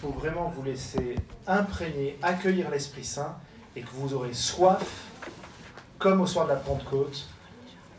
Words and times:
faut 0.00 0.10
vraiment 0.10 0.48
vous 0.48 0.62
laisser 0.62 1.16
imprégner, 1.46 2.18
accueillir 2.22 2.70
l'Esprit 2.70 3.04
Saint 3.04 3.36
et 3.74 3.82
que 3.82 3.90
vous 3.94 4.14
aurez 4.14 4.34
soif, 4.34 5.04
comme 5.98 6.20
au 6.20 6.26
soir 6.26 6.46
de 6.46 6.50
la 6.52 6.56
Pentecôte, 6.56 7.28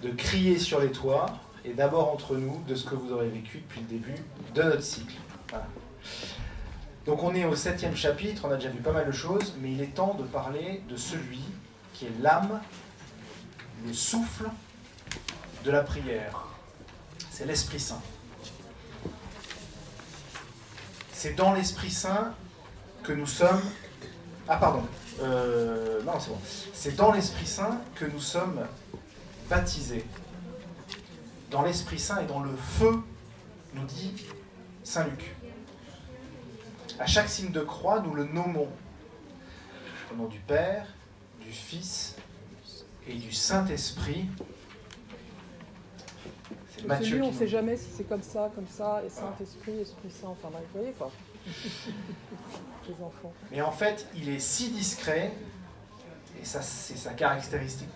de 0.04 0.10
crier 0.10 0.60
sur 0.60 0.79
les 0.79 0.91
toits 0.91 1.28
et 1.65 1.73
d'abord 1.73 2.12
entre 2.13 2.36
nous 2.36 2.62
de 2.68 2.75
ce 2.75 2.86
que 2.86 2.96
vous 2.96 3.12
aurez 3.12 3.29
vécu 3.29 3.60
depuis 3.60 3.81
le 3.81 3.88
début 3.88 4.15
de 4.54 4.63
notre 4.63 4.83
cycle. 4.83 5.18
Donc 7.05 7.23
on 7.23 7.33
est 7.33 7.45
au 7.45 7.55
septième 7.55 7.95
chapitre, 7.95 8.43
on 8.45 8.52
a 8.52 8.55
déjà 8.55 8.70
vu 8.70 8.79
pas 8.79 8.91
mal 8.91 9.07
de 9.07 9.11
choses, 9.11 9.55
mais 9.59 9.71
il 9.71 9.82
est 9.82 9.95
temps 9.95 10.14
de 10.14 10.23
parler 10.23 10.84
de 10.89 10.98
celui 10.98 11.41
qui 11.93 12.05
est 12.05 12.21
l'âme, 12.21 12.61
le 13.86 13.93
souffle 13.93 14.50
de 15.64 15.71
la 15.71 15.82
prière. 15.82 16.48
C'est 17.32 17.45
l'Esprit 17.45 17.79
Saint. 17.79 18.02
C'est 21.18 21.34
dans 21.34 21.52
l'Esprit 21.52 21.89
Saint 21.89 22.36
que 23.02 23.12
nous 23.12 23.26
sommes... 23.26 23.63
Ah 24.48 24.57
pardon. 24.57 24.84
Euh, 25.20 26.03
non, 26.03 26.20
c'est 26.20 26.30
bon. 26.30 26.38
C'est 26.76 26.95
dans 26.95 27.12
l'Esprit 27.12 27.48
Saint 27.48 27.81
que 27.95 28.05
nous 28.05 28.20
sommes 28.20 28.63
baptisés. 29.49 30.05
Dans 31.49 31.63
l'Esprit 31.63 31.98
Saint 31.98 32.21
et 32.21 32.27
dans 32.27 32.41
le 32.41 32.55
feu, 32.55 33.02
nous 33.73 33.85
dit 33.85 34.27
Saint 34.84 35.05
Luc. 35.05 35.35
À 36.99 37.07
chaque 37.07 37.29
signe 37.29 37.52
de 37.52 37.62
croix, 37.62 37.99
nous 37.99 38.13
le 38.13 38.26
nommons. 38.26 38.70
Au 40.13 40.15
nom 40.18 40.27
du 40.27 40.40
Père, 40.41 40.85
du 41.41 41.52
Fils 41.52 42.15
et 43.07 43.15
du 43.15 43.31
Saint-Esprit. 43.31 44.27
C'est 46.77 46.86
Matthieu. 46.86 47.23
on 47.23 47.27
ne 47.27 47.34
sait 47.34 47.48
jamais 47.48 47.76
si 47.77 47.90
c'est 47.95 48.08
comme 48.08 48.22
ça, 48.22 48.52
comme 48.54 48.67
ça, 48.67 49.02
et 49.05 49.09
Saint-Esprit, 49.09 49.80
Esprit 49.80 50.12
Saint. 50.12 50.30
Enfin, 50.30 50.49
vous 50.49 50.80
voyez 50.80 50.94
quoi. 50.94 51.12
Les 52.88 53.04
enfants. 53.04 53.34
Mais 53.52 53.62
en 53.62 53.72
fait, 53.72 54.08
il 54.16 54.30
est 54.30 54.40
si 54.40 54.70
discret, 54.70 55.34
et 56.41 56.46
ça, 56.46 56.62
c'est 56.62 56.98
sa 56.98 57.13
caractéristique 57.13 57.90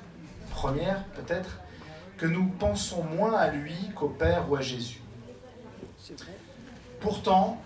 première, 0.50 1.06
peut-être, 1.16 1.60
que 2.18 2.26
nous 2.26 2.48
pensons 2.48 3.04
moins 3.04 3.34
à 3.34 3.50
lui 3.50 3.76
qu'au 3.96 4.10
Père 4.10 4.50
ou 4.50 4.56
à 4.56 4.62
Jésus. 4.62 5.02
Pourtant, 7.00 7.62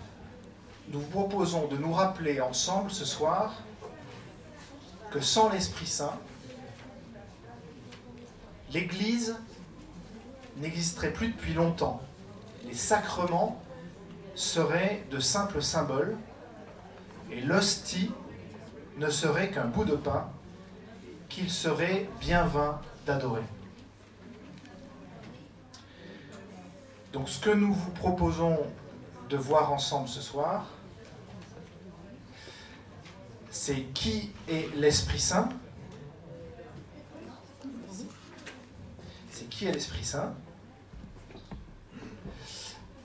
nous 0.88 1.00
vous 1.00 1.10
proposons 1.10 1.66
de 1.66 1.76
nous 1.76 1.92
rappeler 1.92 2.40
ensemble 2.40 2.90
ce 2.90 3.04
soir 3.04 3.62
que 5.10 5.20
sans 5.20 5.50
l'Esprit 5.50 5.86
Saint, 5.86 6.18
l'Église 8.72 9.36
n'existerait 10.56 11.12
plus 11.12 11.28
depuis 11.28 11.54
longtemps. 11.54 12.00
Les 12.64 12.74
sacrements 12.74 13.62
seraient 14.34 15.04
de 15.10 15.18
simples 15.18 15.62
symboles 15.62 16.16
et 17.30 17.40
l'hostie 17.40 18.12
ne 18.98 19.10
serait 19.10 19.50
qu'un 19.50 19.66
bout 19.66 19.84
de 19.84 19.96
pain 19.96 20.28
qu'il 21.28 21.50
serait 21.50 22.08
bien 22.20 22.46
vain 22.46 22.80
d'adorer. 23.04 23.42
Donc 27.12 27.28
ce 27.28 27.40
que 27.40 27.50
nous 27.50 27.72
vous 27.72 27.90
proposons 27.90 28.58
de 29.28 29.36
voir 29.36 29.72
ensemble 29.72 30.08
ce 30.08 30.20
soir, 30.20 30.66
c'est 33.50 33.82
qui 33.94 34.32
est 34.48 34.74
l'Esprit 34.76 35.18
Saint? 35.18 35.48
C'est 39.30 39.48
qui 39.48 39.66
est 39.66 39.72
l'Esprit 39.72 40.04
Saint? 40.04 40.34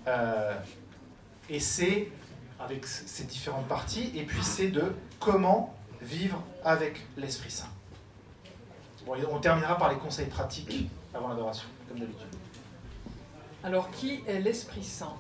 Euh, 0.08 0.58
et 1.50 1.60
c'est 1.60 2.12
avec 2.60 2.86
ces 2.86 3.24
différentes 3.24 3.68
parties, 3.68 4.12
et 4.16 4.24
puis 4.24 4.44
c'est 4.44 4.68
de 4.68 4.94
comment 5.20 5.76
vivre 6.02 6.42
avec 6.64 7.02
l'Esprit 7.18 7.52
Saint. 7.52 7.70
on 9.08 9.40
terminera 9.40 9.78
par 9.78 9.92
les 9.92 9.98
conseils 9.98 10.28
pratiques 10.28 10.90
avant 11.14 11.30
l'adoration, 11.30 11.68
comme 11.88 12.00
d'habitude. 12.00 12.28
Alors, 13.64 13.90
qui 13.92 14.24
est 14.28 14.40
l'Esprit 14.40 14.84
Saint? 14.84 15.14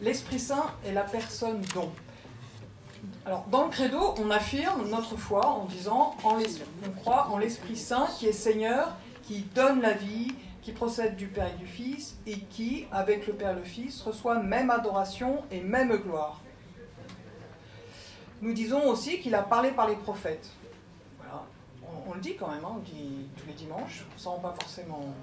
L'Esprit 0.00 0.38
Saint 0.38 0.74
est 0.84 0.92
la 0.92 1.04
personne 1.04 1.62
dont 1.74 1.92
alors, 3.24 3.44
dans 3.50 3.64
le 3.64 3.70
credo, 3.70 4.14
on 4.18 4.30
affirme 4.30 4.88
notre 4.88 5.16
foi 5.16 5.46
en 5.46 5.64
disant 5.66 6.16
on 6.24 6.90
croit 6.90 7.28
en 7.30 7.38
l'Esprit 7.38 7.76
Saint 7.76 8.06
qui 8.18 8.26
est 8.26 8.32
Seigneur, 8.32 8.96
qui 9.22 9.42
donne 9.54 9.80
la 9.80 9.92
vie, 9.92 10.34
qui 10.62 10.72
procède 10.72 11.16
du 11.16 11.26
Père 11.26 11.48
et 11.52 11.58
du 11.58 11.66
Fils, 11.66 12.16
et 12.26 12.38
qui, 12.38 12.86
avec 12.92 13.26
le 13.26 13.34
Père 13.34 13.50
et 13.50 13.56
le 13.56 13.64
Fils, 13.64 14.00
reçoit 14.02 14.38
même 14.38 14.70
adoration 14.70 15.42
et 15.50 15.60
même 15.60 15.94
gloire. 15.96 16.40
Nous 18.40 18.52
disons 18.52 18.88
aussi 18.88 19.20
qu'il 19.20 19.34
a 19.34 19.42
parlé 19.42 19.72
par 19.72 19.88
les 19.88 19.96
prophètes. 19.96 20.48
On, 22.08 22.14
le 22.14 22.20
dit 22.20 22.36
quand 22.36 22.48
même, 22.48 22.64
hein, 22.64 22.72
on 22.72 22.76
le 22.76 22.82
dit 22.82 23.28
tous 23.36 23.46
les 23.46 23.52
dimanches, 23.52 24.04
on 24.16 24.18
s'en 24.18 24.30
rend 24.32 24.38
pas 24.38 24.54
forcément 24.58 25.14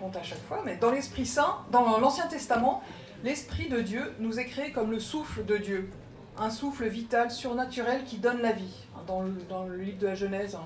compte 0.00 0.16
à 0.16 0.22
chaque 0.22 0.42
fois, 0.46 0.62
mais 0.64 0.76
dans 0.76 0.90
l'Esprit 0.90 1.26
Saint, 1.26 1.58
dans 1.70 1.98
l'Ancien 1.98 2.28
Testament, 2.28 2.82
l'Esprit 3.24 3.68
de 3.68 3.80
Dieu 3.80 4.14
nous 4.20 4.38
est 4.38 4.44
créé 4.46 4.72
comme 4.72 4.90
le 4.90 5.00
souffle 5.00 5.44
de 5.44 5.56
Dieu 5.56 5.90
un 6.38 6.50
souffle 6.50 6.86
vital, 6.86 7.30
surnaturel 7.30 8.04
qui 8.04 8.18
donne 8.18 8.40
la 8.40 8.52
vie. 8.52 8.86
Dans 9.06 9.22
le, 9.22 9.76
livre 9.76 9.98
de 9.98 10.06
la 10.06 10.14
Genèse, 10.14 10.54
hein, 10.54 10.64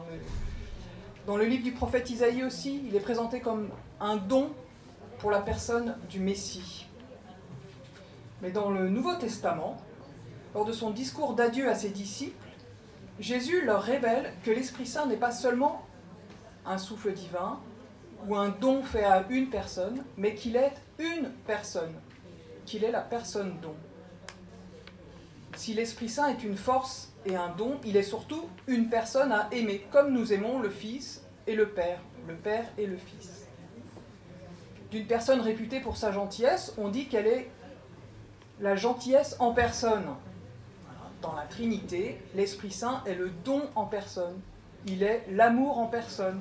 dans 1.30 1.36
le 1.36 1.44
livre 1.44 1.62
du 1.62 1.70
prophète 1.70 2.10
Isaïe 2.10 2.42
aussi, 2.42 2.82
il 2.88 2.96
est 2.96 3.00
présenté 3.00 3.38
comme 3.38 3.68
un 4.00 4.16
don 4.16 4.50
pour 5.20 5.30
la 5.30 5.38
personne 5.38 5.96
du 6.08 6.18
Messie. 6.18 6.88
Mais 8.42 8.50
dans 8.50 8.68
le 8.68 8.88
Nouveau 8.88 9.14
Testament, 9.14 9.76
lors 10.56 10.64
de 10.64 10.72
son 10.72 10.90
discours 10.90 11.34
d'adieu 11.34 11.70
à 11.70 11.76
ses 11.76 11.90
disciples, 11.90 12.48
Jésus 13.20 13.64
leur 13.64 13.80
révèle 13.80 14.32
que 14.42 14.50
l'Esprit 14.50 14.88
Saint 14.88 15.06
n'est 15.06 15.16
pas 15.16 15.30
seulement 15.30 15.86
un 16.66 16.78
souffle 16.78 17.12
divin 17.12 17.60
ou 18.26 18.34
un 18.34 18.48
don 18.48 18.82
fait 18.82 19.04
à 19.04 19.24
une 19.30 19.50
personne, 19.50 20.02
mais 20.16 20.34
qu'il 20.34 20.56
est 20.56 20.74
une 20.98 21.30
personne, 21.46 21.94
qu'il 22.66 22.82
est 22.82 22.90
la 22.90 23.02
personne 23.02 23.54
don. 23.62 23.76
Si 25.56 25.74
l'Esprit 25.74 26.08
Saint 26.08 26.28
est 26.28 26.42
une 26.42 26.56
force 26.56 27.12
et 27.26 27.36
un 27.36 27.48
don, 27.50 27.78
il 27.84 27.96
est 27.96 28.02
surtout 28.02 28.48
une 28.66 28.88
personne 28.88 29.32
à 29.32 29.48
aimer, 29.52 29.86
comme 29.90 30.12
nous 30.12 30.32
aimons 30.32 30.58
le 30.58 30.70
Fils 30.70 31.22
et 31.46 31.54
le 31.54 31.68
Père, 31.68 32.00
le 32.28 32.34
Père 32.34 32.66
et 32.78 32.86
le 32.86 32.96
Fils. 32.96 33.46
D'une 34.90 35.06
personne 35.06 35.40
réputée 35.40 35.80
pour 35.80 35.96
sa 35.96 36.12
gentillesse, 36.12 36.74
on 36.78 36.88
dit 36.88 37.06
qu'elle 37.06 37.26
est 37.26 37.50
la 38.60 38.76
gentillesse 38.76 39.36
en 39.38 39.52
personne. 39.52 40.06
Dans 41.22 41.34
la 41.34 41.42
Trinité, 41.42 42.20
l'Esprit 42.34 42.70
Saint 42.70 43.02
est 43.06 43.14
le 43.14 43.30
don 43.44 43.62
en 43.74 43.84
personne. 43.84 44.40
Il 44.86 45.02
est 45.02 45.26
l'amour 45.30 45.78
en 45.78 45.86
personne. 45.86 46.40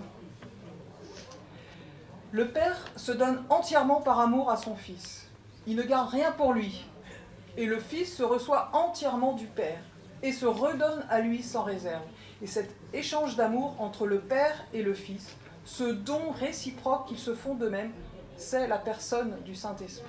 Le 2.32 2.48
Père 2.48 2.88
se 2.96 3.12
donne 3.12 3.44
entièrement 3.50 4.02
par 4.02 4.20
amour 4.20 4.50
à 4.50 4.58
son 4.58 4.76
Fils. 4.76 5.28
Il 5.68 5.76
ne 5.76 5.84
garde 5.84 6.10
rien 6.10 6.32
pour 6.32 6.54
lui 6.54 6.86
et 7.60 7.66
le 7.66 7.78
Fils 7.78 8.16
se 8.16 8.24
reçoit 8.24 8.70
entièrement 8.72 9.34
du 9.34 9.46
Père 9.46 9.82
et 10.24 10.32
se 10.32 10.46
redonne 10.46 11.06
à 11.10 11.20
lui 11.20 11.44
sans 11.44 11.64
réserve. 11.64 12.04
Et 12.42 12.48
cet 12.48 12.74
échange 12.94 13.36
d'amour 13.36 13.76
entre 13.80 14.08
le 14.08 14.20
Père 14.20 14.66
et 14.74 14.82
le 14.82 14.94
Fils, 14.94 15.36
ce 15.66 15.84
don 15.84 16.32
réciproque 16.32 17.10
qu'ils 17.10 17.20
se 17.20 17.36
font 17.36 17.56
d'eux-mêmes, 17.56 17.92
c'est 18.38 18.66
la 18.68 18.78
personne 18.78 19.36
du 19.44 19.56
Saint-Esprit. 19.56 20.08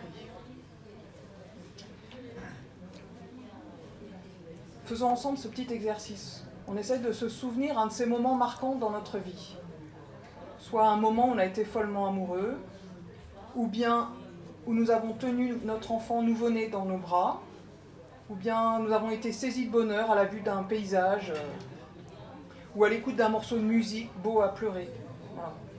Faisons 4.85 5.09
ensemble 5.09 5.37
ce 5.37 5.49
petit 5.49 5.73
exercice. 5.73 6.45
On 6.69 6.77
essaie 6.77 7.01
de 7.01 7.11
se 7.11 7.29
souvenir 7.29 7.81
un 7.81 7.89
de 7.89 7.93
ces 7.93 8.07
moments 8.07 8.37
marquants 8.37 8.77
dans 8.77 8.91
notre 8.91 9.19
vie. 9.19 9.57
Soit 10.61 10.89
un 10.89 10.97
moment 10.97 11.31
où 11.31 11.33
on 11.33 11.39
a 11.39 11.47
été 11.47 11.65
follement 11.65 12.07
amoureux, 12.07 12.57
ou 13.57 13.67
bien 13.67 14.11
où 14.71 14.75
nous 14.75 14.93
avons 14.93 15.15
tenu 15.15 15.57
notre 15.65 15.91
enfant 15.91 16.23
nouveau-né 16.23 16.69
dans 16.69 16.85
nos 16.85 16.97
bras, 16.97 17.41
ou 18.29 18.37
bien 18.37 18.79
nous 18.79 18.93
avons 18.93 19.11
été 19.11 19.33
saisis 19.33 19.67
de 19.67 19.71
bonheur 19.73 20.13
à 20.13 20.15
la 20.15 20.27
vue 20.27 20.43
d'un 20.43 20.63
paysage, 20.63 21.33
euh, 21.35 21.43
ou 22.77 22.85
à 22.85 22.89
l'écoute 22.89 23.17
d'un 23.17 23.31
morceau 23.31 23.57
de 23.57 23.63
musique 23.63 24.11
beau 24.23 24.43
à 24.43 24.55
pleurer. 24.55 24.89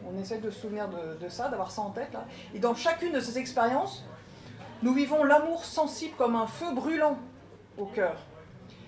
On 0.05 0.19
essaie 0.19 0.39
de 0.39 0.51
se 0.51 0.59
souvenir 0.59 0.89
de, 0.89 1.29
ça, 1.29 1.47
d'avoir 1.47 1.71
ça 1.71 1.83
en 1.83 1.91
tête. 1.91 2.17
Et 2.53 2.59
dans 2.59 2.75
chacune 2.75 3.13
de 3.13 3.21
ces 3.21 3.37
expériences, 3.37 4.03
nous 4.83 4.93
vivons 4.93 5.23
l'amour 5.23 5.63
sensible 5.63 6.15
comme 6.17 6.35
un 6.35 6.47
feu 6.47 6.73
brûlant 6.75 7.17
au 7.77 7.85
cœur. 7.85 8.17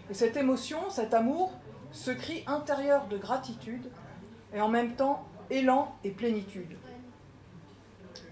Et 0.10 0.14
cette 0.14 0.36
émotion, 0.36 0.90
cet 0.90 1.14
amour, 1.14 1.54
ce 1.94 2.12
cri 2.12 2.44
intérieur 2.46 3.08
de 3.08 3.18
gratitude, 3.18 3.90
et 4.54 4.60
en 4.60 4.68
même 4.68 4.96
temps 4.96 5.24
élan 5.50 5.96
et 6.04 6.12
plénitude. 6.12 6.76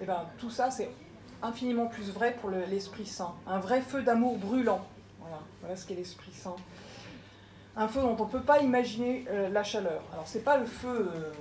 Et 0.01 0.05
bien, 0.05 0.25
tout 0.37 0.49
ça, 0.49 0.69
c'est 0.69 0.89
infiniment 1.43 1.87
plus 1.87 2.11
vrai 2.11 2.35
pour 2.39 2.49
l'Esprit 2.49 3.05
Saint. 3.05 3.33
Un 3.47 3.59
vrai 3.59 3.81
feu 3.81 4.03
d'amour 4.03 4.37
brûlant. 4.37 4.85
Voilà, 5.19 5.39
voilà 5.61 5.75
ce 5.75 5.85
qu'est 5.85 5.95
l'Esprit 5.95 6.31
Saint. 6.33 6.55
Un 7.75 7.87
feu 7.87 8.01
dont 8.01 8.15
on 8.19 8.25
ne 8.25 8.29
peut 8.29 8.41
pas 8.41 8.61
imaginer 8.61 9.25
euh, 9.29 9.49
la 9.49 9.63
chaleur. 9.63 10.03
Alors, 10.11 10.27
ce 10.27 10.37
n'est 10.37 10.43
pas 10.43 10.57
le 10.57 10.65
feu 10.65 11.09
euh, 11.15 11.31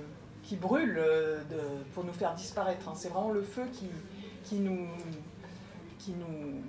qui 0.43 0.55
brûle 0.55 0.97
euh, 0.97 1.41
pour 1.93 2.03
nous 2.03 2.13
faire 2.13 2.33
disparaître. 2.33 2.87
Hein. 2.87 2.93
C'est 2.95 3.09
vraiment 3.09 3.31
le 3.31 3.43
feu 3.43 3.63
qui, 4.43 4.55
nous. 4.55 4.87
Qui 5.99 6.11
nous 6.11 6.61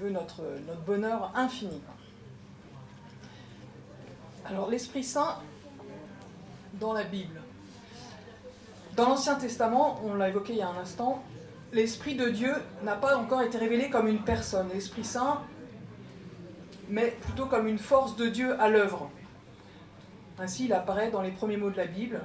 veut 0.00 0.10
notre 0.10 0.42
bonheur 0.86 1.32
infini. 1.34 1.80
Alors 4.44 4.70
l'Esprit 4.70 5.02
Saint 5.02 5.38
dans 6.74 6.92
la 6.92 7.04
Bible. 7.04 7.40
Dans 8.96 9.10
l'Ancien 9.10 9.34
Testament, 9.34 10.00
on 10.04 10.14
l'a 10.14 10.30
évoqué 10.30 10.54
il 10.54 10.58
y 10.60 10.62
a 10.62 10.68
un 10.68 10.78
instant, 10.78 11.22
l'Esprit 11.74 12.14
de 12.14 12.30
Dieu 12.30 12.54
n'a 12.82 12.94
pas 12.94 13.16
encore 13.18 13.42
été 13.42 13.58
révélé 13.58 13.90
comme 13.90 14.08
une 14.08 14.22
personne. 14.22 14.68
L'Esprit 14.72 15.04
Saint, 15.04 15.42
mais 16.88 17.14
plutôt 17.20 17.44
comme 17.44 17.66
une 17.66 17.78
force 17.78 18.16
de 18.16 18.26
Dieu 18.26 18.58
à 18.58 18.70
l'œuvre. 18.70 19.10
Ainsi, 20.38 20.64
il 20.64 20.72
apparaît 20.72 21.10
dans 21.10 21.20
les 21.20 21.30
premiers 21.30 21.58
mots 21.58 21.68
de 21.68 21.76
la 21.76 21.86
Bible. 21.86 22.22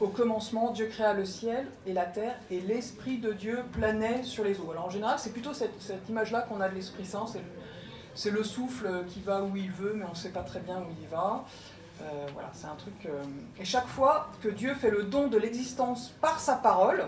Au 0.00 0.08
commencement, 0.08 0.72
Dieu 0.72 0.86
créa 0.86 1.12
le 1.12 1.24
ciel 1.24 1.68
et 1.86 1.92
la 1.92 2.04
terre, 2.04 2.34
et 2.50 2.60
l'Esprit 2.60 3.18
de 3.18 3.32
Dieu 3.32 3.60
planait 3.72 4.24
sur 4.24 4.42
les 4.42 4.58
eaux. 4.58 4.72
Alors 4.72 4.86
en 4.86 4.90
général, 4.90 5.20
c'est 5.20 5.32
plutôt 5.32 5.54
cette, 5.54 6.08
image-là 6.08 6.42
qu'on 6.42 6.60
a 6.60 6.68
de 6.68 6.74
l'Esprit 6.74 7.06
Saint. 7.06 7.26
C'est 8.14 8.30
le, 8.32 8.42
souffle 8.42 9.04
qui 9.06 9.20
va 9.20 9.44
où 9.44 9.56
il 9.56 9.70
veut, 9.70 9.94
mais 9.94 10.04
on 10.04 10.10
ne 10.10 10.16
sait 10.16 10.30
pas 10.30 10.42
très 10.42 10.60
bien 10.60 10.78
où 10.78 10.92
il 11.00 11.06
va. 11.06 11.44
Euh, 12.02 12.26
voilà, 12.32 12.50
c'est 12.52 12.66
un 12.66 12.74
truc. 12.74 13.06
Euh, 13.06 13.22
et 13.58 13.64
chaque 13.64 13.86
fois 13.86 14.30
que 14.42 14.48
Dieu 14.48 14.74
fait 14.74 14.90
le 14.90 15.04
don 15.04 15.28
de 15.28 15.38
l'existence 15.38 16.10
par 16.20 16.40
sa 16.40 16.54
parole, 16.54 17.06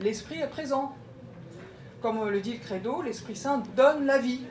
l'Esprit 0.00 0.40
est 0.40 0.48
présent. 0.48 0.94
Comme 2.00 2.28
le 2.28 2.40
dit 2.40 2.54
le 2.54 2.58
Credo, 2.58 3.02
l'Esprit 3.02 3.36
Saint 3.36 3.62
donne 3.74 4.06
la 4.06 4.18
vie. 4.18 4.44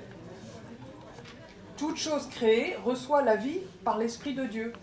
Toute 1.77 1.97
chose 1.97 2.27
créée 2.29 2.75
reçoit 2.83 3.21
la 3.21 3.35
vie 3.35 3.59
par 3.83 3.97
l'Esprit 3.97 4.33
de 4.33 4.45
Dieu, 4.45 4.73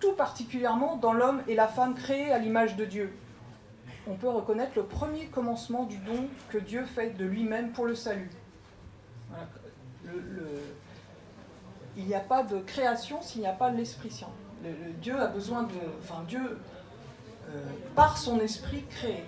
tout 0.00 0.12
particulièrement 0.12 0.96
dans 0.96 1.12
l'homme 1.12 1.42
et 1.48 1.54
la 1.54 1.68
femme 1.68 1.94
créés 1.94 2.30
à 2.30 2.38
l'image 2.38 2.76
de 2.76 2.84
Dieu. 2.84 3.12
On 4.06 4.14
peut 4.14 4.28
reconnaître 4.28 4.72
le 4.76 4.84
premier 4.84 5.26
commencement 5.26 5.84
du 5.84 5.98
don 5.98 6.28
que 6.48 6.58
Dieu 6.58 6.84
fait 6.84 7.10
de 7.10 7.24
lui-même 7.24 7.72
pour 7.72 7.86
le 7.86 7.94
salut. 7.94 8.30
Il 11.98 12.06
n'y 12.06 12.14
a 12.14 12.20
pas 12.20 12.44
de 12.44 12.60
création 12.60 13.20
s'il 13.20 13.40
n'y 13.40 13.46
a 13.46 13.52
pas 13.52 13.70
l'Esprit 13.70 14.10
Saint. 14.10 14.30
Dieu 15.02 15.20
a 15.20 15.26
besoin 15.26 15.64
de. 15.64 15.74
Enfin, 16.02 16.24
Dieu, 16.26 16.58
euh, 17.50 17.60
par 17.94 18.16
son 18.16 18.40
esprit, 18.40 18.84
crée. 18.88 19.24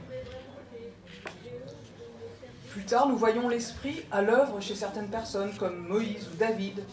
Plus 2.70 2.84
tard, 2.84 3.08
nous 3.08 3.16
voyons 3.16 3.48
l'Esprit 3.48 4.02
à 4.12 4.22
l'œuvre 4.22 4.60
chez 4.60 4.76
certaines 4.76 5.08
personnes, 5.08 5.50
comme 5.58 5.88
Moïse 5.88 6.28
ou 6.32 6.36
David. 6.36 6.84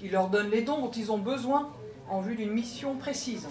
Il 0.00 0.12
leur 0.12 0.28
donne 0.28 0.50
les 0.50 0.62
dons 0.62 0.78
dont 0.78 0.90
ils 0.90 1.10
ont 1.10 1.18
besoin 1.18 1.72
en 2.08 2.20
vue 2.20 2.36
d'une 2.36 2.52
mission 2.52 2.96
précise. 2.96 3.48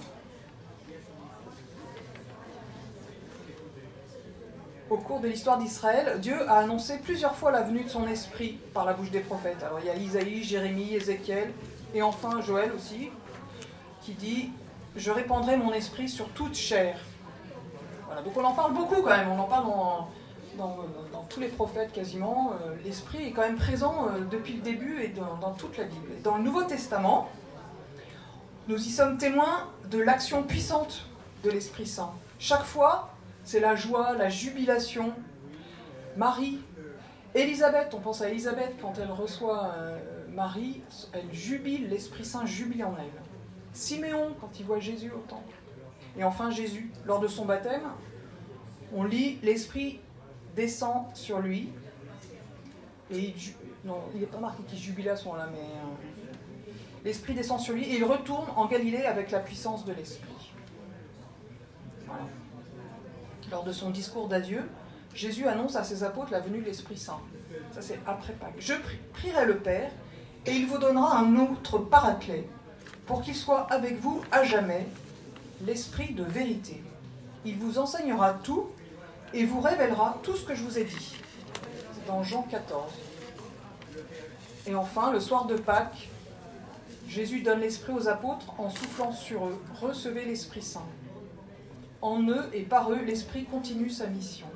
Au 4.92 4.98
cours 4.98 5.22
de 5.22 5.30
l'histoire 5.30 5.58
d'Israël, 5.58 6.20
Dieu 6.20 6.36
a 6.50 6.58
annoncé 6.58 6.98
plusieurs 6.98 7.34
fois 7.34 7.50
la 7.50 7.62
venue 7.62 7.86
de 7.86 7.90
son 7.90 8.06
esprit 8.10 8.60
par 8.74 8.84
la 8.84 8.92
bouche 8.92 9.10
des 9.10 9.22
prophètes. 9.22 9.64
Alors 9.64 9.80
il 9.80 9.86
y 9.86 9.90
a 9.90 9.96
Isaïe, 9.96 10.44
Jérémie, 10.44 10.94
Ézéchiel, 10.94 11.54
et 11.96 12.02
enfin 12.02 12.42
Joël 12.42 12.74
aussi, 12.74 13.10
qui 14.02 14.12
dit 14.16 14.52
Je 14.98 15.10
répandrai 15.10 15.56
mon 15.56 15.72
esprit 15.72 16.10
sur 16.10 16.28
toute 16.32 16.56
chair. 16.56 16.98
Voilà, 18.06 18.22
donc 18.22 18.36
on 18.36 18.44
en 18.44 18.52
parle 18.52 18.74
beaucoup 18.74 19.02
quand 19.02 19.16
même, 19.16 19.32
on 19.32 19.40
en 19.40 19.46
parle 19.46 19.68
dans, 19.68 20.10
dans, 20.58 21.24
tous 21.30 21.40
les 21.40 21.48
prophètes 21.48 21.94
quasiment, 21.94 22.52
euh, 22.62 22.76
l'Esprit 22.84 23.28
est 23.28 23.32
quand 23.32 23.44
même 23.44 23.56
présent 23.56 24.08
euh, 24.08 24.26
depuis 24.30 24.56
le 24.56 24.62
début 24.62 25.02
et 25.02 25.08
dans, 25.08 25.54
toute 25.54 25.78
la 25.78 25.86
Bible. 25.86 26.22
Dans 26.22 26.36
le 26.36 26.44
Nouveau 26.44 26.64
Testament, 26.64 27.30
nous 28.68 28.76
y 28.76 28.90
sommes 28.90 29.18
témoins 29.18 29.70
de 29.90 30.00
l'action 30.00 30.44
puissante 30.44 31.06
de 31.46 31.50
l'Esprit 31.50 31.88
Saint. 31.88 32.12
Chaque 32.40 32.66
fois, 32.66 33.14
c'est 33.44 33.60
la 33.60 33.76
joie, 33.76 34.16
la 34.16 34.30
jubilation. 34.30 35.14
Marie, 36.18 36.60
Élisabeth, 37.34 37.94
on 37.94 38.00
pense 38.00 38.22
à 38.22 38.30
Élisabeth 38.30 38.76
quand 38.82 38.94
elle 39.02 39.12
reçoit 39.12 39.74
euh, 39.78 39.98
Marie, 40.34 40.82
elle 41.14 41.34
jubile, 41.34 41.90
l'Esprit 41.90 42.26
Saint 42.26 42.46
jubile 42.46 42.84
en 42.84 42.96
elle. 42.98 43.22
Siméon, 43.74 44.36
quand 44.40 44.60
il 44.60 44.66
voit 44.66 44.80
Jésus 44.80 45.12
au 45.12 45.22
temple. 45.30 45.56
Et 46.18 46.24
enfin 46.24 46.52
Jésus, 46.52 46.92
lors 47.06 47.20
de 47.20 47.28
son 47.28 47.46
baptême, 47.46 47.88
on 48.94 49.04
lit 49.04 49.40
l'Esprit 49.44 50.00
descend 50.56 51.06
sur 51.14 51.40
lui. 51.40 51.70
Et 53.10 53.20
il, 53.20 53.36
non, 53.86 54.02
il 54.14 54.22
n'est 54.22 54.28
pas 54.28 54.40
marqué 54.40 54.64
qu'il 54.64 54.80
jubile 54.80 55.10
à 55.10 55.16
ce 55.16 55.26
moment-là, 55.26 55.50
mais 55.52 55.60
euh, 55.60 56.72
l'Esprit 57.06 57.34
descend 57.34 57.60
sur 57.60 57.74
lui 57.74 57.86
et 57.86 57.98
il 57.98 58.04
retourne 58.04 58.48
en 58.56 58.68
Galilée 58.68 59.06
avec 59.06 59.32
la 59.32 59.40
puissance 59.40 59.86
de 59.86 59.94
l'Esprit. 59.94 60.52
Lors 63.52 63.64
de 63.64 63.74
son 63.74 63.90
discours 63.90 64.30
d'adieu, 64.30 64.64
Jésus 65.14 65.46
annonce 65.46 65.76
à 65.76 65.84
ses 65.84 66.04
apôtres 66.04 66.32
la 66.32 66.40
venue 66.40 66.62
de 66.62 66.66
l'Esprit 66.66 66.98
Saint. 66.98 67.20
Ça, 67.74 67.82
c'est 67.82 68.00
après 68.08 68.32
Pâques. 68.34 68.56
Je 68.60 68.74
prierai 69.14 69.46
le 69.46 69.58
Père 69.58 69.92
et 70.46 70.54
il 70.54 70.68
vous 70.68 70.78
donnera 70.78 71.18
un 71.18 71.36
autre 71.36 71.78
paraclet 71.78 72.48
pour 73.06 73.22
qu'il 73.22 73.36
soit 73.36 73.68
avec 73.72 74.00
vous 74.00 74.22
à 74.32 74.46
jamais, 74.46 74.88
l'Esprit 75.66 76.14
de 76.14 76.24
vérité. 76.24 76.82
Il 77.44 77.58
vous 77.58 77.78
enseignera 77.78 78.36
tout 78.36 78.70
et 79.34 79.44
vous 79.44 79.60
révélera 79.60 80.20
tout 80.24 80.36
ce 80.38 80.46
que 80.46 80.56
je 80.56 80.64
vous 80.64 80.80
ai 80.80 80.86
dit. 80.86 81.18
C'est 81.94 82.08
dans 82.08 82.24
Jean 82.24 82.44
14. 82.44 82.90
Et 84.68 84.76
enfin, 84.76 85.12
le 85.12 85.20
soir 85.20 85.46
de 85.46 85.56
Pâques, 85.56 86.10
Jésus 87.10 87.42
donne 87.42 87.60
l'Esprit 87.60 87.92
aux 87.92 88.08
apôtres 88.08 88.54
en 88.58 88.70
soufflant 88.70 89.12
sur 89.12 89.46
eux. 89.46 89.62
Recevez 89.82 90.24
l'Esprit 90.24 90.62
Saint. 90.62 90.86
En 92.02 92.24
eux 92.28 92.50
et 92.54 92.64
par 92.64 92.92
eux, 92.92 93.00
l'Esprit 93.04 93.46
continue 93.46 93.90
sa 93.90 94.08
mission. 94.08 94.48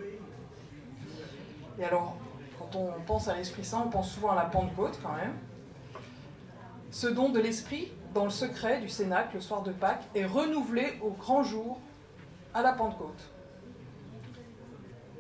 Et 1.77 1.83
alors, 1.83 2.17
quand 2.57 2.75
on 2.75 2.91
pense 3.05 3.27
à 3.27 3.35
l'Esprit 3.35 3.65
Saint, 3.65 3.83
on 3.85 3.89
pense 3.89 4.11
souvent 4.11 4.31
à 4.31 4.35
la 4.35 4.45
Pentecôte 4.45 4.99
quand 5.03 5.13
même. 5.13 5.33
Ce 6.91 7.07
don 7.07 7.29
de 7.29 7.39
l'Esprit, 7.39 7.91
dans 8.13 8.23
le 8.23 8.29
secret 8.29 8.79
du 8.79 8.89
Cénacle, 8.89 9.35
le 9.35 9.41
soir 9.41 9.61
de 9.61 9.71
Pâques, 9.71 10.05
est 10.15 10.25
renouvelé 10.25 10.93
au 11.01 11.11
grand 11.11 11.43
jour 11.43 11.79
à 12.53 12.61
la 12.61 12.71
Pentecôte 12.71 13.35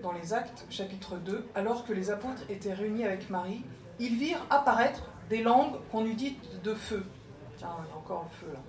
dans 0.05 0.11
les 0.11 0.33
Actes, 0.35 0.67
chapitre 0.69 1.15
2, 1.15 1.47
alors 1.55 1.83
que 1.83 1.91
les 1.91 2.11
apôtres 2.11 2.43
étaient 2.47 2.75
réunis 2.75 3.05
avec 3.05 3.31
Marie, 3.31 3.63
ils 3.97 4.15
virent 4.15 4.45
apparaître 4.51 5.01
des 5.31 5.41
langues 5.41 5.77
qu'on 5.91 6.05
eût 6.05 6.13
dites 6.13 6.61
de 6.61 6.75
feu. 6.75 7.03
Tiens, 7.57 7.69
il 7.83 7.89
y 7.89 7.91
a 7.91 7.97
encore 7.97 8.27
le 8.29 8.37
feu 8.37 8.53
là. 8.53 8.59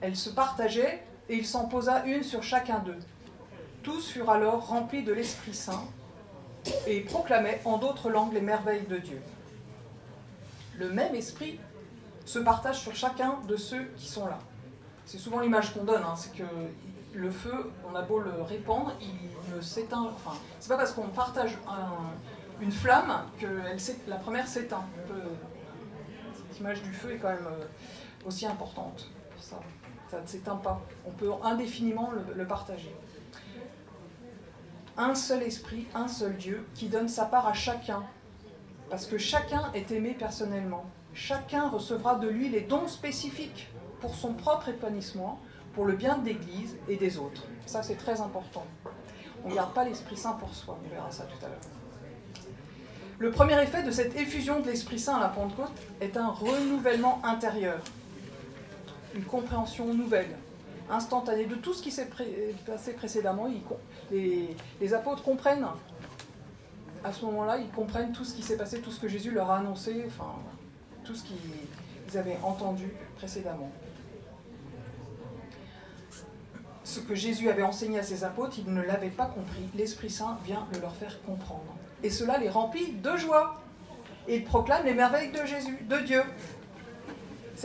Elles 0.00 0.16
se 0.16 0.28
partageaient 0.28 1.06
et 1.28 1.36
il 1.36 1.46
s'en 1.46 1.66
posa 1.66 2.04
une 2.04 2.22
sur 2.22 2.42
chacun 2.42 2.78
d'eux. 2.78 2.98
Tous 3.82 4.08
furent 4.08 4.30
alors 4.30 4.66
remplis 4.66 5.02
de 5.02 5.12
l'Esprit 5.12 5.54
Saint 5.54 5.84
et 6.86 7.00
proclamaient 7.00 7.60
en 7.64 7.78
d'autres 7.78 8.10
langues 8.10 8.32
les 8.32 8.40
merveilles 8.40 8.86
de 8.86 8.98
Dieu. 8.98 9.20
Le 10.78 10.90
même 10.90 11.14
esprit 11.14 11.60
se 12.24 12.38
partage 12.38 12.80
sur 12.80 12.94
chacun 12.94 13.38
de 13.48 13.56
ceux 13.56 13.84
qui 13.96 14.06
sont 14.06 14.26
là. 14.26 14.38
C'est 15.04 15.18
souvent 15.18 15.40
l'image 15.40 15.72
qu'on 15.72 15.84
donne, 15.84 16.02
hein, 16.02 16.14
c'est 16.16 16.34
que 16.34 16.44
le 17.14 17.30
feu, 17.30 17.70
on 17.90 17.94
a 17.94 18.02
beau 18.02 18.18
le 18.18 18.42
répandre, 18.42 18.92
il 19.00 19.54
ne 19.54 19.60
s'éteint. 19.60 20.10
Enfin, 20.14 20.36
c'est 20.60 20.68
pas 20.68 20.76
parce 20.76 20.92
qu'on 20.92 21.08
partage 21.08 21.56
une 22.60 22.72
flamme 22.72 23.24
que 23.38 23.46
la 24.08 24.16
première 24.16 24.48
s'éteint. 24.48 24.84
Cette 26.34 26.60
image 26.60 26.82
du 26.82 26.92
feu 26.92 27.12
est 27.12 27.18
quand 27.18 27.28
même 27.28 27.46
euh, 27.46 27.66
aussi 28.26 28.46
importante. 28.46 29.10
Ça, 29.38 29.60
ça 30.10 30.20
ne 30.20 30.26
s'éteint 30.26 30.56
pas. 30.56 30.80
On 31.06 31.10
peut 31.10 31.30
indéfiniment 31.42 32.10
le, 32.34 32.46
partager. 32.46 32.94
Un 34.96 35.14
seul 35.14 35.42
esprit, 35.42 35.86
un 35.94 36.08
seul 36.08 36.36
Dieu 36.36 36.66
qui 36.74 36.88
donne 36.88 37.08
sa 37.08 37.24
part 37.24 37.46
à 37.46 37.52
chacun. 37.52 38.02
Parce 38.88 39.06
que 39.06 39.18
chacun 39.18 39.70
est 39.74 39.90
aimé 39.90 40.16
personnellement. 40.18 40.84
Chacun 41.12 41.68
recevra 41.68 42.16
de 42.16 42.28
lui 42.28 42.48
les 42.48 42.60
dons 42.60 42.88
spécifiques 42.88 43.68
pour 44.00 44.14
son 44.14 44.34
propre 44.34 44.68
épanouissement 44.68 45.40
pour 45.74 45.84
le 45.84 45.94
bien 45.94 46.18
de 46.18 46.26
l'Église 46.26 46.76
et 46.88 46.96
des 46.96 47.18
autres. 47.18 47.44
Ça, 47.66 47.82
c'est 47.82 47.96
très 47.96 48.20
important. 48.20 48.64
On 49.44 49.50
ne 49.50 49.54
garde 49.54 49.72
pas 49.74 49.84
l'Esprit 49.84 50.16
Saint 50.16 50.32
pour 50.32 50.54
soi, 50.54 50.78
on 50.84 50.88
verra 50.88 51.10
ça 51.10 51.24
tout 51.24 51.44
à 51.44 51.48
l'heure. 51.48 51.58
Le 53.18 53.30
premier 53.30 53.60
effet 53.62 53.82
de 53.82 53.90
cette 53.90 54.16
effusion 54.16 54.60
de 54.60 54.66
l'Esprit 54.66 54.98
Saint 54.98 55.16
à 55.16 55.20
la 55.20 55.28
Pentecôte 55.28 55.72
est 56.00 56.16
un 56.16 56.28
renouvellement 56.28 57.20
intérieur, 57.24 57.78
une 59.16 59.24
compréhension 59.24 59.92
nouvelle, 59.92 60.36
instantanée 60.90 61.46
de 61.46 61.56
tout 61.56 61.74
ce 61.74 61.82
qui 61.82 61.90
s'est 61.90 62.08
passé 62.66 62.92
précédemment. 62.92 63.48
Les, 64.10 64.94
apôtres 64.94 65.22
comprennent, 65.22 65.66
à 67.02 67.12
ce 67.12 67.24
moment-là, 67.24 67.58
ils 67.58 67.70
comprennent 67.70 68.12
tout 68.12 68.24
ce 68.24 68.34
qui 68.34 68.42
s'est 68.42 68.56
passé, 68.56 68.80
tout 68.80 68.90
ce 68.90 69.00
que 69.00 69.08
Jésus 69.08 69.32
leur 69.32 69.50
a 69.50 69.58
annoncé, 69.58 70.04
tout 71.04 71.14
ce 71.14 71.24
qu'ils 71.24 72.18
avaient 72.18 72.38
entendu 72.42 72.92
précédemment 73.16 73.70
ce 76.86 77.00
que 77.00 77.16
Jésus 77.16 77.50
avait 77.50 77.64
enseigné 77.64 77.98
à 77.98 78.02
ses 78.02 78.22
apôtres, 78.22 78.58
ils 78.58 78.72
ne 78.72 78.80
l'avaient 78.80 79.10
pas 79.10 79.26
compris. 79.26 79.68
L'Esprit 79.74 80.08
Saint 80.08 80.38
vient 80.44 80.66
le 80.72 80.80
leur 80.80 80.94
faire 80.94 81.20
comprendre. 81.22 81.76
Et 82.02 82.10
cela 82.10 82.38
les 82.38 82.48
remplit 82.48 82.92
de 82.92 83.16
joie. 83.16 83.60
Ils 84.28 84.44
proclament 84.44 84.86
les 84.86 84.94
merveilles 84.94 85.32
de 85.32 85.44
Jésus, 85.44 85.78
de 85.82 85.98
Dieu. 85.98 86.22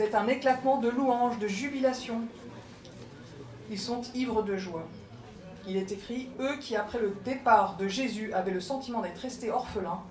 C'est 0.02 0.16
un 0.16 0.26
éclatement 0.26 0.78
de 0.78 0.88
louange, 0.88 1.38
de 1.38 1.46
jubilation. 1.46 2.22
Ils 3.70 3.78
sont 3.78 4.02
ivres 4.16 4.42
de 4.42 4.56
joie. 4.56 4.88
Il 5.68 5.76
est 5.76 5.92
écrit, 5.92 6.28
eux 6.40 6.56
qui 6.60 6.74
après 6.74 6.98
le 6.98 7.14
départ 7.24 7.76
de 7.76 7.86
Jésus 7.86 8.32
avaient 8.32 8.50
le 8.50 8.60
sentiment 8.60 9.00
d'être 9.00 9.20
restés 9.20 9.52
orphelins, 9.52 10.02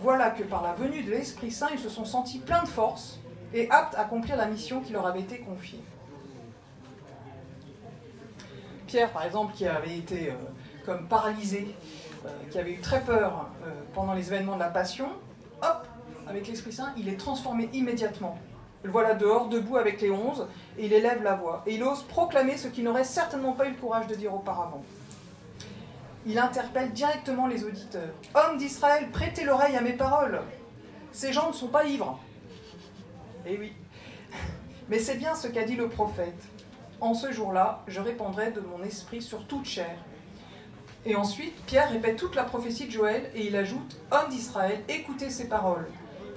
Voilà 0.00 0.30
que 0.30 0.42
par 0.42 0.60
la 0.60 0.74
venue 0.74 1.04
de 1.04 1.12
l'Esprit 1.12 1.52
Saint, 1.52 1.68
ils 1.72 1.78
se 1.78 1.88
sont 1.88 2.04
sentis 2.04 2.40
pleins 2.40 2.64
de 2.64 2.68
force 2.68 3.20
et 3.54 3.70
aptes 3.70 3.94
à 3.94 4.00
accomplir 4.00 4.36
la 4.36 4.46
mission 4.46 4.80
qui 4.80 4.92
leur 4.92 5.06
avait 5.06 5.20
été 5.20 5.38
confiée. 5.38 5.84
Pierre, 8.88 9.12
par 9.12 9.22
exemple, 9.22 9.54
qui 9.54 9.68
avait 9.68 9.98
été 9.98 10.30
euh, 10.30 10.34
comme 10.84 11.06
paralysé, 11.06 11.76
euh, 12.24 12.28
qui 12.50 12.58
avait 12.58 12.72
eu 12.72 12.80
très 12.80 13.02
peur 13.02 13.50
euh, 13.64 13.70
pendant 13.94 14.14
les 14.14 14.26
événements 14.26 14.56
de 14.56 14.60
la 14.60 14.70
Passion, 14.70 15.10
hop, 15.62 15.86
avec 16.26 16.48
l'Esprit 16.48 16.72
Saint, 16.72 16.92
il 16.96 17.08
est 17.08 17.16
transformé 17.16 17.70
immédiatement. 17.72 18.36
Le 18.82 18.90
voilà 18.90 19.14
dehors, 19.14 19.48
debout 19.48 19.76
avec 19.76 20.00
les 20.00 20.10
onze, 20.10 20.46
et 20.78 20.86
il 20.86 20.92
élève 20.92 21.22
la 21.22 21.34
voix. 21.34 21.62
Et 21.66 21.74
il 21.74 21.82
ose 21.82 22.02
proclamer 22.04 22.56
ce 22.56 22.68
qu'il 22.68 22.84
n'aurait 22.84 23.04
certainement 23.04 23.52
pas 23.52 23.66
eu 23.66 23.70
le 23.70 23.76
courage 23.76 24.06
de 24.06 24.14
dire 24.14 24.34
auparavant. 24.34 24.84
Il 26.24 26.38
interpelle 26.38 26.92
directement 26.92 27.46
les 27.46 27.64
auditeurs. 27.64 28.14
Hommes 28.34 28.58
d'Israël, 28.58 29.08
prêtez 29.12 29.44
l'oreille 29.44 29.76
à 29.76 29.80
mes 29.80 29.92
paroles. 29.92 30.42
Ces 31.12 31.32
gens 31.32 31.48
ne 31.48 31.52
sont 31.52 31.68
pas 31.68 31.84
ivres. 31.84 32.18
Eh 33.46 33.56
oui. 33.58 33.72
Mais 34.88 34.98
c'est 34.98 35.16
bien 35.16 35.34
ce 35.34 35.48
qu'a 35.48 35.64
dit 35.64 35.76
le 35.76 35.88
prophète. 35.88 36.42
En 37.00 37.14
ce 37.14 37.30
jour-là, 37.30 37.82
je 37.86 38.00
répandrai 38.00 38.50
de 38.50 38.60
mon 38.60 38.82
esprit 38.82 39.22
sur 39.22 39.46
toute 39.46 39.66
chair. 39.66 39.96
Et 41.04 41.14
ensuite, 41.14 41.54
Pierre 41.66 41.90
répète 41.90 42.16
toute 42.16 42.34
la 42.34 42.42
prophétie 42.42 42.86
de 42.86 42.90
Joël 42.90 43.30
et 43.34 43.46
il 43.46 43.54
ajoute 43.54 43.96
Hommes 44.10 44.28
d'Israël, 44.28 44.82
écoutez 44.88 45.30
ces 45.30 45.48
paroles. 45.48 45.86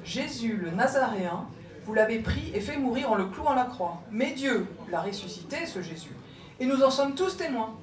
Jésus, 0.03 0.57
le 0.57 0.69
Nazaréen, 0.69 1.47
vous 1.89 1.95
l'avez 1.95 2.19
pris 2.19 2.51
et 2.53 2.61
fait 2.61 2.77
mourir 2.77 3.11
en 3.11 3.15
le 3.15 3.25
clouant 3.25 3.49
à 3.49 3.55
la 3.55 3.63
croix. 3.63 4.03
Mais 4.11 4.33
Dieu 4.33 4.67
l'a 4.91 5.01
ressuscité, 5.01 5.65
ce 5.65 5.81
Jésus. 5.81 6.15
Et 6.59 6.67
nous 6.67 6.83
en 6.83 6.91
sommes 6.91 7.15
tous 7.15 7.35
témoins. 7.35 7.73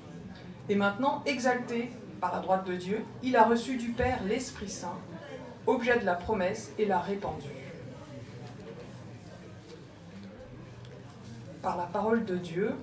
Et 0.68 0.76
maintenant, 0.76 1.24
exalté 1.26 1.90
par 2.20 2.32
la 2.32 2.38
droite 2.38 2.64
de 2.64 2.76
Dieu, 2.76 3.04
il 3.24 3.34
a 3.34 3.42
reçu 3.42 3.76
du 3.76 3.88
Père 3.88 4.20
l'Esprit 4.22 4.68
Saint, 4.68 4.96
objet 5.66 5.98
de 5.98 6.04
la 6.04 6.14
promesse, 6.14 6.70
et 6.78 6.86
l'a 6.86 7.00
répandu. 7.00 7.48
Par 11.60 11.76
la 11.76 11.86
parole 11.86 12.24
de 12.24 12.36
Dieu, 12.36 12.76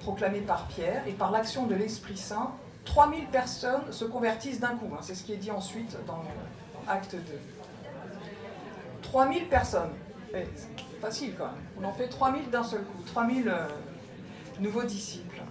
proclamée 0.00 0.40
par 0.40 0.66
Pierre, 0.66 1.06
et 1.06 1.12
par 1.12 1.30
l'action 1.30 1.66
de 1.66 1.76
l'Esprit 1.76 2.16
Saint, 2.16 2.50
3000 2.84 3.26
personnes 3.26 3.92
se 3.92 4.04
convertissent 4.04 4.58
d'un 4.58 4.74
coup. 4.76 4.90
Hein. 4.92 5.02
C'est 5.02 5.14
ce 5.14 5.22
qui 5.22 5.34
est 5.34 5.36
dit 5.36 5.52
ensuite 5.52 5.96
dans 6.04 6.24
Acte 6.88 7.14
2. 7.14 7.20
3000 9.02 9.48
personnes. 9.48 9.92
C'est 10.32 11.00
facile 11.00 11.34
quand 11.36 11.46
même. 11.46 11.54
On 11.80 11.84
en 11.84 11.92
fait 11.92 12.08
3000 12.08 12.50
d'un 12.50 12.64
seul 12.64 12.82
coup. 12.84 13.02
3000 13.06 13.48
euh, 13.48 13.68
nouveaux 14.60 14.82
disciples. 14.82 15.42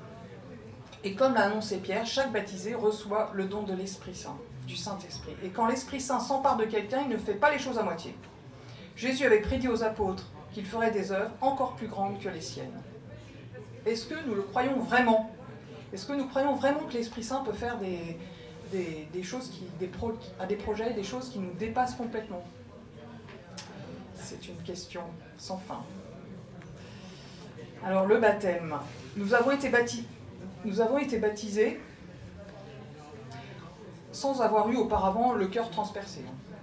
Et 1.03 1.13
comme 1.13 1.35
l'a 1.35 1.43
annoncé 1.43 1.77
Pierre, 1.77 2.05
chaque 2.05 2.31
baptisé 2.31 2.73
reçoit 2.73 3.29
le 3.33 3.45
don 3.45 3.63
de 3.63 3.73
l'Esprit 3.73 4.15
Saint, 4.15 4.37
du 4.65 4.75
Saint-Esprit. 4.75 5.35
Et 5.43 5.49
quand 5.49 5.67
l'Esprit 5.67 6.01
Saint 6.01 6.19
s'empare 6.19 6.57
de 6.57 6.65
quelqu'un, 6.65 7.01
il 7.03 7.09
ne 7.09 7.17
fait 7.17 7.35
pas 7.35 7.51
les 7.51 7.59
choses 7.59 7.77
à 7.77 7.83
moitié. 7.83 8.15
Jésus 8.95 9.25
avait 9.25 9.41
prédit 9.41 9.67
aux 9.67 9.83
apôtres 9.83 10.25
qu'il 10.53 10.65
ferait 10.65 10.91
des 10.91 11.11
œuvres 11.11 11.31
encore 11.41 11.75
plus 11.75 11.87
grandes 11.87 12.19
que 12.19 12.29
les 12.29 12.41
siennes. 12.41 12.81
Est-ce 13.85 14.07
que 14.07 14.15
nous 14.25 14.33
le 14.33 14.41
croyons 14.41 14.79
vraiment? 14.79 15.31
Est-ce 15.93 16.07
que 16.07 16.13
nous 16.13 16.27
croyons 16.27 16.55
vraiment 16.55 16.79
que 16.79 16.93
l'Esprit 16.93 17.23
Saint 17.23 17.43
peut 17.43 17.53
faire 17.53 17.77
des, 17.77 19.23
choses 19.23 19.49
qui, 19.49 19.67
à 20.39 20.45
des 20.47 20.55
projets, 20.55 20.93
des 20.93 21.03
choses 21.03 21.29
qui 21.29 21.39
nous 21.39 21.53
dépassent 21.53 21.95
complètement? 21.95 22.43
C'est 24.25 24.47
une 24.47 24.57
question 24.63 25.03
sans 25.37 25.57
fin. 25.57 25.83
Alors 27.85 28.07
le 28.07 28.17
baptême. 28.17 28.75
Nous 29.15 29.35
avons 29.35 29.51
été 29.51 29.69
baptisés 31.19 31.79
sans 34.11 34.41
avoir 34.41 34.67
eu 34.71 34.77
auparavant 34.77 35.33
le 35.33 35.45
cœur 35.45 35.69
transpercé. 35.69 36.21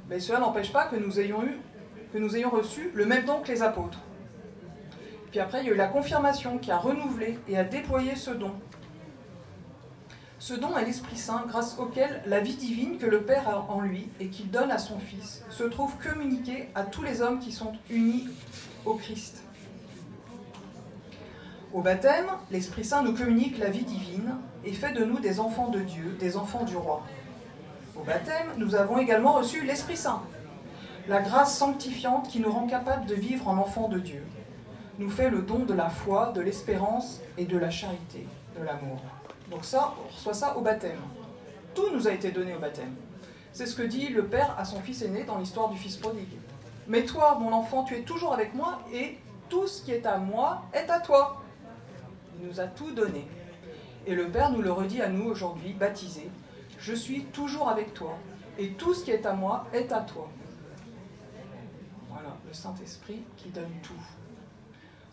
Mais 0.09 0.19
cela 0.19 0.41
n'empêche 0.41 0.73
pas 0.73 0.87
que 0.87 0.97
nous 0.97 1.21
ayons 1.21 1.45
eu, 1.45 1.57
que 2.13 2.19
nous 2.19 2.37
ayons 2.37 2.51
reçu 2.51 2.91
le 2.95 3.07
même 3.07 3.27
don 3.27 3.43
que 3.43 3.53
les 3.53 3.63
apôtres. 3.63 4.01
Puis 5.31 5.39
après, 5.39 5.61
il 5.61 5.67
y 5.69 5.71
a 5.71 5.75
eu 5.75 5.77
la 5.77 5.87
confirmation 5.87 6.59
qui 6.59 6.73
a 6.73 6.79
renouvelé 6.79 7.39
et 7.47 7.57
a 7.57 7.63
déployé 7.63 8.17
ce 8.17 8.33
don. 8.33 8.55
Ce 10.43 10.55
don 10.55 10.77
est 10.77 10.85
l'Esprit 10.85 11.17
Saint, 11.17 11.45
grâce 11.47 11.79
auquel 11.79 12.21
la 12.27 12.41
vie 12.41 12.57
divine 12.57 12.99
que 12.99 13.07
le 13.07 13.23
Père 13.23 13.49
a 13.49 13.65
en 13.71 13.81
lui 13.81 14.09
et 14.19 14.27
qu'il 14.27 14.51
donne 14.51 14.73
à 14.73 14.79
son 14.79 14.99
Fils 14.99 15.45
se 15.51 15.63
trouve 15.63 15.95
communiquée 15.99 16.69
à 16.75 16.83
tous 16.83 17.05
les 17.05 17.23
hommes 17.23 17.39
qui 17.39 17.53
sont 17.53 17.75
unis 17.89 18.27
au 18.85 18.95
Christ. 18.95 19.45
Au 21.73 21.81
baptême, 21.81 22.27
l'Esprit 22.51 22.85
Saint 22.85 23.05
nous 23.05 23.15
communique 23.15 23.57
la 23.59 23.71
vie 23.71 23.85
divine 23.85 24.35
et 24.65 24.73
fait 24.73 24.93
de 24.93 25.05
nous 25.05 25.21
des 25.21 25.39
enfants 25.39 25.69
de 25.69 25.79
Dieu, 25.79 26.17
des 26.19 26.37
enfants 26.37 26.65
du 26.65 26.77
roi. 26.77 27.05
Au 27.95 28.03
baptême, 28.03 28.49
nous 28.57 28.75
avons 28.75 28.99
également 28.99 29.35
reçu 29.35 29.65
l'Esprit 29.65 29.97
Saint, 29.97 30.25
la 31.07 31.21
grâce 31.21 31.57
sanctifiante 31.57 32.29
qui 32.29 32.41
nous 32.41 32.51
rend 32.51 32.67
capables 32.67 33.07
de 33.07 33.15
vivre 33.15 33.47
en 33.47 33.59
enfants 33.59 33.89
de 33.89 34.01
Dieu, 34.01 34.25
nous 34.99 35.09
fait 35.09 35.31
le 35.31 35.43
don 35.43 35.61
de 35.61 35.75
la 35.75 35.89
foi, 35.89 36.33
de 36.35 36.41
l'espérance 36.41 37.21
et 37.39 37.45
de 37.45 37.59
la 37.59 37.71
charité, 37.71 38.27
de 38.59 38.65
l'amour. 38.65 39.01
Donc 39.53 39.65
ça, 39.65 39.95
on 40.03 40.09
reçoit 40.09 40.35
ça 40.35 40.57
au 40.57 40.63
baptême. 40.63 40.99
Tout 41.75 41.91
nous 41.93 42.09
a 42.09 42.13
été 42.13 42.33
donné 42.33 42.57
au 42.57 42.59
baptême. 42.59 42.97
C'est 43.53 43.67
ce 43.67 43.77
que 43.77 43.83
dit 43.83 44.09
le 44.09 44.27
Père 44.27 44.57
à 44.59 44.65
son 44.65 44.81
fils 44.81 45.03
aîné 45.03 45.23
dans 45.23 45.39
l'histoire 45.39 45.69
du 45.69 45.79
fils 45.79 45.97
prodigue. 45.97 46.39
Mais 46.89 47.05
toi, 47.05 47.39
mon 47.39 47.53
enfant, 47.53 47.85
tu 47.85 47.95
es 47.95 48.03
toujours 48.03 48.33
avec 48.33 48.55
moi 48.55 48.81
et 48.93 49.19
tout 49.49 49.69
ce 49.69 49.83
qui 49.83 49.93
est 49.93 50.07
à 50.07 50.19
moi 50.19 50.63
est 50.73 50.91
à 50.91 50.99
toi 50.99 51.43
nous 52.43 52.61
a 52.61 52.67
tout 52.67 52.93
donné. 52.93 53.27
Et 54.07 54.15
le 54.15 54.29
Père 54.29 54.51
nous 54.51 54.63
le 54.63 54.73
redit 54.73 55.01
à 55.01 55.09
nous 55.09 55.25
aujourd'hui, 55.25 55.73
baptisés. 55.73 56.31
Je 56.79 56.95
suis 56.95 57.25
toujours 57.27 57.69
avec 57.69 57.95
toi, 57.95 58.19
et 58.59 58.71
tout 58.71 58.95
ce 58.95 59.05
qui 59.05 59.13
est 59.13 59.27
à 59.27 59.33
moi 59.33 59.67
est 59.73 59.93
à 59.93 60.01
toi. 60.01 60.29
Voilà, 62.11 62.37
le 62.47 62.53
Saint-Esprit 62.53 63.23
qui 63.37 63.51
donne 63.51 63.71
tout. 63.83 63.93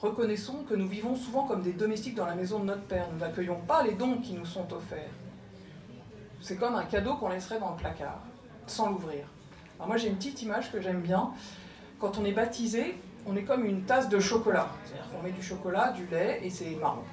Reconnaissons 0.02 0.64
que 0.64 0.76
nous 0.76 0.88
vivons 0.88 1.14
souvent 1.14 1.44
comme 1.44 1.62
des 1.62 1.74
domestiques 1.74 2.16
dans 2.16 2.26
la 2.26 2.36
maison 2.36 2.60
de 2.60 2.66
notre 2.66 2.84
Père. 2.84 3.08
Nous 3.12 3.20
n'accueillons 3.20 3.60
pas 3.68 3.84
les 3.84 3.96
dons 3.96 4.18
qui 4.20 4.32
nous 4.32 4.46
sont 4.46 4.72
offerts. 4.72 5.12
C'est 6.40 6.56
comme 6.56 6.76
un 6.76 6.86
cadeau 6.86 7.16
qu'on 7.16 7.28
laisserait 7.28 7.60
dans 7.60 7.72
le 7.72 7.76
placard, 7.76 8.22
sans 8.66 8.90
l'ouvrir. 8.92 9.26
Alors 9.76 9.90
moi 9.90 9.98
j'ai 9.98 10.08
une 10.08 10.16
petite 10.16 10.42
image 10.42 10.72
que 10.72 10.80
j'aime 10.80 11.02
bien. 11.02 11.32
Quand 12.00 12.18
on 12.18 12.24
est 12.24 12.32
baptisé, 12.32 12.98
on 13.28 13.36
est 13.36 13.44
comme 13.44 13.66
une 13.66 13.82
tasse 13.82 14.08
de 14.08 14.22
chocolat. 14.22 14.70
C'est-à-dire 14.86 15.12
qu'on 15.12 15.22
met 15.22 15.32
du 15.32 15.44
chocolat, 15.44 15.92
du 15.92 16.06
lait 16.08 16.40
et 16.44 16.50
c'est 16.50 16.76
marron. 16.76 17.04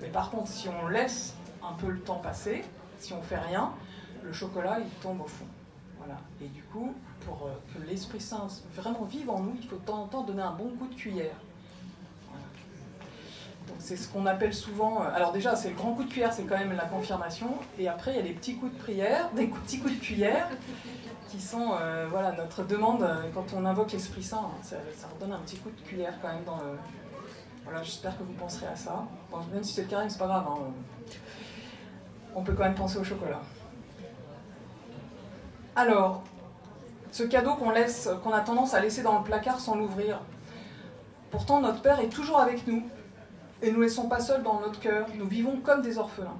Mais 0.00 0.08
par 0.08 0.30
contre, 0.30 0.46
si 0.46 0.68
on 0.68 0.86
laisse 0.86 1.34
un 1.60 1.72
peu 1.72 1.88
le 1.88 1.98
temps 1.98 2.20
passer, 2.20 2.62
si 3.00 3.14
on 3.14 3.22
fait 3.22 3.38
rien, 3.38 3.72
le 4.22 4.32
chocolat 4.32 4.78
il 4.78 4.90
tombe 5.02 5.22
au 5.22 5.26
fond. 5.26 5.46
Voilà. 5.98 6.20
Et 6.40 6.46
du 6.46 6.62
coup, 6.62 6.94
pour 7.24 7.48
euh, 7.48 7.50
que 7.74 7.84
l'Esprit 7.84 8.20
Saint 8.20 8.46
vraiment 8.76 9.02
vive 9.02 9.28
en 9.28 9.40
nous, 9.40 9.56
il 9.60 9.66
faut 9.66 9.74
de 9.74 9.84
temps 9.84 10.02
en 10.04 10.06
temps 10.06 10.22
donner 10.22 10.42
un 10.42 10.52
bon 10.52 10.68
coup 10.78 10.86
de 10.86 10.94
cuillère. 10.94 11.34
C'est 13.78 13.96
ce 13.96 14.08
qu'on 14.08 14.26
appelle 14.26 14.54
souvent. 14.54 15.02
Euh, 15.02 15.14
alors 15.14 15.32
déjà, 15.32 15.54
c'est 15.56 15.70
le 15.70 15.74
grand 15.74 15.92
coup 15.92 16.04
de 16.04 16.10
cuillère, 16.10 16.32
c'est 16.32 16.44
quand 16.44 16.58
même 16.58 16.74
la 16.76 16.86
confirmation. 16.86 17.48
Et 17.78 17.88
après, 17.88 18.12
il 18.12 18.16
y 18.16 18.20
a 18.20 18.22
les 18.22 18.32
petits 18.32 18.56
coups 18.56 18.72
de 18.72 18.78
prière, 18.78 19.30
des 19.36 19.46
petits 19.46 19.80
coups 19.80 19.94
de 19.94 20.00
cuillère, 20.00 20.48
qui 21.28 21.40
sont 21.40 21.72
euh, 21.80 22.06
voilà 22.10 22.32
notre 22.32 22.64
demande 22.64 23.06
quand 23.34 23.46
on 23.56 23.64
invoque 23.64 23.92
l'Esprit 23.92 24.22
Saint. 24.22 24.50
Ça, 24.62 24.76
ça 24.96 25.08
redonne 25.14 25.32
un 25.32 25.40
petit 25.40 25.56
coup 25.56 25.70
de 25.70 25.80
cuillère 25.88 26.14
quand 26.22 26.28
même 26.28 26.44
dans 26.44 26.56
le, 26.56 26.78
voilà, 27.66 27.82
j'espère 27.82 28.16
que 28.16 28.22
vous 28.22 28.32
penserez 28.34 28.68
à 28.68 28.76
ça. 28.76 29.04
même 29.52 29.64
si 29.64 29.74
c'est 29.74 29.82
le 29.82 29.88
carême, 29.88 30.08
c'est 30.08 30.20
pas 30.20 30.28
grave. 30.28 30.46
Hein. 30.48 30.58
On 32.36 32.42
peut 32.44 32.52
quand 32.52 32.62
même 32.62 32.76
penser 32.76 32.96
au 32.96 33.02
chocolat. 33.02 33.40
Alors, 35.74 36.22
ce 37.10 37.24
cadeau 37.24 37.54
qu'on 37.54 37.70
laisse, 37.70 38.08
qu'on 38.22 38.32
a 38.32 38.40
tendance 38.40 38.72
à 38.74 38.80
laisser 38.80 39.02
dans 39.02 39.18
le 39.18 39.24
placard 39.24 39.58
sans 39.58 39.74
l'ouvrir. 39.74 40.20
Pourtant, 41.32 41.60
notre 41.60 41.82
Père 41.82 41.98
est 41.98 42.08
toujours 42.08 42.38
avec 42.38 42.68
nous 42.68 42.84
et 43.62 43.70
nous 43.70 43.78
ne 43.78 43.84
laissons 43.84 44.08
pas 44.08 44.20
seuls 44.20 44.42
dans 44.42 44.60
notre 44.60 44.80
cœur. 44.80 45.06
Nous 45.16 45.26
vivons 45.26 45.60
comme 45.60 45.82
des 45.82 45.98
orphelins. 45.98 46.38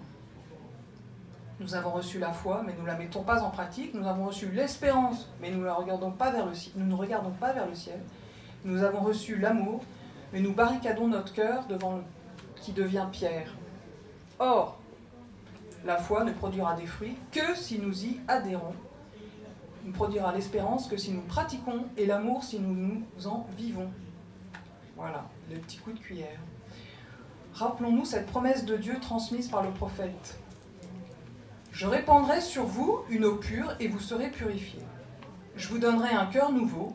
Nous 1.59 1.75
avons 1.75 1.91
reçu 1.91 2.19
la 2.19 2.33
foi, 2.33 2.63
mais 2.67 2.75
nous 2.75 2.83
ne 2.83 2.87
la 2.87 2.97
mettons 2.97 3.23
pas 3.23 3.43
en 3.43 3.51
pratique. 3.51 3.95
Nous 3.95 4.07
avons 4.07 4.27
reçu 4.27 4.51
l'espérance, 4.51 5.31
mais 5.41 5.51
nous, 5.51 5.65
la 5.65 5.73
regardons 5.73 6.11
pas 6.11 6.31
vers 6.31 6.45
le, 6.45 6.53
nous 6.77 6.85
ne 6.85 6.95
regardons 6.95 7.31
pas 7.31 7.53
vers 7.53 7.67
le 7.67 7.75
ciel. 7.75 7.99
Nous 8.65 8.83
avons 8.83 9.01
reçu 9.01 9.37
l'amour, 9.37 9.83
mais 10.33 10.41
nous 10.41 10.53
barricadons 10.53 11.09
notre 11.09 11.33
cœur 11.33 11.65
devant 11.67 12.01
qui 12.57 12.73
devient 12.73 13.07
pierre. 13.11 13.55
Or, 14.39 14.79
la 15.87 15.97
foi 15.97 16.25
ne 16.25 16.33
produira 16.33 16.75
des 16.75 16.87
fruits 16.87 17.17
que 17.33 17.55
si 17.55 17.79
nous 17.79 18.05
y 18.05 18.21
adhérons. 18.29 18.75
Ne 19.85 19.93
produira 19.93 20.33
l'espérance 20.33 20.89
que 20.89 20.97
si 20.97 21.13
nous 21.13 21.23
pratiquons 21.23 21.87
et 21.97 22.05
l'amour 22.05 22.45
si 22.45 22.61
nous 22.61 22.75
nous 22.75 23.27
en 23.27 23.47
vivons. 23.57 23.89
Voilà, 24.97 25.25
le 25.51 25.59
petit 25.59 25.79
coup 25.79 25.93
de 25.93 25.99
cuillère. 25.99 26.41
Rappelons-nous 27.57 28.05
cette 28.05 28.27
promesse 28.27 28.67
de 28.67 28.77
Dieu 28.77 28.99
transmise 29.01 29.49
par 29.49 29.63
le 29.63 29.71
prophète. 29.71 30.39
Je 31.73 31.87
répandrai 31.87 32.43
sur 32.43 32.67
vous 32.67 33.01
une 33.09 33.25
eau 33.25 33.37
pure 33.37 33.75
et 33.81 33.89
vous 33.89 33.99
serez 33.99 34.29
purifiés. 34.29 34.85
Je 35.57 35.69
vous 35.69 35.79
donnerai 35.79 36.11
un 36.11 36.27
cœur 36.27 36.53
nouveau. 36.53 36.95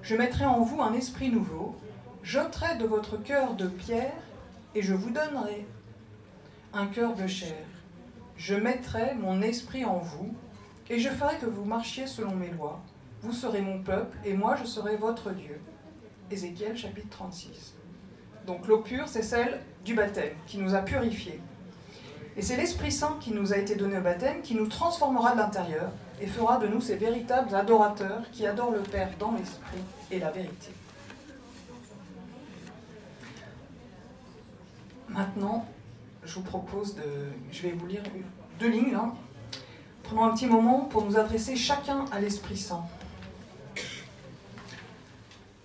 Je 0.00 0.16
mettrai 0.16 0.46
en 0.46 0.62
vous 0.62 0.80
un 0.80 0.94
esprit 0.94 1.28
nouveau 1.28 1.76
J'ôterai 2.22 2.78
de 2.78 2.86
votre 2.86 3.18
cœur 3.18 3.52
de 3.52 3.66
pierre 3.66 4.16
et 4.74 4.80
je 4.80 4.94
vous 4.94 5.10
donnerai 5.10 5.66
un 6.72 6.86
cœur 6.86 7.14
de 7.14 7.26
chair. 7.26 7.66
Je 8.38 8.54
mettrai 8.54 9.14
mon 9.14 9.42
esprit 9.42 9.84
en 9.84 9.98
vous 9.98 10.34
Et 10.88 11.00
je 11.00 11.10
ferai 11.10 11.36
que 11.36 11.44
vous 11.44 11.66
marchiez 11.66 12.06
selon 12.06 12.34
mes 12.34 12.48
lois. 12.48 12.80
Vous 13.20 13.32
serez 13.32 13.60
mon 13.60 13.82
peuple, 13.82 14.16
et 14.24 14.32
moi 14.32 14.56
je 14.56 14.64
serai 14.64 14.96
votre 14.96 15.32
Dieu. 15.32 15.60
Ézéchiel 16.30 16.78
chapitre 16.78 17.10
36. 17.10 17.74
Donc 18.46 18.66
l'eau 18.66 18.78
pure, 18.78 19.06
c'est 19.06 19.20
celle 19.20 19.60
du 19.84 19.94
baptême, 19.94 20.34
qui 20.46 20.58
nous 20.58 20.74
a 20.74 20.80
purifiés. 20.80 21.40
Et 22.36 22.42
c'est 22.42 22.56
l'Esprit 22.56 22.92
Saint 22.92 23.16
qui 23.20 23.32
nous 23.32 23.52
a 23.52 23.56
été 23.56 23.74
donné 23.74 23.98
au 23.98 24.00
baptême, 24.00 24.42
qui 24.42 24.54
nous 24.54 24.66
transformera 24.66 25.32
de 25.32 25.38
l'intérieur 25.38 25.90
et 26.20 26.26
fera 26.26 26.58
de 26.58 26.68
nous 26.68 26.80
ces 26.80 26.96
véritables 26.96 27.54
adorateurs 27.54 28.22
qui 28.32 28.46
adorent 28.46 28.70
le 28.70 28.80
Père 28.80 29.10
dans 29.18 29.32
l'Esprit 29.32 29.82
et 30.10 30.18
la 30.18 30.30
vérité. 30.30 30.72
Maintenant, 35.08 35.66
je 36.24 36.34
vous 36.34 36.42
propose 36.42 36.94
de... 36.94 37.02
Je 37.50 37.62
vais 37.62 37.72
vous 37.72 37.86
lire 37.86 38.02
deux 38.60 38.68
lignes. 38.68 38.92
Là. 38.92 39.12
Prenons 40.02 40.24
un 40.24 40.34
petit 40.34 40.46
moment 40.46 40.82
pour 40.82 41.04
nous 41.04 41.18
adresser 41.18 41.56
chacun 41.56 42.04
à 42.12 42.20
l'Esprit 42.20 42.56
Saint. 42.56 42.84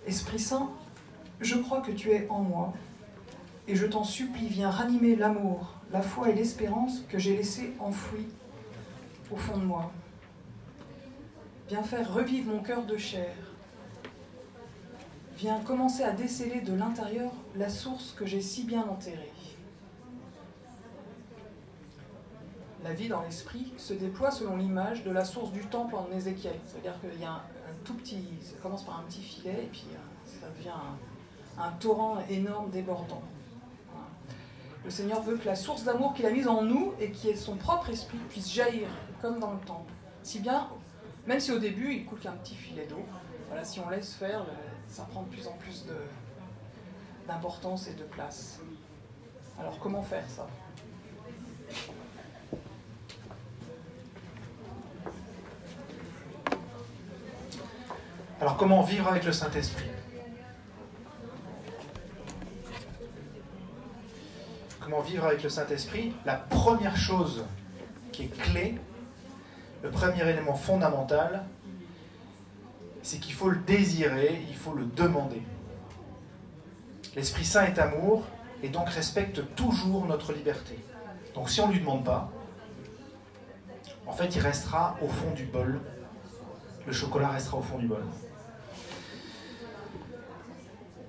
Esprit 0.06 0.38
Saint, 0.38 0.70
je 1.40 1.56
crois 1.56 1.80
que 1.80 1.92
tu 1.92 2.10
es 2.10 2.26
en 2.28 2.40
moi, 2.40 2.74
et 3.66 3.76
je 3.76 3.86
t'en 3.86 4.04
supplie, 4.04 4.48
viens 4.48 4.70
ranimer 4.70 5.16
l'amour, 5.16 5.74
la 5.90 6.02
foi 6.02 6.30
et 6.30 6.34
l'espérance 6.34 7.02
que 7.08 7.18
j'ai 7.18 7.36
laissé 7.36 7.72
enfouis 7.80 8.28
au 9.30 9.36
fond 9.36 9.56
de 9.56 9.64
moi. 9.64 9.90
Viens 11.68 11.82
faire 11.82 12.12
revivre 12.12 12.52
mon 12.52 12.62
cœur 12.62 12.84
de 12.84 12.96
chair. 12.96 13.34
Viens 15.36 15.60
commencer 15.60 16.02
à 16.02 16.12
déceler 16.12 16.60
de 16.60 16.74
l'intérieur 16.74 17.32
la 17.56 17.68
source 17.68 18.12
que 18.12 18.26
j'ai 18.26 18.40
si 18.40 18.64
bien 18.64 18.82
enterrée. 18.82 19.32
La 22.84 22.92
vie 22.92 23.08
dans 23.08 23.22
l'esprit 23.22 23.72
se 23.78 23.94
déploie 23.94 24.30
selon 24.30 24.58
l'image 24.58 25.04
de 25.04 25.10
la 25.10 25.24
source 25.24 25.50
du 25.52 25.60
temple 25.60 25.94
en 25.94 26.06
Ézéchiel. 26.14 26.54
C'est-à-dire 26.66 27.00
qu'il 27.00 27.18
y 27.18 27.24
a 27.24 27.32
un, 27.32 27.42
tout 27.82 27.94
petit, 27.94 28.22
ça 28.42 28.56
commence 28.62 28.84
par 28.84 29.00
un 29.00 29.04
petit 29.04 29.22
filet 29.22 29.64
et 29.64 29.68
puis 29.72 29.86
euh, 29.90 30.40
ça 30.40 30.46
devient 30.56 30.76
un, 31.58 31.70
torrent 31.80 32.18
énorme 32.28 32.70
débordant. 32.70 33.22
Le 34.84 34.90
Seigneur 34.90 35.22
veut 35.22 35.38
que 35.38 35.46
la 35.46 35.56
source 35.56 35.84
d'amour 35.84 36.12
qu'il 36.12 36.26
a 36.26 36.30
mise 36.30 36.46
en 36.46 36.62
nous 36.62 36.92
et 37.00 37.10
qui 37.10 37.30
est 37.30 37.36
son 37.36 37.56
propre 37.56 37.88
esprit 37.88 38.18
puisse 38.28 38.52
jaillir 38.52 38.88
comme 39.22 39.40
dans 39.40 39.52
le 39.52 39.58
temple. 39.60 39.90
Si 40.22 40.40
bien, 40.40 40.68
même 41.26 41.40
si 41.40 41.52
au 41.52 41.58
début 41.58 41.94
il 41.94 42.04
coule 42.04 42.20
qu'un 42.20 42.32
petit 42.32 42.54
filet 42.54 42.86
d'eau, 42.86 43.02
voilà, 43.48 43.64
si 43.64 43.80
on 43.80 43.88
laisse 43.88 44.12
faire, 44.12 44.44
ça 44.86 45.04
prend 45.04 45.22
de 45.22 45.28
plus 45.28 45.46
en 45.46 45.52
plus 45.52 45.86
d'importance 47.26 47.88
et 47.88 47.94
de 47.94 48.04
place. 48.04 48.60
Alors 49.58 49.78
comment 49.78 50.02
faire 50.02 50.28
ça? 50.28 50.46
Alors 58.38 58.58
comment 58.58 58.82
vivre 58.82 59.08
avec 59.08 59.24
le 59.24 59.32
Saint-Esprit? 59.32 59.93
Vivre 65.02 65.24
avec 65.26 65.42
le 65.42 65.48
Saint-Esprit 65.48 66.14
La 66.24 66.34
première 66.34 66.96
chose 66.96 67.44
qui 68.12 68.24
est 68.24 68.38
clé, 68.40 68.78
le 69.82 69.90
premier 69.90 70.28
élément 70.28 70.54
fondamental, 70.54 71.44
c'est 73.02 73.18
qu'il 73.18 73.34
faut 73.34 73.50
le 73.50 73.58
désirer, 73.58 74.42
il 74.48 74.56
faut 74.56 74.72
le 74.72 74.84
demander. 74.84 75.42
L'Esprit 77.16 77.44
Saint 77.44 77.64
est 77.64 77.78
amour 77.78 78.24
et 78.62 78.68
donc 78.68 78.88
respecte 78.88 79.42
toujours 79.54 80.06
notre 80.06 80.32
liberté. 80.32 80.78
Donc 81.34 81.50
si 81.50 81.60
on 81.60 81.68
ne 81.68 81.72
lui 81.72 81.80
demande 81.80 82.04
pas, 82.04 82.30
en 84.06 84.12
fait 84.12 84.34
il 84.34 84.40
restera 84.40 84.96
au 85.02 85.08
fond 85.08 85.32
du 85.32 85.44
bol. 85.44 85.80
Le 86.86 86.92
chocolat 86.92 87.28
restera 87.28 87.58
au 87.58 87.62
fond 87.62 87.78
du 87.78 87.86
bol. 87.86 88.04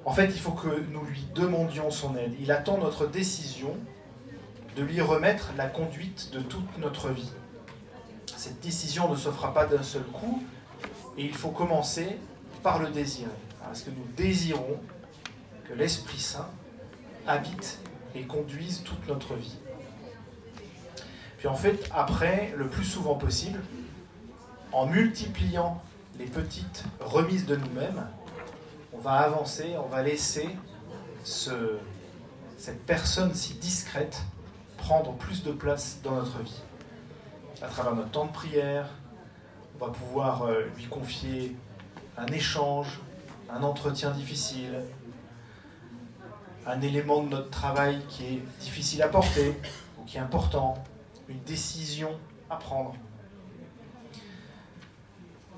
En 0.05 0.13
fait, 0.13 0.27
il 0.27 0.39
faut 0.39 0.51
que 0.51 0.68
nous 0.91 1.03
lui 1.03 1.25
demandions 1.33 1.89
son 1.89 2.15
aide. 2.15 2.35
Il 2.39 2.51
attend 2.51 2.77
notre 2.77 3.07
décision 3.07 3.75
de 4.75 4.83
lui 4.83 5.01
remettre 5.01 5.51
la 5.57 5.65
conduite 5.65 6.29
de 6.31 6.39
toute 6.39 6.77
notre 6.77 7.09
vie. 7.09 7.31
Cette 8.37 8.59
décision 8.61 9.09
ne 9.09 9.15
se 9.15 9.29
fera 9.29 9.53
pas 9.53 9.65
d'un 9.65 9.81
seul 9.81 10.03
coup 10.03 10.44
et 11.18 11.24
il 11.25 11.33
faut 11.33 11.50
commencer 11.50 12.20
par 12.61 12.79
le 12.79 12.89
désirer. 12.89 13.31
Parce 13.63 13.81
que 13.81 13.89
nous 13.89 14.05
désirons 14.15 14.79
que 15.68 15.74
l'Esprit 15.74 16.20
Saint 16.20 16.50
habite 17.25 17.79
et 18.13 18.24
conduise 18.24 18.83
toute 18.83 19.07
notre 19.07 19.33
vie. 19.33 19.57
Puis 21.39 21.48
en 21.48 21.55
fait, 21.55 21.89
après, 21.91 22.53
le 22.55 22.68
plus 22.68 22.83
souvent 22.83 23.15
possible, 23.15 23.59
en 24.72 24.85
multipliant 24.85 25.81
les 26.20 26.25
petites 26.25 26.83
remises 27.00 27.46
de 27.46 27.55
nous-mêmes, 27.55 28.05
on 28.96 29.00
va 29.00 29.14
avancer, 29.14 29.75
on 29.77 29.88
va 29.88 30.01
laisser 30.01 30.48
cette 31.24 32.86
personne 32.86 33.34
si 33.34 33.55
discrète 33.55 34.22
prendre 34.77 35.14
plus 35.14 35.44
de 35.44 35.51
place 35.51 36.00
dans 36.03 36.16
notre 36.16 36.40
vie. 36.40 36.62
À 37.62 37.68
travers 37.68 37.96
notre 37.96 38.12
temps 38.12 38.25
de 38.25 38.31
prière, 38.31 38.90
on 39.75 39.86
va 39.86 39.92
pouvoir 39.92 40.44
euh, 40.44 40.66
lui 40.77 40.86
confier 40.86 41.55
un 42.18 42.27
échange, 42.27 43.00
un 43.50 43.64
entretien 43.64 44.12
difficile, 44.12 44.81
un 46.66 46.81
élément 46.81 47.24
de 47.24 47.29
notre 47.29 47.50
travail 47.50 48.01
qui 48.10 48.25
est 48.25 48.44
difficile 48.60 49.01
à 49.01 49.08
porter 49.08 49.55
ou 50.00 50.05
qui 50.05 50.18
est 50.18 50.22
important, 50.22 50.75
une 51.27 51.42
décision 51.42 52.12
à 52.50 52.55
prendre. 52.58 52.96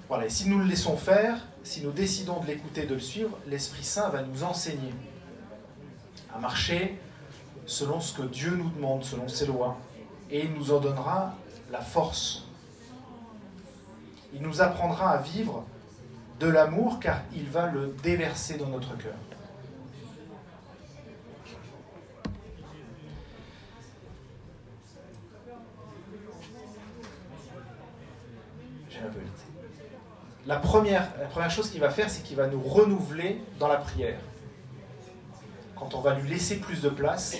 Voilà, 0.07 0.25
et 0.25 0.29
si 0.29 0.47
nous 0.47 0.59
le 0.59 0.65
laissons 0.65 0.95
faire, 0.95 1.45
si 1.63 1.81
nous 1.81 1.91
décidons 1.91 2.39
de 2.39 2.47
l'écouter, 2.47 2.85
de 2.85 2.93
le 2.93 2.99
suivre, 2.99 3.37
l'Esprit 3.45 3.83
Saint 3.83 4.09
va 4.09 4.21
nous 4.21 4.43
enseigner 4.43 4.93
à 6.33 6.39
marcher 6.39 6.97
selon 7.65 7.99
ce 7.99 8.13
que 8.13 8.21
Dieu 8.21 8.51
nous 8.51 8.69
demande, 8.69 9.03
selon 9.03 9.27
ses 9.27 9.45
lois. 9.47 9.77
Et 10.31 10.45
il 10.45 10.53
nous 10.53 10.71
en 10.71 10.79
donnera 10.79 11.35
la 11.71 11.81
force. 11.81 12.45
Il 14.33 14.41
nous 14.41 14.61
apprendra 14.61 15.11
à 15.11 15.17
vivre 15.17 15.65
de 16.39 16.47
l'amour 16.47 16.99
car 17.01 17.21
il 17.35 17.49
va 17.49 17.67
le 17.67 17.93
déverser 18.01 18.57
dans 18.57 18.67
notre 18.67 18.95
cœur. 18.97 19.13
J'ai 28.89 28.99
un 28.99 29.09
peu 29.09 29.19
la 30.47 30.55
première, 30.55 31.11
chose 31.49 31.69
qu'il 31.69 31.81
va 31.81 31.89
faire, 31.89 32.09
c'est 32.09 32.23
qu'il 32.23 32.37
va 32.37 32.47
nous 32.47 32.61
renouveler 32.61 33.41
dans 33.59 33.67
la 33.67 33.75
prière. 33.75 34.17
Quand 35.75 35.93
on 35.93 35.99
va 35.99 36.15
lui 36.15 36.29
laisser 36.29 36.55
plus 36.55 36.81
de 36.81 36.87
place, 36.87 37.37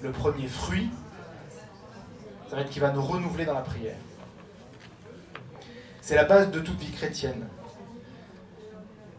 le 0.00 0.10
premier 0.10 0.48
fruit, 0.48 0.88
ça 2.48 2.56
va 2.56 2.62
être 2.62 2.70
qu'il 2.70 2.80
va 2.80 2.90
nous 2.90 3.02
renouveler 3.02 3.44
dans 3.44 3.52
la 3.52 3.60
prière. 3.60 3.96
C'est 6.00 6.14
la 6.14 6.24
base 6.24 6.50
de 6.50 6.60
toute 6.60 6.78
vie 6.78 6.90
chrétienne. 6.90 7.46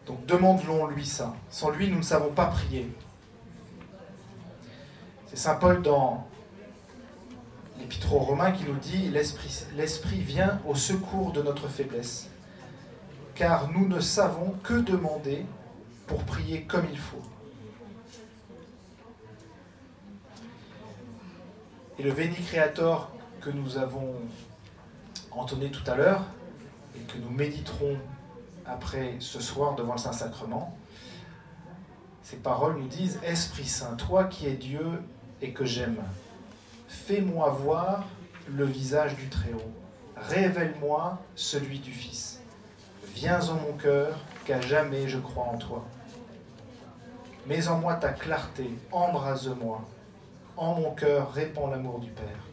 Donc 0.06 0.26
demandons-lui 0.26 1.06
ça. 1.06 1.36
Sans 1.50 1.70
lui, 1.70 1.88
nous 1.88 1.98
ne 1.98 2.02
savons 2.02 2.32
pas 2.32 2.46
prier. 2.46 2.90
C'est 5.26 5.36
Saint 5.36 5.54
Paul 5.54 5.82
dans 5.82 6.26
l'Épître 7.78 8.12
aux 8.12 8.18
Romains 8.18 8.50
qui 8.50 8.64
nous 8.64 8.74
dit 8.74 9.08
L'Esprit 9.10 10.20
vient 10.20 10.60
au 10.66 10.74
secours 10.74 11.30
de 11.32 11.42
notre 11.42 11.68
faiblesse 11.68 12.28
car 13.38 13.70
nous 13.70 13.86
ne 13.86 14.00
savons 14.00 14.52
que 14.64 14.74
demander 14.74 15.46
pour 16.08 16.24
prier 16.24 16.62
comme 16.62 16.84
il 16.90 16.98
faut. 16.98 17.22
Et 21.98 22.02
le 22.02 22.10
Veni 22.10 22.34
Creator 22.34 23.12
que 23.40 23.50
nous 23.50 23.78
avons 23.78 24.14
entonné 25.30 25.70
tout 25.70 25.88
à 25.88 25.94
l'heure 25.94 26.24
et 26.96 27.00
que 27.00 27.16
nous 27.18 27.30
méditerons 27.30 27.96
après 28.66 29.14
ce 29.20 29.40
soir 29.40 29.76
devant 29.76 29.92
le 29.92 29.98
Saint-Sacrement, 29.98 30.76
ces 32.22 32.38
paroles 32.38 32.76
nous 32.76 32.88
disent 32.88 33.20
Esprit 33.22 33.66
Saint, 33.66 33.94
toi 33.94 34.24
qui 34.24 34.46
es 34.46 34.54
Dieu 34.54 35.00
et 35.40 35.52
que 35.52 35.64
j'aime, 35.64 36.02
fais-moi 36.88 37.50
voir 37.50 38.04
le 38.48 38.64
visage 38.64 39.14
du 39.14 39.28
Très-Haut, 39.28 39.72
révèle-moi 40.16 41.18
celui 41.36 41.78
du 41.78 41.92
Fils. 41.92 42.40
Viens 43.14 43.40
en 43.48 43.54
mon 43.54 43.72
cœur, 43.72 44.16
qu'à 44.44 44.60
jamais 44.60 45.08
je 45.08 45.18
crois 45.18 45.44
en 45.44 45.58
toi. 45.58 45.84
Mets 47.46 47.68
en 47.68 47.78
moi 47.78 47.94
ta 47.94 48.10
clarté, 48.10 48.70
embrase-moi. 48.92 49.82
En 50.56 50.74
mon 50.74 50.90
cœur 50.92 51.32
répand 51.32 51.70
l'amour 51.70 51.98
du 51.98 52.10
Père. 52.10 52.48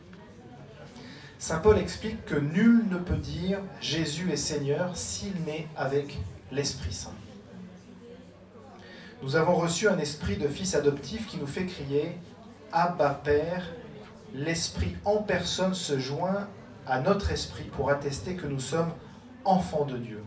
Saint 1.37 1.59
Paul 1.59 1.77
explique 1.77 2.25
que 2.25 2.35
nul 2.35 2.85
ne 2.89 2.97
peut 2.97 3.17
dire 3.17 3.59
Jésus 3.81 4.31
est 4.31 4.37
Seigneur 4.37 4.95
s'il 4.95 5.33
n'est 5.43 5.67
avec 5.75 6.17
l'Esprit 6.51 6.93
Saint. 6.93 7.13
Nous 9.21 9.35
avons 9.35 9.55
reçu 9.55 9.87
un 9.87 9.97
esprit 9.97 10.37
de 10.37 10.47
fils 10.47 10.75
adoptif 10.75 11.27
qui 11.27 11.37
nous 11.37 11.47
fait 11.47 11.65
crier 11.65 12.17
Abba 12.71 13.21
Père, 13.23 13.65
l'Esprit 14.33 14.95
en 15.05 15.17
personne 15.17 15.73
se 15.73 15.97
joint 15.97 16.47
à 16.87 16.99
notre 16.99 17.31
esprit 17.31 17.63
pour 17.65 17.89
attester 17.89 18.35
que 18.35 18.47
nous 18.47 18.59
sommes 18.59 18.91
enfants 19.43 19.85
de 19.85 19.97
Dieu. 19.97 20.23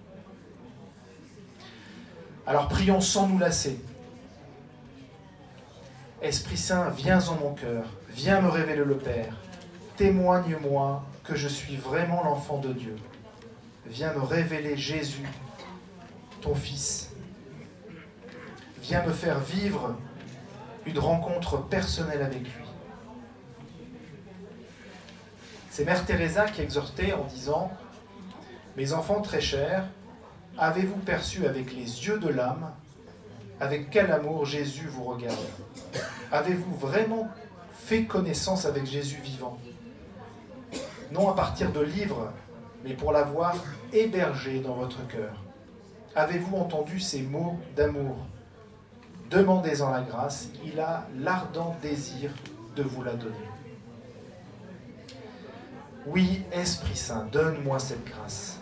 Alors 2.48 2.66
prions 2.66 3.02
sans 3.02 3.28
nous 3.28 3.38
lasser. 3.38 3.78
Esprit 6.22 6.56
Saint, 6.56 6.88
viens 6.88 7.28
en 7.28 7.34
mon 7.34 7.52
cœur, 7.52 7.84
viens 8.08 8.40
me 8.40 8.48
révéler 8.48 8.86
le 8.86 8.96
Père. 8.96 9.34
Témoigne-moi 9.98 11.04
que 11.24 11.36
je 11.36 11.46
suis 11.46 11.76
vraiment 11.76 12.24
l'enfant 12.24 12.56
de 12.56 12.72
Dieu. 12.72 12.96
Viens 13.84 14.14
me 14.14 14.22
révéler 14.22 14.78
Jésus, 14.78 15.28
ton 16.40 16.54
Fils. 16.54 17.10
Viens 18.80 19.04
me 19.04 19.12
faire 19.12 19.40
vivre 19.40 19.94
une 20.86 20.98
rencontre 20.98 21.58
personnelle 21.58 22.22
avec 22.22 22.44
lui. 22.44 22.64
C'est 25.68 25.84
Mère 25.84 26.02
Teresa 26.06 26.46
qui 26.46 26.62
exhortait 26.62 27.12
en 27.12 27.24
disant 27.24 27.70
Mes 28.78 28.94
enfants 28.94 29.20
très 29.20 29.42
chers, 29.42 29.84
avez-vous 30.58 30.98
perçu 30.98 31.46
avec 31.46 31.72
les 31.72 32.06
yeux 32.06 32.18
de 32.18 32.28
l'âme 32.28 32.72
avec 33.60 33.90
quel 33.90 34.12
amour 34.12 34.44
Jésus 34.44 34.86
vous 34.86 35.04
regarde? 35.04 35.36
Avez-vous 36.30 36.74
vraiment 36.74 37.28
fait 37.72 38.04
connaissance 38.04 38.66
avec 38.66 38.86
Jésus 38.86 39.20
vivant? 39.22 39.58
Non 41.10 41.30
à 41.30 41.34
partir 41.34 41.72
de 41.72 41.80
livres, 41.80 42.32
mais 42.84 42.94
pour 42.94 43.12
l'avoir 43.12 43.56
hébergé 43.92 44.60
dans 44.60 44.74
votre 44.74 45.06
cœur. 45.08 45.32
Avez-vous 46.14 46.56
entendu 46.56 47.00
ces 47.00 47.22
mots 47.22 47.58
d'amour? 47.76 48.16
Demandez-en 49.30 49.90
la 49.90 50.02
grâce, 50.02 50.48
il 50.64 50.78
a 50.80 51.06
l'ardent 51.18 51.76
désir 51.82 52.30
de 52.76 52.82
vous 52.82 53.02
la 53.02 53.14
donner. 53.14 53.34
Oui, 56.06 56.42
Esprit 56.52 56.96
Saint, 56.96 57.26
donne-moi 57.30 57.78
cette 57.78 58.04
grâce. 58.04 58.58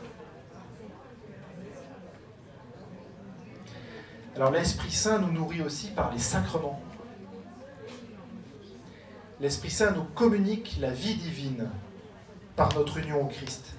Alors 4.37 4.51
l'Esprit 4.51 4.90
Saint 4.90 5.18
nous 5.18 5.33
nourrit 5.33 5.62
aussi 5.62 5.88
par 5.88 6.12
les 6.12 6.18
sacrements. 6.18 6.79
L'Esprit 9.40 9.70
Saint 9.70 9.92
nous 9.92 10.05
communique 10.05 10.77
la 10.79 10.90
vie 10.90 11.14
divine 11.14 11.70
par 12.55 12.75
notre 12.75 12.99
union 12.99 13.22
au 13.22 13.29
Christ. 13.29 13.72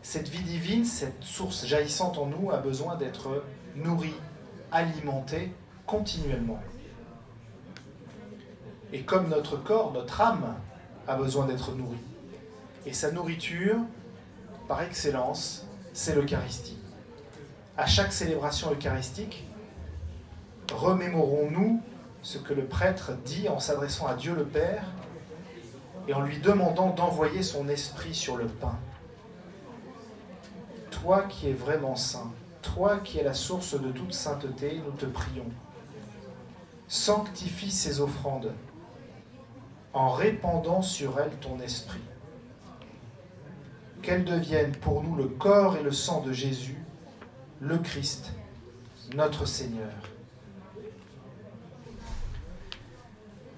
Cette 0.00 0.30
vie 0.30 0.42
divine, 0.42 0.86
cette 0.86 1.22
source 1.22 1.66
jaillissante 1.66 2.16
en 2.16 2.24
nous 2.24 2.50
a 2.50 2.56
besoin 2.56 2.96
d'être 2.96 3.44
nourrie, 3.76 4.14
alimentée 4.72 5.52
continuellement. 5.84 6.62
Et 8.94 9.02
comme 9.02 9.28
notre 9.28 9.58
corps, 9.58 9.92
notre 9.92 10.22
âme 10.22 10.54
a 11.08 11.16
besoin 11.16 11.44
d'être 11.44 11.72
nourrie. 11.72 12.00
Et 12.86 12.94
sa 12.94 13.12
nourriture, 13.12 13.76
par 14.66 14.80
excellence, 14.80 15.66
c'est 15.92 16.14
l'Eucharistie. 16.14 16.78
À 17.76 17.84
chaque 17.84 18.14
célébration 18.14 18.72
eucharistique, 18.72 19.44
remémorons-nous 20.72 21.80
ce 22.22 22.38
que 22.38 22.54
le 22.54 22.64
prêtre 22.64 23.12
dit 23.24 23.48
en 23.48 23.58
s'adressant 23.58 24.06
à 24.06 24.14
Dieu 24.14 24.34
le 24.34 24.44
Père 24.44 24.84
et 26.08 26.14
en 26.14 26.22
lui 26.22 26.38
demandant 26.38 26.90
d'envoyer 26.90 27.42
son 27.42 27.68
esprit 27.68 28.14
sur 28.14 28.36
le 28.36 28.46
pain. 28.46 28.78
Toi 30.90 31.22
qui 31.28 31.48
es 31.48 31.52
vraiment 31.52 31.96
saint, 31.96 32.32
toi 32.62 32.98
qui 32.98 33.18
es 33.18 33.22
la 33.22 33.34
source 33.34 33.80
de 33.80 33.90
toute 33.90 34.12
sainteté, 34.12 34.80
nous 34.84 34.92
te 34.92 35.06
prions 35.06 35.46
sanctifie 36.90 37.70
ces 37.70 38.00
offrandes 38.00 38.52
en 39.92 40.10
répandant 40.10 40.82
sur 40.82 41.20
elles 41.20 41.36
ton 41.40 41.60
esprit. 41.60 42.00
Qu'elles 44.02 44.24
deviennent 44.24 44.74
pour 44.74 45.04
nous 45.04 45.14
le 45.14 45.26
corps 45.26 45.76
et 45.76 45.84
le 45.84 45.92
sang 45.92 46.20
de 46.20 46.32
Jésus, 46.32 46.82
le 47.60 47.78
Christ, 47.78 48.32
notre 49.14 49.46
Seigneur. 49.46 50.09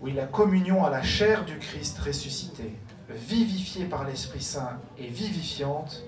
Oui, 0.03 0.13
la 0.15 0.27
communion 0.27 0.85
à 0.85 0.91
la 0.91 1.01
chair 1.01 1.45
du 1.45 1.57
Christ 1.59 1.97
ressuscité, 2.01 2.77
vivifiée 3.09 3.85
par 3.85 4.03
l'Esprit 4.03 4.43
Saint 4.43 4.81
et 4.99 5.07
vivifiante, 5.07 6.03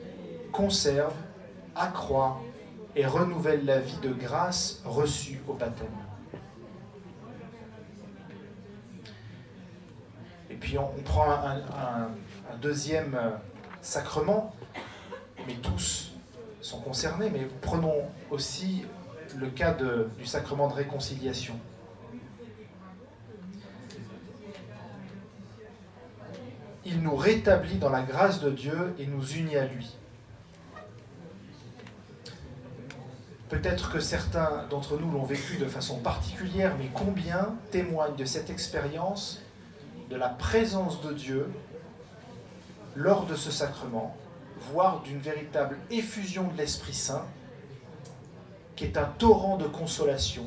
conserve, 0.50 1.14
accroît 1.76 2.42
et 2.96 3.06
renouvelle 3.06 3.64
la 3.64 3.78
vie 3.78 3.98
de 4.02 4.12
grâce 4.12 4.82
reçue 4.84 5.40
au 5.46 5.52
baptême. 5.52 5.86
Et 10.50 10.56
puis 10.56 10.76
on, 10.76 10.88
prend 11.04 11.30
un, 11.30 12.10
deuxième 12.60 13.14
euh, 13.14 13.30
sacrement, 13.80 14.56
mais 15.46 15.54
tous 15.54 16.14
sont 16.60 16.80
concernés, 16.80 17.30
mais 17.30 17.46
prenons 17.60 18.08
aussi 18.32 18.86
le 19.36 19.50
cas 19.50 19.76
du 20.18 20.26
sacrement 20.26 20.66
de 20.66 20.74
réconciliation. 20.74 21.54
Il 26.94 27.02
nous 27.02 27.16
rétablit 27.16 27.78
dans 27.78 27.90
la 27.90 28.02
grâce 28.02 28.40
de 28.40 28.50
Dieu 28.50 28.94
et 29.00 29.06
nous 29.06 29.26
unit 29.32 29.56
à 29.56 29.66
lui. 29.66 29.96
Peut-être 33.48 33.90
que 33.92 33.98
certains 33.98 34.64
d'entre 34.70 34.96
nous 34.96 35.10
l'ont 35.10 35.24
vécu 35.24 35.56
de 35.56 35.66
façon 35.66 35.98
particulière, 35.98 36.76
mais 36.78 36.88
combien 36.94 37.56
témoignent 37.72 38.14
de 38.14 38.24
cette 38.24 38.48
expérience 38.48 39.42
de 40.08 40.14
la 40.14 40.28
présence 40.28 41.02
de 41.02 41.12
Dieu 41.12 41.50
lors 42.94 43.26
de 43.26 43.34
ce 43.34 43.50
sacrement, 43.50 44.16
voire 44.72 45.02
d'une 45.02 45.18
véritable 45.18 45.78
effusion 45.90 46.44
de 46.44 46.56
l'Esprit 46.56 46.94
Saint, 46.94 47.26
qui 48.76 48.84
est 48.84 48.96
un 48.96 49.06
torrent 49.18 49.56
de 49.56 49.66
consolation. 49.66 50.44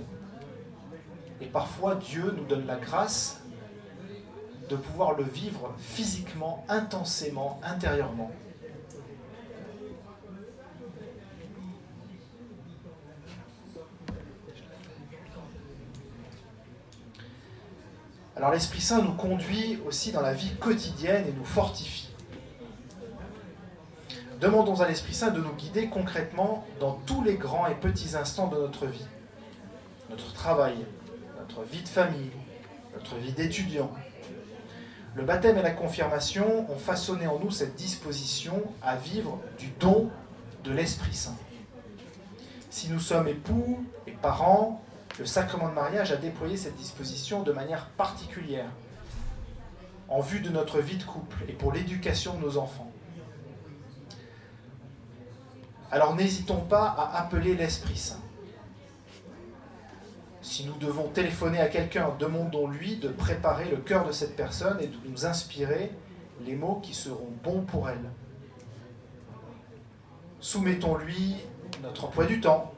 Et 1.41 1.47
parfois, 1.47 1.95
Dieu 1.95 2.33
nous 2.37 2.45
donne 2.45 2.65
la 2.65 2.77
grâce 2.77 3.41
de 4.69 4.75
pouvoir 4.75 5.13
le 5.13 5.23
vivre 5.23 5.73
physiquement, 5.77 6.65
intensément, 6.67 7.59
intérieurement. 7.63 8.31
Alors 18.35 18.51
l'Esprit 18.51 18.81
Saint 18.81 19.01
nous 19.01 19.13
conduit 19.13 19.79
aussi 19.87 20.11
dans 20.11 20.21
la 20.21 20.33
vie 20.33 20.55
quotidienne 20.57 21.25
et 21.27 21.31
nous 21.31 21.43
fortifie. 21.43 22.07
Demandons 24.39 24.81
à 24.81 24.87
l'Esprit 24.87 25.15
Saint 25.15 25.31
de 25.31 25.41
nous 25.41 25.53
guider 25.53 25.87
concrètement 25.87 26.63
dans 26.79 26.99
tous 27.07 27.23
les 27.23 27.35
grands 27.35 27.65
et 27.65 27.73
petits 27.73 28.15
instants 28.15 28.47
de 28.47 28.57
notre 28.57 28.85
vie. 28.85 29.07
Notre 30.11 30.31
travail, 30.33 30.75
notre 31.39 31.63
vie 31.63 31.81
de 31.81 31.87
famille, 31.87 32.29
notre 32.93 33.15
vie 33.15 33.31
d'étudiant. 33.31 33.89
Le 35.17 35.23
baptême 35.23 35.57
et 35.57 35.63
la 35.63 35.71
confirmation 35.71 36.71
ont 36.71 36.77
façonné 36.77 37.25
en 37.25 37.39
nous 37.39 37.49
cette 37.49 37.73
disposition 37.73 38.61
à 38.83 38.95
vivre 38.97 39.39
du 39.57 39.69
don 39.79 40.11
de 40.63 40.71
l'Esprit 40.71 41.15
Saint. 41.15 41.35
Si 42.69 42.87
nous 42.89 42.99
sommes 42.99 43.27
époux 43.27 43.83
et 44.05 44.11
parents, 44.11 44.79
le 45.17 45.25
sacrement 45.25 45.69
de 45.69 45.73
mariage 45.73 46.11
a 46.11 46.17
déployé 46.17 46.55
cette 46.55 46.75
disposition 46.75 47.41
de 47.41 47.51
manière 47.51 47.87
particulière 47.97 48.69
en 50.07 50.21
vue 50.21 50.39
de 50.39 50.49
notre 50.49 50.81
vie 50.81 50.97
de 50.97 51.03
couple 51.03 51.45
et 51.49 51.53
pour 51.53 51.71
l'éducation 51.71 52.35
de 52.35 52.41
nos 52.41 52.59
enfants. 52.59 52.91
Alors 55.91 56.15
n'hésitons 56.15 56.61
pas 56.61 56.89
à 56.89 57.21
appeler 57.21 57.55
l'Esprit 57.55 57.97
Saint. 57.97 58.21
Si 60.47 60.63
nous 60.63 60.77
devons 60.77 61.09
téléphoner 61.09 61.59
à 61.59 61.67
quelqu'un, 61.67 62.15
demandons-lui 62.17 62.95
de 62.95 63.09
préparer 63.09 63.69
le 63.69 63.75
cœur 63.75 64.07
de 64.07 64.13
cette 64.13 64.37
personne 64.37 64.77
et 64.79 64.87
de 64.87 64.95
nous 65.05 65.25
inspirer 65.25 65.91
les 66.45 66.55
mots 66.55 66.79
qui 66.81 66.93
seront 66.93 67.33
bons 67.43 67.63
pour 67.63 67.89
elle. 67.89 68.09
Soumettons-lui 70.39 71.35
notre 71.83 72.05
emploi 72.05 72.25
du 72.25 72.39
temps, 72.39 72.73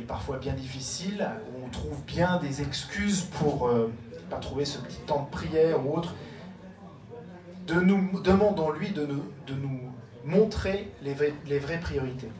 est 0.00 0.04
parfois 0.04 0.38
bien 0.38 0.52
difficile, 0.52 1.28
on 1.60 1.68
trouve 1.70 2.00
bien 2.04 2.38
des 2.38 2.62
excuses 2.62 3.22
pour 3.22 3.68
ne 3.68 3.72
euh, 3.72 3.88
pas 4.30 4.36
trouver 4.36 4.66
ce 4.66 4.78
petit 4.78 5.00
temps 5.00 5.24
de 5.24 5.30
prière 5.30 5.84
ou 5.84 5.96
autre, 5.96 6.14
demandons-lui 7.66 8.90
de 8.90 9.04
nous, 9.04 9.80
montrer 10.24 10.92
les 11.02 11.12
vraies 11.58 11.80
priorités. 11.80 12.30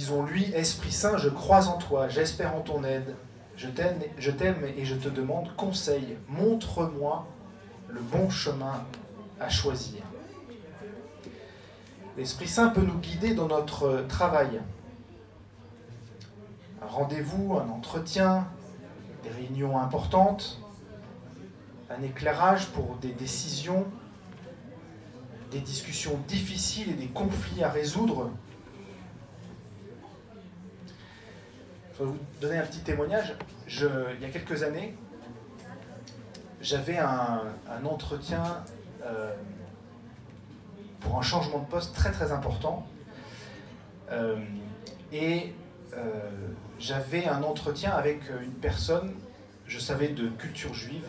Disons-lui, 0.00 0.50
Esprit 0.54 0.92
Saint, 0.92 1.18
je 1.18 1.28
crois 1.28 1.66
en 1.66 1.76
toi, 1.76 2.08
j'espère 2.08 2.54
en 2.56 2.62
ton 2.62 2.84
aide, 2.84 3.16
je 3.54 3.68
t'aime 3.68 4.00
et 4.64 4.86
je 4.86 4.94
te 4.94 5.10
demande 5.10 5.54
conseil, 5.56 6.16
montre-moi 6.26 7.26
le 7.86 8.00
bon 8.00 8.30
chemin 8.30 8.82
à 9.38 9.50
choisir. 9.50 10.00
L'Esprit 12.16 12.48
Saint 12.48 12.68
peut 12.70 12.80
nous 12.80 12.96
guider 12.96 13.34
dans 13.34 13.46
notre 13.46 14.06
travail. 14.08 14.62
Un 16.80 16.86
rendez-vous, 16.86 17.58
un 17.58 17.68
entretien, 17.68 18.48
des 19.22 19.28
réunions 19.28 19.78
importantes, 19.78 20.62
un 21.90 22.02
éclairage 22.02 22.68
pour 22.68 22.96
des 23.02 23.12
décisions, 23.12 23.84
des 25.50 25.60
discussions 25.60 26.18
difficiles 26.26 26.88
et 26.88 26.94
des 26.94 27.08
conflits 27.08 27.62
à 27.62 27.68
résoudre. 27.68 28.30
Je 32.00 32.06
vais 32.06 32.12
vous 32.12 32.18
donner 32.40 32.56
un 32.56 32.64
petit 32.64 32.80
témoignage. 32.80 33.34
Il 33.68 34.22
y 34.22 34.24
a 34.24 34.30
quelques 34.30 34.62
années, 34.62 34.96
j'avais 36.62 36.96
un, 36.96 37.42
entretien 37.84 38.64
euh, 39.04 39.34
pour 41.00 41.18
un 41.18 41.22
changement 41.22 41.58
de 41.58 41.66
poste 41.66 41.94
très 41.94 42.10
très 42.10 42.32
important. 42.32 42.86
Euh, 44.10 44.38
et 45.12 45.52
euh, 45.92 46.30
j'avais 46.78 47.28
un 47.28 47.42
entretien 47.42 47.90
avec 47.90 48.22
une 48.42 48.54
personne, 48.54 49.12
je 49.66 49.78
savais, 49.78 50.08
de 50.08 50.28
culture 50.28 50.72
juive. 50.72 51.04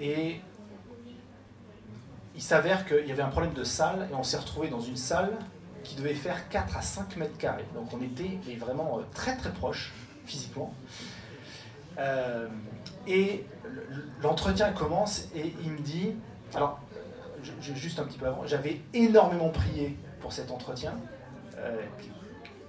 et 0.00 0.40
il 2.34 2.42
s'avère 2.42 2.86
qu'il 2.86 3.06
y 3.06 3.12
avait 3.12 3.22
un 3.22 3.28
problème 3.28 3.52
de 3.52 3.62
salle 3.62 4.08
et 4.10 4.14
on 4.14 4.24
s'est 4.24 4.38
retrouvé 4.38 4.66
dans 4.66 4.80
une 4.80 4.96
salle 4.96 5.30
qui 5.84 5.94
devait 5.96 6.14
faire 6.14 6.48
4 6.48 6.76
à 6.76 6.82
5 6.82 7.16
mètres 7.16 7.38
carrés. 7.38 7.66
Donc 7.74 7.92
on 7.92 8.02
était 8.02 8.38
vraiment 8.58 9.00
très 9.14 9.36
très 9.36 9.52
proches 9.52 9.92
physiquement. 10.26 10.74
Euh, 11.98 12.48
et 13.06 13.44
l'entretien 14.22 14.72
commence 14.72 15.28
et 15.34 15.54
il 15.62 15.72
me 15.72 15.78
dit, 15.78 16.12
alors 16.54 16.80
juste 17.60 17.98
un 17.98 18.04
petit 18.04 18.18
peu 18.18 18.26
avant, 18.26 18.46
j'avais 18.46 18.80
énormément 18.92 19.50
prié 19.50 19.96
pour 20.20 20.32
cet 20.32 20.50
entretien, 20.50 20.94
euh, 21.58 21.82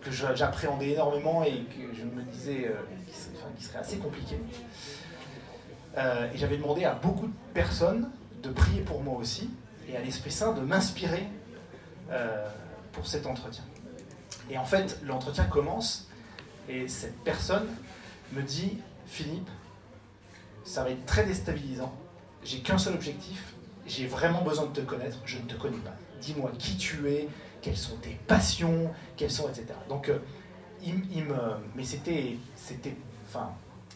que 0.01 0.12
j'appréhendais 0.12 0.91
énormément 0.91 1.43
et 1.43 1.63
que 1.63 1.95
je 1.95 2.04
me 2.04 2.21
disais 2.23 2.67
euh, 2.67 2.73
qu'il 3.56 3.65
serait 3.65 3.80
assez 3.80 3.97
compliqué. 3.97 4.36
et 5.97 6.38
j'avais 6.38 6.58
demandé 6.58 6.84
à 6.84 6.93
beaucoup 6.93 7.28
de 7.28 7.34
personnes 7.54 8.12
de 8.43 8.49
prier 8.49 8.82
pour 8.82 9.01
moi 9.01 9.17
aussi, 9.17 9.49
et 9.89 9.95
à 9.95 10.01
l'Esprit 10.01 10.32
Saint 10.32 10.54
de 10.54 10.62
m'inspirer 10.62 11.28
pour 12.95 13.05
cet 13.05 13.27
entretien. 13.27 13.63
Et 14.49 14.58
en 14.58 14.65
fait, 14.65 14.99
l'entretien 15.03 15.45
commence, 15.45 16.08
et 16.69 16.88
cette 16.88 17.17
personne 17.23 17.67
me 18.34 18.41
dit 18.41 18.79
Philippe, 19.05 19.49
ça 20.63 20.84
va 20.84 20.89
être 20.91 21.05
très 21.05 21.25
déstabilisant. 21.25 21.93
J'ai 22.43 22.60
qu'un 22.60 22.77
seul 22.77 22.93
objectif, 22.95 23.53
j'ai 23.86 24.08
vraiment 24.08 24.41
besoin 24.41 24.65
de 24.65 24.71
te 24.71 24.81
connaître, 24.81 25.17
je 25.25 25.38
ne 25.38 25.43
te 25.43 25.55
connais 25.55 25.77
pas. 25.77 25.93
Dis-moi 26.21 26.51
qui 26.58 26.77
tu 26.77 27.10
es, 27.10 27.27
quelles 27.62 27.77
sont 27.77 27.97
tes 27.97 28.17
passions, 28.27 28.91
quelles 29.17 29.31
sont, 29.31 29.47
etc. 29.49 29.65
Donc, 29.89 30.10
euh, 30.10 30.19
il, 30.84 31.25
me, 31.25 31.36
mais 31.75 31.84
c'était, 31.84 32.38
c'était, 32.55 32.95
enfin, 33.27 33.51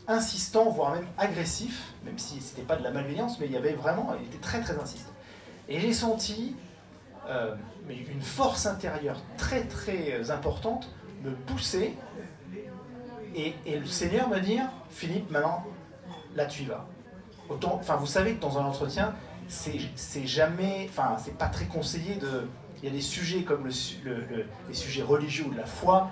insistant, 0.08 0.70
voire 0.70 0.94
même 0.94 1.08
agressif, 1.18 1.94
même 2.04 2.18
si 2.18 2.42
c'était 2.42 2.64
pas 2.64 2.76
de 2.76 2.84
la 2.84 2.92
malveillance, 2.92 3.40
mais 3.40 3.46
il 3.46 3.52
y 3.52 3.58
avait 3.58 3.74
vraiment, 3.74 4.16
il 4.20 4.28
était 4.28 4.40
très 4.40 4.62
très 4.62 4.78
insistant. 4.80 5.12
Et 5.68 5.80
j'ai 5.80 5.94
senti 5.94 6.56
euh, 7.30 7.56
mais 7.88 7.96
une 7.96 8.22
force 8.22 8.66
intérieure 8.66 9.22
très 9.38 9.64
très 9.64 10.32
importante 10.32 10.90
me 11.24 11.32
pousser 11.32 11.96
et, 13.36 13.54
le 13.80 13.86
Seigneur 13.86 14.28
me 14.28 14.40
dire, 14.40 14.64
Philippe, 14.90 15.30
maintenant, 15.32 15.64
là 16.36 16.46
tu 16.46 16.64
y 16.64 16.66
vas. 16.66 16.88
Enfin, 17.50 17.96
vous 17.96 18.08
savez 18.08 18.36
que 18.36 18.42
dans 18.42 18.58
un 18.58 18.66
entretien, 18.66 19.14
c'est 19.48 20.26
jamais, 20.26 20.88
enfin, 20.90 21.18
c'est 21.24 21.38
pas 21.38 21.48
très 21.48 21.66
conseillé 21.66 22.16
de. 22.16 22.48
Il 22.82 22.86
y 22.86 22.88
a 22.88 22.92
des 22.92 23.02
sujets 23.02 23.44
comme 23.44 23.68
le, 23.68 24.46
les 24.68 24.74
sujets 24.74 25.02
religieux 25.02 25.46
ou 25.48 25.52
de 25.52 25.58
la 25.58 25.66
foi, 25.66 26.12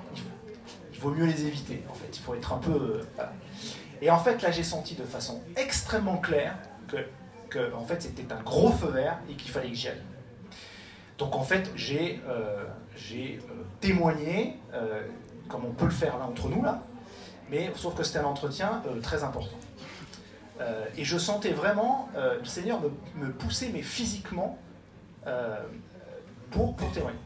il 0.93 0.99
vaut, 0.99 1.11
mieux 1.11 1.25
les 1.25 1.45
éviter. 1.45 1.83
En 1.89 1.93
fait, 1.93 2.09
il 2.11 2.19
faut 2.19 2.35
être 2.35 2.51
un 2.53 2.57
peu. 2.57 3.03
Euh, 3.19 3.23
et 4.01 4.11
en 4.11 4.19
fait, 4.19 4.41
là, 4.41 4.51
j'ai 4.51 4.63
senti 4.63 4.95
de 4.95 5.03
façon 5.03 5.41
extrêmement 5.55 6.17
claire 6.17 6.57
que, 6.87 6.97
que 7.49 7.73
en 7.73 7.85
fait, 7.85 8.01
c'était 8.01 8.31
un 8.33 8.41
gros 8.41 8.71
feu 8.71 8.89
vert 8.89 9.19
et 9.29 9.35
qu'il 9.35 9.51
fallait 9.51 9.69
que 9.69 9.75
j'y 9.75 9.87
aille. 9.87 10.01
Donc, 11.17 11.35
en 11.35 11.43
fait, 11.43 11.71
j'ai 11.75 12.21
euh, 12.27 12.63
euh, 13.13 13.37
témoigné, 13.79 14.57
comme 15.47 15.65
on 15.65 15.71
peut 15.71 15.85
le 15.85 15.91
faire 15.91 16.17
là 16.17 16.25
entre 16.25 16.49
nous 16.49 16.61
là, 16.61 16.83
mais 17.49 17.71
sauf 17.75 17.95
que 17.95 18.03
c'était 18.03 18.19
un 18.19 18.25
entretien 18.25 18.83
euh, 18.87 18.99
très 19.01 19.23
important. 19.23 19.57
Euh, 20.59 20.85
et 20.97 21.03
je 21.03 21.17
sentais 21.17 21.51
vraiment 21.51 22.09
euh, 22.15 22.39
le 22.39 22.45
Seigneur 22.45 22.81
me, 23.15 23.31
pousser, 23.31 23.69
mais 23.73 23.81
physiquement, 23.81 24.57
pour, 26.51 26.73
pour 26.77 26.89
témoigner. 26.93 27.19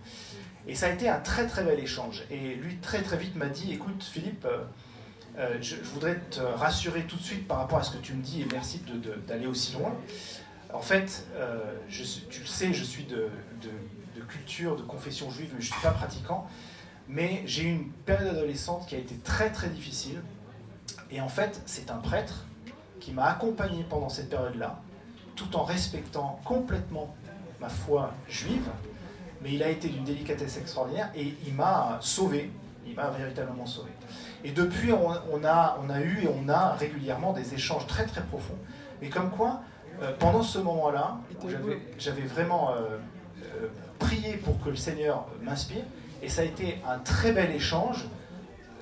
Et 0.67 0.73
ça 0.73 0.87
a 0.87 0.89
été 0.89 1.07
un 1.07 1.19
très 1.19 1.45
très 1.45 1.63
bel 1.63 1.79
échange. 1.79 2.23
Et 2.31 2.55
lui, 2.55 2.77
très 2.77 3.03
très 3.03 3.15
vite, 3.15 3.35
m'a 3.35 3.45
dit 3.45 3.71
Écoute, 3.73 4.03
Philippe, 4.03 4.47
je, 5.59 5.75
voudrais 5.75 6.19
te 6.31 6.39
rassurer 6.39 7.03
tout 7.03 7.17
de 7.17 7.21
suite 7.21 7.47
par 7.47 7.59
rapport 7.59 7.77
à 7.77 7.83
ce 7.83 7.95
que 7.95 8.01
tu 8.01 8.13
me 8.13 8.23
dis 8.23 8.41
et 8.41 8.47
merci 8.51 8.81
d'aller 9.27 9.45
aussi 9.45 9.73
loin. 9.73 9.95
En 10.73 10.81
fait, 10.81 11.25
je, 11.89 12.03
tu 12.29 12.41
le 12.41 12.45
sais, 12.45 12.73
je 12.73 12.83
suis 12.83 13.03
de, 13.03 13.29
culture, 14.27 14.75
de 14.75 14.83
confession 14.83 15.29
juive, 15.29 15.49
mais 15.53 15.61
je 15.61 15.67
ne 15.67 15.73
suis 15.73 15.81
pas 15.81 15.91
pratiquant. 15.91 16.47
Mais 17.07 17.43
j'ai 17.45 17.63
eu 17.63 17.71
une 17.71 17.89
période 17.91 18.29
adolescente 18.29 18.87
qui 18.87 18.95
a 18.95 18.99
été 18.99 19.15
très 19.17 19.49
très 19.51 19.67
difficile. 19.67 20.21
Et 21.09 21.19
en 21.19 21.27
fait, 21.27 21.61
c'est 21.65 21.91
un 21.91 21.97
prêtre 21.97 22.45
qui 22.99 23.11
m'a 23.11 23.25
accompagné 23.25 23.83
pendant 23.89 24.07
cette 24.07 24.29
période-là, 24.29 24.79
tout 25.35 25.55
en 25.57 25.63
respectant 25.63 26.39
complètement 26.45 27.13
ma 27.59 27.67
foi 27.67 28.13
juive. 28.29 28.69
Mais 29.41 29.53
il 29.53 29.63
a 29.63 29.69
été 29.69 29.89
d'une 29.89 30.03
délicatesse 30.03 30.57
extraordinaire 30.57 31.09
et 31.15 31.33
il 31.45 31.53
m'a 31.53 31.97
sauvé. 31.99 32.51
Il 32.85 32.95
m'a 32.95 33.09
véritablement 33.09 33.65
sauvé. 33.65 33.91
Et 34.43 34.51
depuis, 34.51 34.91
on 34.93 35.43
a 35.43 36.01
eu 36.01 36.23
et 36.23 36.27
on 36.27 36.47
a 36.47 36.73
régulièrement 36.73 37.33
des 37.33 37.53
échanges 37.53 37.87
très 37.87 38.05
très 38.05 38.21
profonds. 38.21 38.57
Mais 39.01 39.09
comme 39.09 39.31
quoi, 39.31 39.61
euh, 40.01 40.11
pendant 40.17 40.43
ce 40.43 40.57
moment-là, 40.59 41.17
j'avais 41.99 42.23
vraiment 42.23 42.71
euh, 42.71 42.97
euh, 43.43 43.67
prié 43.99 44.37
pour 44.37 44.59
que 44.63 44.69
le 44.69 44.75
Seigneur 44.75 45.27
m'inspire, 45.43 45.83
et 46.21 46.29
ça 46.29 46.41
a 46.41 46.45
été 46.45 46.79
un 46.87 46.97
très 46.99 47.31
bel 47.31 47.51
échange. 47.51 48.05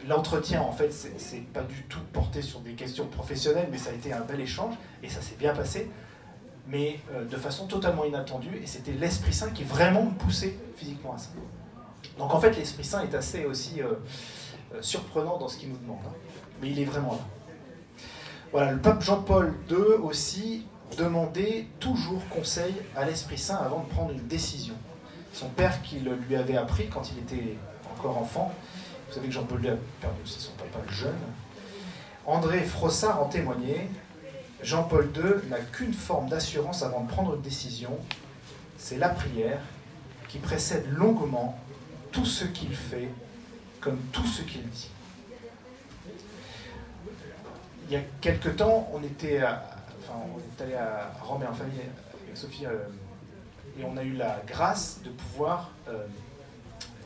L'entretien, 0.08 0.62
en 0.62 0.72
fait, 0.72 0.92
c'est 0.94 1.44
pas 1.52 1.62
du 1.62 1.84
tout 1.84 2.00
porté 2.14 2.42
sur 2.42 2.62
des 2.62 2.72
questions 2.72 3.06
professionnelles, 3.08 3.68
mais 3.70 3.78
ça 3.78 3.90
a 3.90 3.94
été 3.94 4.14
un 4.14 4.22
bel 4.22 4.40
échange 4.40 4.76
et 5.04 5.10
ça 5.10 5.22
s'est 5.22 5.36
bien 5.36 5.54
passé, 5.54 5.92
mais 6.68 7.00
euh, 7.14 7.26
de 7.26 7.36
façon 7.36 7.68
totalement 7.68 8.06
inattendue. 8.06 8.62
Et 8.64 8.68
c'était 8.68 8.94
l'Esprit 8.94 9.34
Saint 9.34 9.50
qui 9.50 9.64
vraiment 9.64 10.06
me 10.06 10.12
poussait 10.12 10.58
physiquement 10.78 11.16
à 11.16 11.18
ça. 11.18 11.30
Donc 12.18 12.34
en 12.34 12.40
fait, 12.40 12.56
l'Esprit 12.56 12.86
Saint 12.86 13.02
est 13.02 13.14
assez 13.14 13.44
aussi 13.44 13.82
surprenant 14.82 15.38
dans 15.38 15.50
ce 15.50 15.58
qu'il 15.58 15.70
nous 15.70 15.78
demande, 15.78 16.00
hein. 16.06 16.14
mais 16.62 16.70
il 16.70 16.80
est 16.80 16.86
vraiment 16.86 17.12
là. 17.12 17.26
Voilà, 18.52 18.72
le 18.72 18.80
pape 18.80 19.02
Jean-Paul 19.02 19.54
II 19.70 19.78
aussi 20.02 20.66
demandait 20.98 21.68
toujours 21.80 22.28
conseil 22.30 22.74
à 22.96 23.06
l'Esprit 23.06 23.38
Saint 23.38 23.58
avant 23.58 23.84
de 23.84 23.90
prendre 23.90 24.12
une 24.12 24.28
décision 24.28 24.76
son 25.34 25.50
père 25.50 25.82
qui 25.82 26.00
le 26.00 26.16
lui 26.16 26.36
avait 26.36 26.58
appris 26.58 26.88
quand 26.88 27.12
il 27.12 27.20
était 27.20 27.56
encore 27.96 28.18
enfant. 28.18 28.54
Vous 29.08 29.16
savez 29.16 29.28
que 29.28 29.34
Jean-Paul 29.34 29.64
II 29.64 29.72
a 29.72 29.78
perdu 30.02 30.20
son 30.26 30.52
papa 30.54 30.80
jeune. 30.92 31.16
André 32.26 32.60
Frossard 32.62 33.22
en 33.22 33.26
témoignait. 33.26 33.88
Jean-Paul 34.62 35.10
II 35.16 35.50
n'a 35.50 35.60
qu'une 35.60 35.94
forme 35.94 36.28
d'assurance 36.28 36.84
avant 36.84 37.02
de 37.02 37.08
prendre 37.10 37.36
une 37.36 37.42
décision, 37.42 37.98
c'est 38.78 38.98
la 38.98 39.08
prière 39.08 39.62
qui 40.28 40.38
précède 40.38 40.86
longuement 40.92 41.58
tout 42.12 42.26
ce 42.26 42.44
qu'il 42.44 42.76
fait 42.76 43.08
comme 43.80 43.98
tout 44.12 44.28
ce 44.28 44.42
qu'il 44.42 44.68
dit. 44.68 44.90
Il 47.88 47.94
y 47.94 47.96
a 47.96 48.02
quelque 48.20 48.50
temps, 48.50 48.92
on 48.94 49.02
était, 49.02 49.42
enfin, 50.10 50.26
on 50.34 50.40
est 50.40 50.64
allé 50.64 50.76
à 50.76 51.12
Rome 51.22 51.44
et 51.44 51.48
en 51.48 51.54
famille 51.54 51.80
avec 51.80 52.38
Sophie. 52.38 52.66
Euh, 52.66 52.78
et 53.80 53.84
on 53.84 53.96
a 53.98 54.04
eu 54.04 54.14
la 54.14 54.42
grâce 54.46 55.00
de 55.04 55.10
pouvoir 55.10 55.72
euh, 55.88 56.06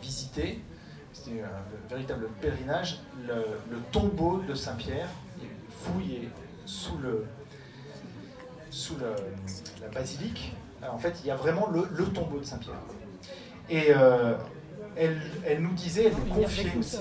visiter, 0.02 0.60
c'était 1.12 1.42
un 1.42 1.90
véritable 1.90 2.28
pèlerinage, 2.42 3.00
le, 3.28 3.78
tombeau 3.92 4.42
de 4.48 4.56
Saint-Pierre, 4.56 5.08
fouillé 5.70 6.30
sous, 6.66 6.98
le, 6.98 7.26
sous 8.72 8.96
la 9.82 9.88
basilique. 9.90 10.56
en 10.90 10.98
fait, 10.98 11.14
il 11.24 11.28
y 11.28 11.32
a 11.32 11.36
vraiment 11.36 11.70
le, 11.70 12.06
tombeau 12.06 12.40
de 12.40 12.46
Saint-Pierre. 12.46 12.76
Et 13.70 13.94
euh, 13.96 14.36
elle, 14.96 15.22
elle, 15.46 15.62
nous 15.62 15.74
disait, 15.74 16.06
elle 16.06 16.16
nous 16.16 16.34
confiait 16.34 16.74
aussi. 16.78 17.00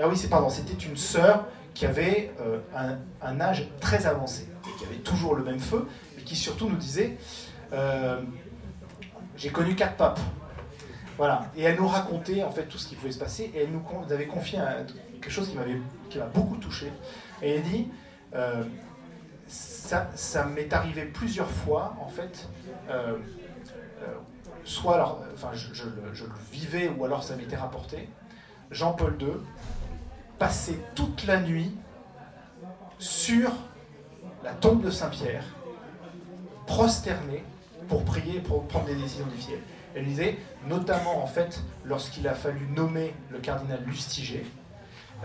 Ah 0.00 0.08
oui, 0.08 0.16
c'est 0.16 0.28
pardon, 0.28 0.48
c'était 0.48 0.82
une 0.84 0.96
sœur 0.96 1.46
qui 1.76 1.84
avait 1.84 2.32
euh, 2.40 2.58
un, 3.20 3.40
âge 3.40 3.68
très 3.80 4.06
avancé 4.06 4.48
et 4.66 4.78
qui 4.78 4.84
avait 4.86 4.96
toujours 4.96 5.34
le 5.34 5.44
même 5.44 5.60
feu, 5.60 5.86
et 6.18 6.22
qui 6.22 6.34
surtout 6.34 6.68
nous 6.68 6.76
disait 6.76 7.16
j'ai 9.36 9.50
connu 9.50 9.74
quatre 9.74 9.96
papes. 9.96 10.20
Voilà. 11.18 11.50
Et 11.56 11.62
elle 11.62 11.76
nous 11.76 11.86
racontait 11.86 12.42
en 12.42 12.50
fait 12.50 12.64
tout 12.64 12.78
ce 12.78 12.88
qui 12.88 12.94
pouvait 12.94 13.12
se 13.12 13.18
passer 13.18 13.50
et 13.54 13.64
elle 13.64 13.70
nous 13.70 13.82
avait 14.10 14.26
confié 14.26 14.58
quelque 15.20 15.30
chose 15.30 15.50
qui 15.50 15.56
m'avait 15.56 15.76
qui 16.08 16.18
m'a 16.18 16.26
beaucoup 16.26 16.56
touché. 16.56 16.90
Et 17.42 17.56
elle 17.56 17.62
dit 17.62 17.88
euh, 18.34 18.64
ça, 19.46 20.44
m'est 20.44 20.72
arrivé 20.72 21.04
plusieurs 21.04 21.50
fois 21.50 21.96
en 22.00 22.08
fait. 22.08 22.48
Euh, 22.88 23.16
euh, 24.02 24.14
soit 24.64 24.94
alors, 24.94 25.22
enfin, 25.32 25.50
je, 25.52 25.84
le 25.84 26.32
vivais 26.52 26.88
ou 26.88 27.04
alors 27.04 27.22
ça 27.22 27.36
m'était 27.36 27.56
rapporté. 27.56 28.08
Jean-Paul 28.70 29.16
II 29.20 29.28
passait 30.38 30.78
toute 30.94 31.26
la 31.26 31.40
nuit 31.40 31.72
sur 32.98 33.50
la 34.44 34.52
tombe 34.52 34.82
de 34.82 34.90
Saint-Pierre, 34.90 35.44
prosternée 36.66 37.44
pour 37.88 38.04
prier, 38.04 38.40
pour 38.40 38.66
prendre 38.66 38.86
des 38.86 38.94
décisions 38.94 39.26
difficiles. 39.26 39.60
Elle 39.94 40.04
disait, 40.04 40.38
notamment 40.68 41.22
en 41.22 41.26
fait, 41.26 41.62
lorsqu'il 41.84 42.28
a 42.28 42.34
fallu 42.34 42.66
nommer 42.66 43.14
le 43.30 43.38
cardinal 43.38 43.82
Lustiger, 43.86 44.44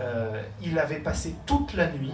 euh, 0.00 0.42
il 0.62 0.78
avait 0.78 1.00
passé 1.00 1.34
toute 1.44 1.74
la 1.74 1.90
nuit, 1.92 2.12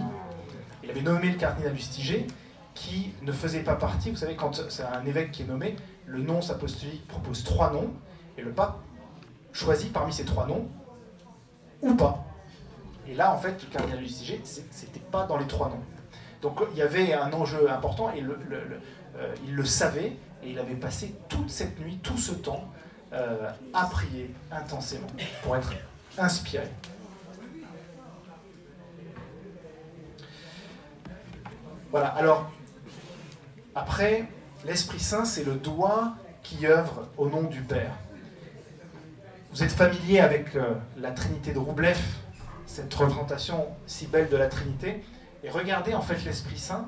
il 0.83 0.89
avait 0.89 1.01
nommé 1.01 1.29
le 1.29 1.37
cardinal 1.37 1.73
Lustiger, 1.73 2.27
qui 2.73 3.13
ne 3.21 3.31
faisait 3.31 3.63
pas 3.63 3.75
partie, 3.75 4.09
vous 4.09 4.17
savez, 4.17 4.35
quand 4.35 4.69
c'est 4.69 4.83
un 4.83 5.05
évêque 5.05 5.31
qui 5.31 5.43
est 5.43 5.47
nommé, 5.47 5.75
le 6.05 6.19
nom 6.19 6.39
apostolique 6.49 7.07
propose 7.07 7.43
trois 7.43 7.71
noms, 7.71 7.91
et 8.37 8.41
le 8.41 8.51
pape 8.51 8.79
choisit 9.51 9.91
parmi 9.91 10.13
ces 10.13 10.25
trois 10.25 10.47
noms, 10.47 10.67
ou 11.81 11.93
pas. 11.95 12.28
Et 13.09 13.15
là, 13.15 13.33
en 13.33 13.37
fait, 13.37 13.63
le 13.63 13.69
cardinal 13.71 13.99
Lustiger, 13.99 14.39
c'était 14.43 14.99
pas 14.99 15.25
dans 15.25 15.37
les 15.37 15.47
trois 15.47 15.69
noms. 15.69 15.81
Donc 16.43 16.61
il 16.71 16.77
y 16.77 16.81
avait 16.81 17.13
un 17.13 17.33
enjeu 17.33 17.69
important, 17.69 18.11
et 18.13 18.21
euh, 18.21 19.35
il 19.45 19.55
le 19.55 19.65
savait, 19.65 20.15
et 20.43 20.51
il 20.51 20.59
avait 20.59 20.75
passé 20.75 21.15
toute 21.27 21.49
cette 21.49 21.79
nuit, 21.79 21.97
tout 22.03 22.17
ce 22.17 22.33
temps, 22.33 22.71
euh, 23.11 23.49
à 23.73 23.87
prier 23.87 24.33
intensément, 24.51 25.07
pour 25.43 25.55
être 25.55 25.73
inspiré. 26.19 26.67
Voilà, 31.89 32.09
alors, 32.09 32.51
après, 33.73 34.29
l'Esprit 34.65 34.99
Saint, 34.99 35.25
c'est 35.25 35.43
le 35.43 35.55
doigt 35.55 36.13
qui 36.43 36.67
œuvre 36.67 37.07
au 37.17 37.27
nom 37.27 37.41
du 37.41 37.61
Père. 37.61 37.95
Vous 39.51 39.63
êtes 39.63 39.71
familier 39.71 40.19
avec 40.19 40.55
euh, 40.55 40.75
la 40.95 41.09
Trinité 41.09 41.53
de 41.53 41.57
Roublev, 41.57 41.97
cette 42.79 42.93
représentation 42.93 43.67
si 43.87 44.07
belle 44.07 44.29
de 44.29 44.37
la 44.37 44.47
Trinité, 44.47 45.03
et 45.43 45.49
regardez 45.49 45.93
en 45.93 46.01
fait 46.01 46.23
l'Esprit 46.23 46.57
Saint, 46.57 46.87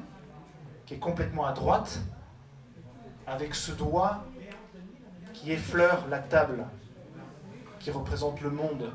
qui 0.86 0.94
est 0.94 1.00
complètement 1.00 1.46
à 1.46 1.52
droite, 1.52 2.00
avec 3.28 3.54
ce 3.56 3.74
doigt 3.74 4.24
qui 5.34 5.52
effleure 5.52 6.08
la 6.10 6.20
table, 6.20 6.66
qui 7.80 7.92
représente 7.92 8.40
le 8.40 8.52
monde. 8.52 8.94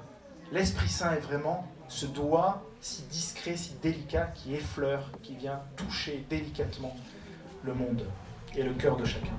L'Esprit 0.52 0.88
Saint 0.88 1.12
est 1.12 1.20
vraiment 1.20 1.66
ce 1.88 2.06
doigt 2.06 2.62
si 2.80 3.02
discret, 3.02 3.56
si 3.56 3.74
délicat, 3.74 4.30
qui 4.34 4.54
effleure, 4.54 5.10
qui 5.22 5.36
vient 5.36 5.60
toucher 5.76 6.24
délicatement 6.30 6.96
le 7.62 7.74
monde 7.74 8.06
et 8.54 8.62
le 8.62 8.72
cœur 8.72 8.96
de 8.96 9.04
chacun. 9.04 9.36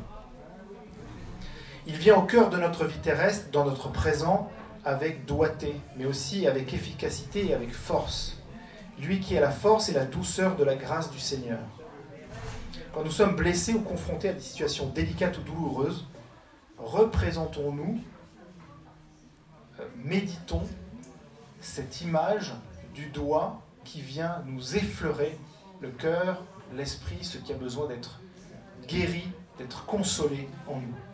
Il 1.87 1.95
vient 1.95 2.17
au 2.17 2.23
cœur 2.23 2.51
de 2.51 2.57
notre 2.57 2.85
vie 2.85 2.99
terrestre, 2.99 3.49
dans 3.51 3.65
notre 3.65 3.89
présent, 3.89 4.51
avec 4.88 5.26
doigté, 5.26 5.76
mais 5.97 6.06
aussi 6.06 6.47
avec 6.47 6.73
efficacité 6.73 7.47
et 7.47 7.54
avec 7.54 7.73
force. 7.73 8.38
Lui 8.97 9.19
qui 9.19 9.36
est 9.36 9.41
la 9.41 9.52
force 9.52 9.89
et 9.89 9.93
la 9.93 10.06
douceur 10.06 10.56
de 10.56 10.63
la 10.63 10.76
grâce 10.76 11.12
du 11.12 11.19
Seigneur. 11.19 11.60
Quand 12.93 13.04
nous 13.04 13.12
sommes 13.12 13.36
blessés 13.36 13.73
ou 13.73 13.82
confrontés 13.82 14.30
à 14.30 14.34
des 14.34 14.39
situations 14.39 14.88
délicates 14.88 15.38
ou 15.39 15.41
douloureuses, 15.41 16.08
représentons-nous, 16.78 18.00
euh, 19.82 19.84
méditons 19.97 20.63
cette 21.60 22.00
image 22.00 22.54
du 22.95 23.08
doigt 23.08 23.62
qui 23.84 24.00
vient 24.00 24.41
nous 24.45 24.78
effleurer 24.78 25.38
le 25.82 25.89
cœur, 25.89 26.45
l'esprit, 26.73 27.23
ce 27.23 27.38
qui 27.38 27.52
a 27.52 27.58
besoin 27.58 27.88
d'être 27.88 28.21
guéri, 28.88 29.28
d'être 29.58 29.86
consolé 29.86 30.47
en 30.65 30.78
nous. 30.78 31.06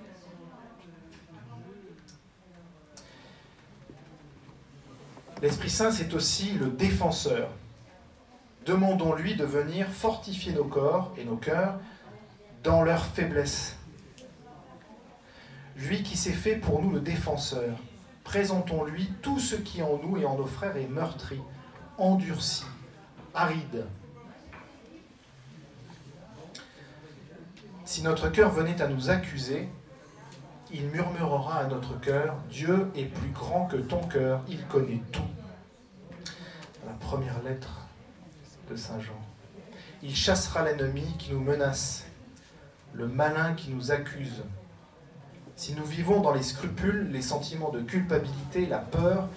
L'Esprit 5.43 5.69
Saint, 5.69 5.91
c'est 5.91 6.13
aussi 6.13 6.53
le 6.53 6.67
défenseur. 6.67 7.49
Demandons-lui 8.65 9.35
de 9.35 9.43
venir 9.43 9.89
fortifier 9.89 10.53
nos 10.53 10.63
corps 10.63 11.13
et 11.17 11.25
nos 11.25 11.35
cœurs 11.35 11.81
dans 12.63 12.81
leur 12.81 13.03
faiblesse. 13.03 13.75
Lui 15.75 16.01
qui 16.01 16.15
s'est 16.15 16.31
fait 16.31 16.55
pour 16.55 16.81
nous 16.81 16.91
le 16.91 17.01
défenseur, 17.01 17.77
présentons-lui 18.23 19.09
tout 19.21 19.37
ce 19.37 19.57
qui 19.57 19.83
en 19.83 19.99
nous 20.01 20.15
et 20.15 20.25
en 20.25 20.37
nos 20.37 20.45
frères 20.45 20.77
est 20.77 20.87
meurtri, 20.87 21.41
endurci, 21.97 22.63
aride. 23.33 23.85
Si 27.83 28.01
notre 28.01 28.29
cœur 28.29 28.49
venait 28.49 28.81
à 28.81 28.87
nous 28.87 29.09
accuser, 29.09 29.67
il 30.71 30.87
murmurera 30.87 31.59
à 31.59 31.67
notre 31.67 31.99
cœur, 31.99 32.37
Dieu 32.49 32.87
est 32.95 33.05
plus 33.05 33.29
grand 33.31 33.65
que 33.65 33.75
ton 33.75 34.01
cœur, 34.07 34.41
il 34.47 34.65
connaît 34.67 35.01
tout. 35.11 35.21
Première 37.03 37.43
lettre 37.43 37.87
de 38.69 38.75
Saint 38.75 38.99
Jean. 38.99 39.19
Il 40.01 40.15
chassera 40.15 40.63
l'ennemi 40.63 41.05
qui 41.19 41.31
nous 41.31 41.39
menace, 41.39 42.05
le 42.93 43.07
malin 43.07 43.53
qui 43.53 43.69
nous 43.69 43.91
accuse. 43.91 44.43
Si 45.55 45.73
nous 45.75 45.85
vivons 45.85 46.21
dans 46.21 46.33
les 46.33 46.41
scrupules, 46.41 47.09
les 47.11 47.21
sentiments 47.21 47.69
de 47.69 47.81
culpabilité, 47.81 48.65
la 48.65 48.79
peur, 48.79 49.27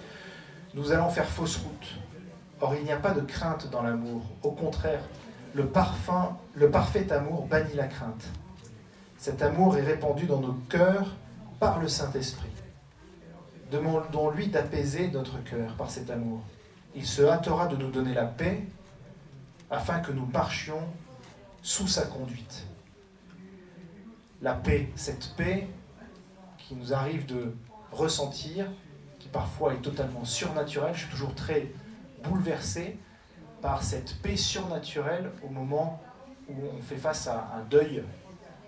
nous 0.73 0.91
allons 0.91 1.09
faire 1.09 1.27
fausse 1.27 1.57
route. 1.57 1.95
Or, 2.61 2.73
il 2.73 2.83
n'y 2.83 2.91
a 2.91 2.97
pas 2.97 3.11
de 3.11 3.21
crainte 3.21 3.69
dans 3.69 3.83
l'amour. 3.83 4.23
Au 4.43 4.51
contraire, 4.51 5.01
le, 5.53 5.67
parfum, 5.67 6.37
le 6.55 6.71
parfait 6.71 7.11
amour 7.11 7.47
bannit 7.47 7.75
la 7.75 7.87
crainte. 7.87 8.25
Cet 9.17 9.41
amour 9.41 9.77
est 9.77 9.83
répandu 9.83 10.25
dans 10.25 10.39
nos 10.39 10.55
cœurs 10.69 11.15
par 11.59 11.79
le 11.79 11.87
Saint-Esprit. 11.87 12.49
Demandons-lui 13.71 14.47
d'apaiser 14.47 15.09
notre 15.09 15.43
cœur 15.43 15.75
par 15.75 15.91
cet 15.91 16.09
amour. 16.09 16.41
Il 16.97 17.05
se 17.05 17.21
hâtera 17.21 17.67
de 17.67 17.75
nous 17.75 17.91
donner 17.91 18.15
la 18.15 18.25
paix 18.25 18.63
afin 19.69 19.99
que 19.99 20.11
nous 20.11 20.25
marchions 20.25 20.81
sous 21.61 21.87
sa 21.87 22.07
conduite. 22.07 22.65
La 24.41 24.55
paix, 24.55 24.89
cette 24.95 25.35
paix 25.37 25.67
qui 26.57 26.73
nous 26.73 26.95
arrive 26.95 27.27
de 27.27 27.53
ressentir, 27.91 28.65
qui 29.19 29.27
parfois 29.27 29.75
est 29.75 29.81
totalement 29.83 30.25
surnaturelle, 30.25 30.95
je 30.95 31.01
suis 31.01 31.11
toujours 31.11 31.35
très 31.35 31.71
bouleversé 32.23 32.97
par 33.61 33.83
cette 33.83 34.15
paix 34.23 34.35
surnaturelle 34.35 35.29
au 35.43 35.49
moment 35.49 36.01
où 36.49 36.55
on 36.75 36.81
fait 36.81 36.97
face 36.97 37.27
à 37.27 37.53
un 37.55 37.61
deuil. 37.69 38.03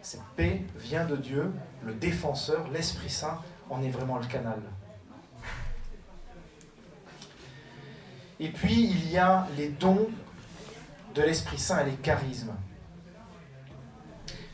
Cette 0.03 0.23
paix 0.35 0.61
vient 0.77 1.05
de 1.05 1.15
Dieu, 1.15 1.51
le 1.83 1.95
défenseur, 1.95 2.69
l'Esprit 2.69 3.09
Saint 3.09 3.41
en 3.71 3.81
est 3.81 3.89
vraiment 3.89 4.19
le 4.19 4.27
canal. 4.27 4.61
Et 8.39 8.49
puis 8.49 8.83
il 8.83 9.11
y 9.11 9.17
a 9.17 9.47
les 9.57 9.67
dons 9.67 10.09
de 11.15 11.21
l'Esprit 11.21 11.57
Saint 11.57 11.85
et 11.85 11.91
les 11.91 11.97
charismes. 11.97 12.53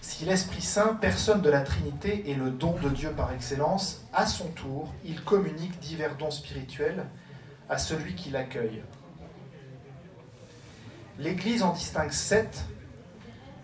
Si 0.02 0.26
l'Esprit 0.26 0.62
Saint, 0.62 0.96
personne 0.96 1.42
de 1.42 1.50
la 1.50 1.62
Trinité, 1.62 2.30
est 2.30 2.36
le 2.36 2.50
don 2.50 2.74
de 2.80 2.90
Dieu 2.90 3.12
par 3.12 3.32
excellence, 3.34 4.06
à 4.14 4.26
son 4.26 4.48
tour, 4.50 4.94
il 5.04 5.22
communique 5.24 5.80
divers 5.80 6.16
dons 6.16 6.32
spirituels 6.32 7.06
à 7.70 7.78
celui 7.78 8.16
qui 8.16 8.30
l'accueille. 8.30 8.84
L'Église 11.18 11.64
en 11.64 11.74
distingue 11.74 12.12
sept, 12.12 12.66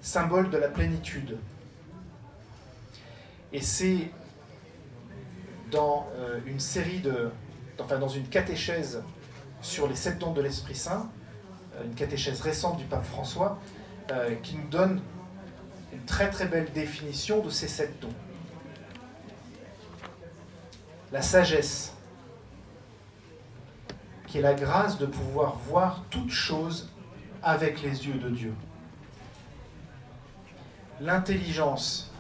symboles 0.02 0.50
de 0.50 0.58
la 0.58 0.68
plénitude. 0.68 1.38
Et 3.54 3.62
c'est 3.62 4.12
dans 5.70 6.08
euh, 6.16 6.40
une 6.46 6.60
série 6.60 7.00
de, 7.00 7.32
enfin 7.80 7.98
dans 7.98 8.08
une 8.08 8.28
catéchèse 8.28 9.04
sur 9.62 9.88
les 9.88 9.96
sept 9.96 10.20
dons 10.20 10.34
de 10.34 10.42
l'Esprit 10.42 10.76
Saint, 10.76 11.10
euh, 11.76 11.86
une 11.86 11.96
catéchèse 11.96 12.42
récente 12.42 12.78
du 12.78 12.86
pape 12.86 13.06
François, 13.06 13.60
euh, 14.12 14.36
qui 14.44 14.56
nous 14.56 14.68
donne 14.68 15.02
une 15.94 16.04
très 16.06 16.30
très 16.30 16.46
belle 16.46 16.72
définition 16.74 17.42
de 17.42 17.50
ces 17.50 17.68
sept 17.68 18.00
dons. 18.00 18.14
La 21.12 21.22
sagesse, 21.22 21.94
qui 24.28 24.38
est 24.38 24.42
la 24.42 24.54
grâce 24.54 24.98
de 24.98 25.06
pouvoir 25.06 25.58
voir 25.68 26.04
toutes 26.10 26.32
choses 26.32 26.90
avec 27.44 27.82
les 27.82 28.08
yeux 28.08 28.18
de 28.18 28.30
Dieu. 28.30 28.54
L'intelligence, 31.02 32.12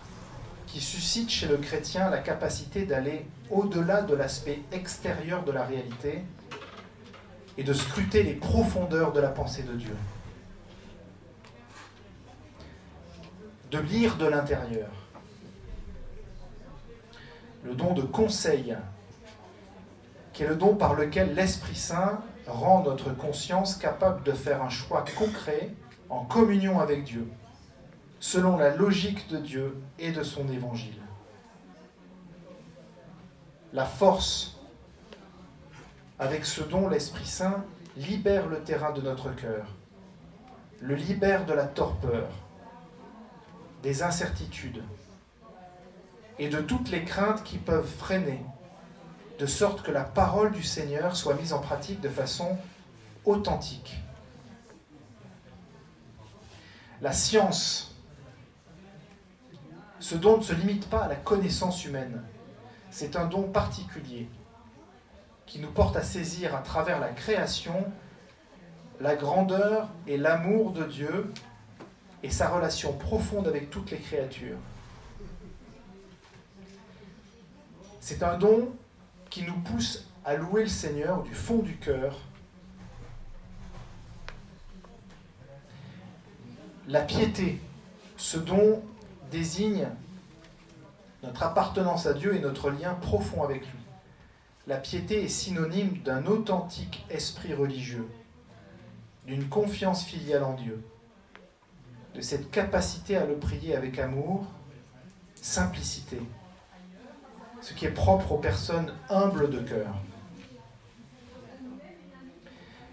qui 0.68 0.82
suscite 0.82 1.30
chez 1.30 1.48
le 1.48 1.58
chrétien 1.58 2.10
la 2.10 2.20
capacité 2.20 2.86
d'aller 2.86 3.26
au-delà 3.50 4.02
de 4.02 4.16
l'aspect 4.16 4.62
extérieur 4.72 5.44
de 5.44 5.52
la 5.52 5.66
réalité 5.66 6.24
et 7.58 7.64
de 7.64 7.74
scruter 7.74 8.24
les 8.24 8.34
profondeurs 8.34 9.12
de 9.12 9.20
la 9.20 9.30
pensée 9.30 9.64
de 9.64 9.74
Dieu. 9.74 9.96
De 13.70 13.80
lire 13.80 14.18
de 14.18 14.26
l'intérieur. 14.26 14.90
Le 17.64 17.74
don 17.74 17.94
de 17.94 18.02
conseil, 18.02 18.76
qui 20.34 20.44
est 20.44 20.48
le 20.48 20.56
don 20.56 20.76
par 20.76 20.96
lequel 20.96 21.36
l'Esprit 21.36 21.76
Saint 21.76 22.22
rend 22.48 22.84
notre 22.84 23.12
conscience 23.16 23.76
capable 23.76 24.24
de 24.24 24.32
faire 24.32 24.64
un 24.64 24.70
choix 24.70 25.06
concret 25.18 25.74
en 26.10 26.26
communion 26.26 26.80
avec 26.80 27.04
Dieu, 27.04 27.28
selon 28.20 28.58
la 28.58 28.76
logique 28.76 29.28
de 29.30 29.38
Dieu 29.38 29.78
et 30.00 30.12
de 30.12 30.24
son 30.24 30.50
évangile. 30.50 31.00
La 33.74 33.86
force 33.86 34.61
avec 36.22 36.46
ce 36.46 36.62
don, 36.62 36.88
l'Esprit 36.88 37.26
Saint 37.26 37.66
libère 37.98 38.48
le 38.48 38.64
terrain 38.64 38.92
de 38.92 39.02
notre 39.02 39.36
cœur. 39.36 39.66
le 40.80 40.96
libère 40.96 41.46
de 41.46 41.54
la 41.54 41.66
torpeur, 41.66 42.30
des 43.84 44.02
incertitudes 44.02 44.84
et 46.40 46.50
de 46.50 46.60
toutes 46.60 46.90
les 46.90 47.06
craintes 47.06 47.44
qui 47.44 47.60
peuvent 47.60 47.88
freiner, 47.88 48.44
de 49.38 49.46
sorte 49.46 49.84
que 49.84 49.92
la 49.92 50.04
parole 50.04 50.52
du 50.52 50.64
Seigneur 50.64 51.16
soit 51.16 51.36
mise 51.36 51.54
en 51.54 51.60
pratique 51.60 52.02
de 52.02 52.10
façon 52.10 52.58
authentique. 53.26 53.98
La 57.02 57.14
science, 57.14 57.96
ce 60.00 60.16
don 60.16 60.38
ne 60.38 60.44
se 60.44 60.54
limite 60.54 60.90
pas 60.90 61.04
à 61.04 61.08
la 61.08 61.16
connaissance 61.16 61.86
humaine, 61.86 62.24
c'est 62.90 63.16
un 63.16 63.26
don 63.26 63.44
particulier 63.44 64.28
qui 65.52 65.60
nous 65.60 65.70
porte 65.70 65.98
à 65.98 66.02
saisir 66.02 66.56
à 66.56 66.60
travers 66.60 67.02
la 67.02 67.10
création 67.10 67.92
la 69.02 69.18
grandeur 69.18 69.90
et 70.08 70.16
l'amour 70.16 70.72
de 70.72 70.86
Dieu 70.86 71.34
et 72.24 72.30
sa 72.30 72.48
relation 72.48 72.94
profonde 72.94 73.50
avec 73.50 73.70
toutes 73.70 73.92
les 73.92 73.98
créatures. 73.98 74.56
C'est 78.00 78.24
un 78.24 78.38
don 78.38 78.74
qui 79.30 79.44
nous 79.44 79.60
pousse 79.60 80.08
à 80.24 80.36
louer 80.36 80.62
le 80.62 80.70
Seigneur 80.70 81.22
du 81.22 81.36
fond 81.36 81.58
du 81.58 81.76
cœur. 81.76 82.18
La 86.88 87.02
piété, 87.02 87.60
ce 88.16 88.38
don 88.38 88.82
désigne 89.32 89.90
notre 91.24 91.44
appartenance 91.44 92.06
à 92.06 92.14
Dieu 92.14 92.38
et 92.38 92.40
notre 92.40 92.70
lien 92.70 92.94
profond 92.94 93.44
avec 93.44 93.64
lui. 93.64 93.81
La 94.68 94.78
piété 94.78 95.24
est 95.24 95.28
synonyme 95.28 95.98
d'un 96.04 96.26
authentique 96.28 97.04
esprit 97.10 97.54
religieux 97.54 98.08
d'une 99.26 99.50
confiance 99.50 100.04
filiale 100.04 100.44
en 100.44 100.54
Dieu, 100.54 100.84
de 102.16 102.22
cette 102.22 102.52
capacité 102.52 103.16
à 103.16 103.26
le 103.26 103.36
prier 103.36 103.76
avec 103.76 103.98
amour, 104.00 104.46
simplicité, 105.36 106.22
ce 107.62 107.74
qui 107.74 107.86
est 107.86 107.92
propre 107.92 108.34
aux 108.34 108.38
personnes 108.38 108.94
humbles 109.10 109.50
de 109.50 109.60
cœur. 109.60 109.96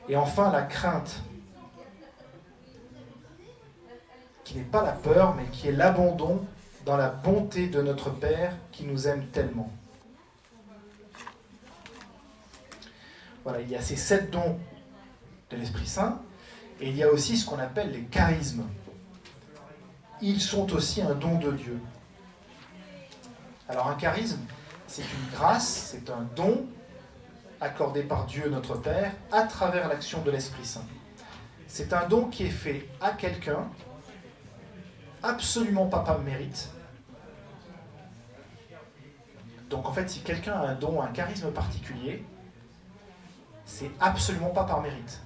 Et 0.08 0.16
enfin, 0.16 0.50
la 0.50 0.62
crainte, 0.62 1.22
qui 4.44 4.56
n'est 4.56 4.64
pas 4.64 4.82
la 4.82 4.92
peur, 4.92 5.34
mais 5.34 5.44
qui 5.52 5.68
est 5.68 5.72
l'abandon 5.72 6.46
dans 6.86 6.96
la 6.96 7.10
bonté 7.10 7.66
de 7.66 7.82
notre 7.82 8.10
Père 8.10 8.54
qui 8.72 8.84
nous 8.84 9.06
aime 9.06 9.26
tellement. 9.26 9.70
Voilà, 13.44 13.60
il 13.60 13.68
y 13.68 13.76
a 13.76 13.82
ces 13.82 13.96
sept 13.96 14.30
dons 14.30 14.58
de 15.50 15.56
l'Esprit 15.56 15.86
Saint, 15.86 16.20
et 16.80 16.88
il 16.88 16.96
y 16.96 17.02
a 17.02 17.10
aussi 17.10 17.36
ce 17.36 17.46
qu'on 17.46 17.58
appelle 17.58 17.90
les 17.92 18.04
charismes. 18.04 18.66
Ils 20.20 20.40
sont 20.40 20.72
aussi 20.72 21.00
un 21.00 21.14
don 21.14 21.38
de 21.38 21.52
Dieu. 21.52 21.80
Alors 23.68 23.88
un 23.88 23.94
charisme, 23.94 24.40
c'est 24.86 25.02
une 25.02 25.30
grâce, 25.32 25.90
c'est 25.92 26.10
un 26.10 26.26
don 26.34 26.66
accordé 27.60 28.02
par 28.02 28.26
Dieu 28.26 28.48
notre 28.48 28.76
Père 28.76 29.12
à 29.32 29.42
travers 29.42 29.88
l'action 29.88 30.22
de 30.22 30.30
l'Esprit 30.30 30.64
Saint. 30.64 30.84
C'est 31.66 31.92
un 31.92 32.06
don 32.06 32.24
qui 32.24 32.44
est 32.44 32.50
fait 32.50 32.88
à 33.00 33.10
quelqu'un, 33.12 33.68
absolument 35.22 35.86
pas 35.86 36.00
par 36.00 36.20
mérite. 36.20 36.70
Donc 39.68 39.86
en 39.86 39.92
fait, 39.92 40.08
si 40.08 40.20
quelqu'un 40.20 40.54
a 40.54 40.68
un 40.68 40.74
don, 40.74 41.02
un 41.02 41.08
charisme 41.08 41.50
particulier, 41.50 42.24
c'est 43.68 43.90
absolument 44.00 44.48
pas 44.48 44.64
par 44.64 44.80
mérite. 44.80 45.20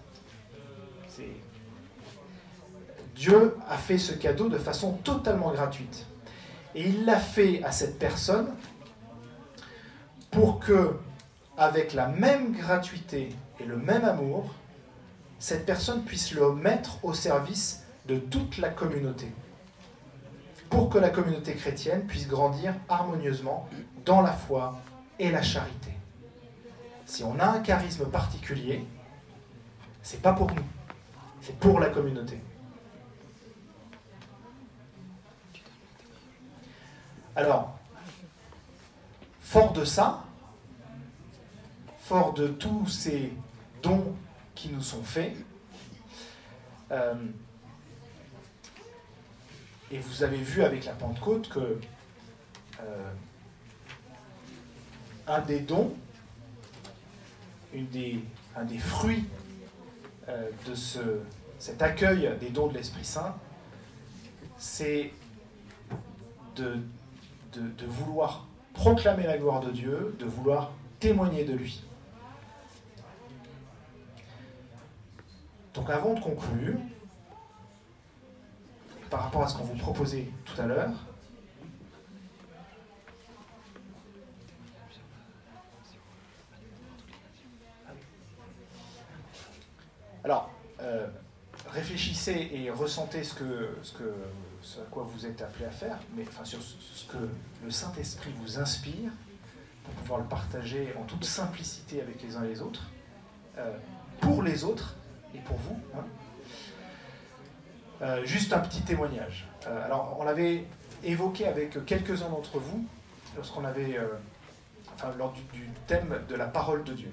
Dieu 3.15 3.57
a 3.69 3.77
fait 3.77 3.99
ce 3.99 4.13
cadeau 4.13 4.49
de 4.49 4.59
façon 4.59 4.95
totalement 5.05 5.53
gratuite. 5.53 6.07
Et 6.75 6.89
il 6.89 7.05
l'a 7.05 7.21
fait 7.21 7.63
à 7.63 7.71
cette 7.71 7.99
personne 7.99 8.49
pour 10.31 10.59
que, 10.59 10.97
avec 11.57 11.93
la 11.93 12.09
même 12.09 12.53
gratuité 12.53 13.29
et 13.61 13.65
le 13.65 13.77
même 13.77 14.05
amour, 14.05 14.53
cette 15.39 15.65
personne 15.65 16.03
puisse 16.03 16.33
le 16.33 16.53
mettre 16.53 16.99
au 17.05 17.15
service 17.15 17.85
de 18.07 18.17
toute 18.17 18.59
la 18.59 18.71
communauté. 18.71 19.29
Pour 20.69 20.89
que 20.89 20.99
la 20.99 21.11
communauté 21.11 21.55
chrétienne 21.55 22.07
puisse 22.07 22.27
grandir 22.27 22.75
harmonieusement 22.89 23.69
dans 24.05 24.21
la 24.21 24.33
foi 24.33 24.81
et 25.21 25.31
la 25.31 25.43
charité. 25.43 25.93
Si 27.13 27.23
on 27.23 27.39
a 27.39 27.45
un 27.45 27.61
charisme 27.61 28.07
particulier, 28.07 28.87
c'est 30.03 30.23
pas 30.23 30.33
pour 30.33 30.51
nous, 30.51 30.65
c'est 31.43 31.55
pour 31.59 31.79
la 31.79 31.91
communauté. 31.91 32.41
Alors, 37.37 37.79
fort 39.43 39.75
de 39.75 39.85
ça, 39.85 40.25
fort 41.99 42.33
de 42.33 42.49
tous 42.49 42.87
ces 42.87 43.35
dons 43.83 44.17
qui 44.55 44.71
nous 44.71 44.81
sont 44.81 45.03
faits, 45.03 45.37
euh, 46.93 47.15
et 49.91 49.99
vous 49.99 50.23
avez 50.23 50.39
vu 50.39 50.63
avec 50.63 50.87
la 50.87 50.93
Pentecôte 50.93 51.51
que 51.51 51.79
euh, 52.81 53.13
un 55.27 55.41
des 55.43 55.61
dons, 55.61 55.95
un 57.75 58.65
des 58.65 58.79
fruits 58.79 59.25
euh, 60.29 60.51
de 60.69 60.75
ce, 60.75 61.01
cet 61.59 61.83
accueil 61.83 62.31
des 62.41 62.51
dons 62.51 62.69
de 62.69 62.75
l'Esprit 62.75 63.05
Saint, 63.05 63.35
c'est 64.59 65.13
de 66.57 66.79
de, 67.61 67.87
vouloir 67.87 68.47
proclamer 68.75 69.25
la 69.25 69.39
gloire 69.39 69.61
de 69.61 69.71
Dieu, 69.71 70.17
de 70.19 70.25
vouloir 70.25 70.73
témoigner 71.01 71.45
de 71.45 71.55
lui. 71.55 71.83
Donc 75.75 75.89
avant 75.91 76.15
de 76.15 76.21
conclure, 76.21 76.79
par 79.11 79.25
rapport 79.25 79.43
à 79.43 79.49
ce 79.49 79.57
qu'on 79.57 79.65
vous 79.65 79.77
proposait 79.77 80.29
tout 80.45 80.61
à 80.61 80.67
l'heure, 80.67 80.93
alors, 90.25 90.51
euh, 90.83 91.07
réfléchissez 91.71 92.51
et 92.53 92.71
ressentez 92.71 93.23
ce 93.23 93.35
que, 93.35 93.77
ce 94.63 94.81
à 94.81 94.85
quoi 94.91 95.05
vous 95.05 95.27
êtes 95.27 95.41
appelé 95.43 95.67
à 95.67 95.71
faire, 95.71 95.99
mais 96.17 96.25
enfin, 96.29 96.45
sur 96.45 96.61
ce 96.61 97.05
que 97.07 97.29
le 97.65 97.71
Saint-Esprit 97.71 98.33
vous 98.41 98.59
inspire 98.59 99.11
pour 99.85 99.95
pouvoir 99.95 100.21
le 100.21 100.27
partager 100.27 100.93
en 100.99 101.05
toute 101.05 101.25
simplicité 101.25 102.01
avec 102.01 102.23
les 102.23 102.37
uns 102.37 102.45
et 102.45 102.49
les 102.49 102.63
autres, 102.63 102.91
euh, 103.59 103.77
pour 104.21 104.43
les 104.43 104.65
autres 104.65 104.97
et 105.35 105.39
pour 105.39 105.57
vous. 105.57 105.79
Hein. 105.97 106.05
Euh, 108.03 108.25
juste 108.25 108.53
un 108.53 108.59
petit 108.59 108.83
témoignage. 108.83 109.47
Alors, 109.67 110.17
on 110.19 110.25
l'avait 110.25 110.65
évoqué 111.05 111.47
avec 111.47 111.85
quelques-uns 111.85 112.29
d'entre 112.29 112.59
vous 112.59 112.85
lorsqu'on 113.37 113.65
avait, 113.65 113.97
enfin, 114.95 115.13
lors 115.17 115.33
du, 115.33 115.71
thème 115.87 116.21
de 116.29 116.35
la 116.35 116.47
parole 116.47 116.83
de 116.83 116.93
Dieu. 116.95 117.13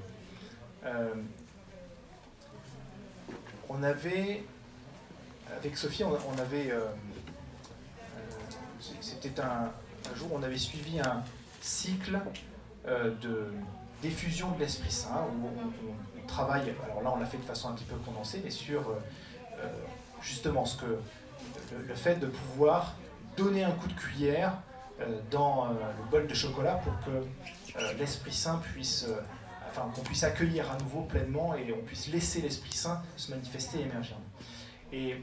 On 3.69 3.83
avait, 3.83 4.43
avec 5.57 5.77
Sophie, 5.77 6.03
on 6.03 6.41
avait 6.41 6.73
c'était 9.01 9.41
un, 9.41 9.71
jour 10.15 10.33
où 10.33 10.37
on 10.37 10.43
avait 10.43 10.57
suivi 10.57 10.99
un 10.99 11.23
cycle 11.61 12.19
euh, 12.87 13.13
de 13.21 13.51
diffusion 14.01 14.51
de 14.51 14.59
l'Esprit 14.59 14.91
Saint, 14.91 15.25
où 15.41 15.47
on, 15.47 16.27
travaille, 16.27 16.75
alors 16.85 17.01
là 17.01 17.11
on 17.15 17.19
l'a 17.19 17.25
fait 17.25 17.39
de 17.39 17.43
façon 17.43 17.69
un 17.69 17.73
petit 17.73 17.85
peu 17.85 17.95
condensée, 17.95 18.39
mais 18.43 18.51
sur 18.51 18.81
euh, 18.81 18.99
euh, 19.61 19.67
justement 20.21 20.63
ce 20.63 20.77
que, 20.77 20.99
le, 21.87 21.95
fait 21.95 22.17
de 22.17 22.27
pouvoir 22.27 22.95
donner 23.35 23.63
un 23.63 23.71
coup 23.71 23.87
de 23.87 23.93
cuillère 23.93 24.53
dans 25.31 25.69
le 25.69 26.11
bol 26.11 26.27
de 26.27 26.33
chocolat 26.33 26.73
pour 26.83 26.93
que 27.05 27.95
l'Esprit 27.97 28.33
Saint 28.33 28.57
puisse, 28.57 29.07
enfin 29.69 29.89
qu'on 29.95 30.01
puisse 30.01 30.23
accueillir 30.23 30.69
à 30.71 30.77
nouveau 30.77 31.01
pleinement 31.01 31.55
et 31.55 31.73
on 31.73 31.83
puisse 31.85 32.07
laisser 32.07 32.41
l'Esprit 32.41 32.73
Saint 32.73 33.01
se 33.15 33.31
manifester 33.31 33.79
et 33.79 33.83
émerger. 33.83 34.15
Et 34.91 35.15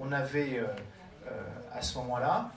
on 0.00 0.12
avait 0.12 0.60
à 1.72 1.80
ce 1.80 1.96
moment-là 1.98 2.50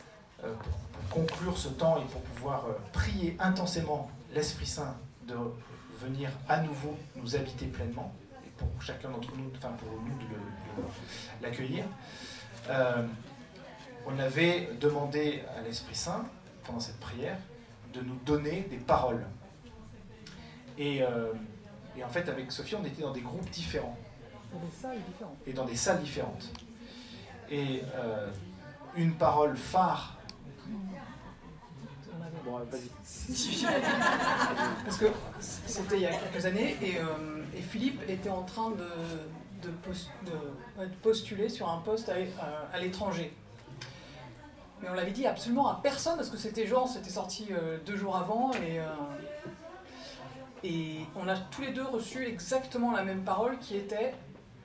euh, 0.43 0.53
pour 0.53 1.09
conclure 1.09 1.57
ce 1.57 1.67
temps 1.67 1.97
et 1.97 2.05
pour 2.05 2.21
pouvoir 2.21 2.65
euh, 2.65 2.73
prier 2.93 3.36
intensément 3.39 4.09
l'Esprit 4.34 4.65
Saint 4.65 4.95
de 5.27 5.36
venir 5.99 6.32
à 6.49 6.61
nouveau 6.61 6.97
nous 7.15 7.36
habiter 7.36 7.67
pleinement, 7.67 8.11
et 8.43 8.49
pour 8.57 8.67
chacun 8.82 9.09
d'entre 9.09 9.36
nous, 9.38 9.51
enfin 9.55 9.73
pour 9.77 9.91
nous 10.01 10.17
de 10.17 11.43
l'accueillir, 11.43 11.86
euh, 12.69 13.05
on 14.07 14.17
avait 14.17 14.69
demandé 14.79 15.43
à 15.55 15.61
l'Esprit 15.61 15.95
Saint, 15.95 16.25
pendant 16.63 16.79
cette 16.79 16.99
prière, 16.99 17.38
de 17.93 18.01
nous 18.01 18.17
donner 18.25 18.61
des 18.69 18.77
paroles. 18.77 19.25
Et, 20.84 21.01
et, 21.97 22.03
en 22.03 22.09
fait, 22.09 22.27
avec 22.27 22.51
Sophie, 22.51 22.75
on 22.75 22.84
était 22.84 23.01
dans 23.03 23.11
des 23.11 23.21
groupes 23.21 23.49
différents. 23.49 23.97
Et 25.45 25.53
dans 25.53 25.65
des 25.65 25.75
salles 25.75 26.01
différentes. 26.01 26.51
Et 27.49 27.84
une 28.95 29.13
parole 29.13 29.55
phare. 29.55 30.17
Bon, 32.43 32.57
vas-y. 32.57 32.89
Parce 34.84 34.97
que 34.97 35.05
c'était 35.39 35.97
il 35.97 36.01
y 36.01 36.05
a 36.07 36.13
quelques 36.13 36.45
années 36.45 36.75
et, 36.82 36.95
et 37.55 37.61
Philippe 37.61 38.01
était 38.09 38.29
en 38.29 38.41
train 38.41 38.71
de 38.71 38.88
de, 39.61 40.86
postuler 41.01 41.49
sur 41.49 41.69
un 41.69 41.77
poste 41.77 42.09
à, 42.09 42.79
l'étranger. 42.79 43.34
Mais 44.82 44.89
on 44.89 44.93
l'avait 44.93 45.11
dit 45.11 45.27
absolument 45.27 45.69
à 45.69 45.79
personne 45.82 46.15
parce 46.15 46.29
que 46.29 46.38
c'était 46.38 46.65
genre, 46.65 46.88
c'était 46.88 47.11
sorti 47.11 47.47
euh, 47.51 47.77
deux 47.86 47.97
jours 47.97 48.15
avant 48.17 48.51
et, 48.53 48.79
euh, 48.79 48.86
et 50.64 50.99
on 51.16 51.28
a 51.28 51.38
tous 51.38 51.62
les 51.62 51.72
deux 51.72 51.84
reçu 51.84 52.26
exactement 52.26 52.91
la 52.91 53.03
même 53.03 53.24
parole 53.24 53.57
qui 53.59 53.76
était 53.78 54.14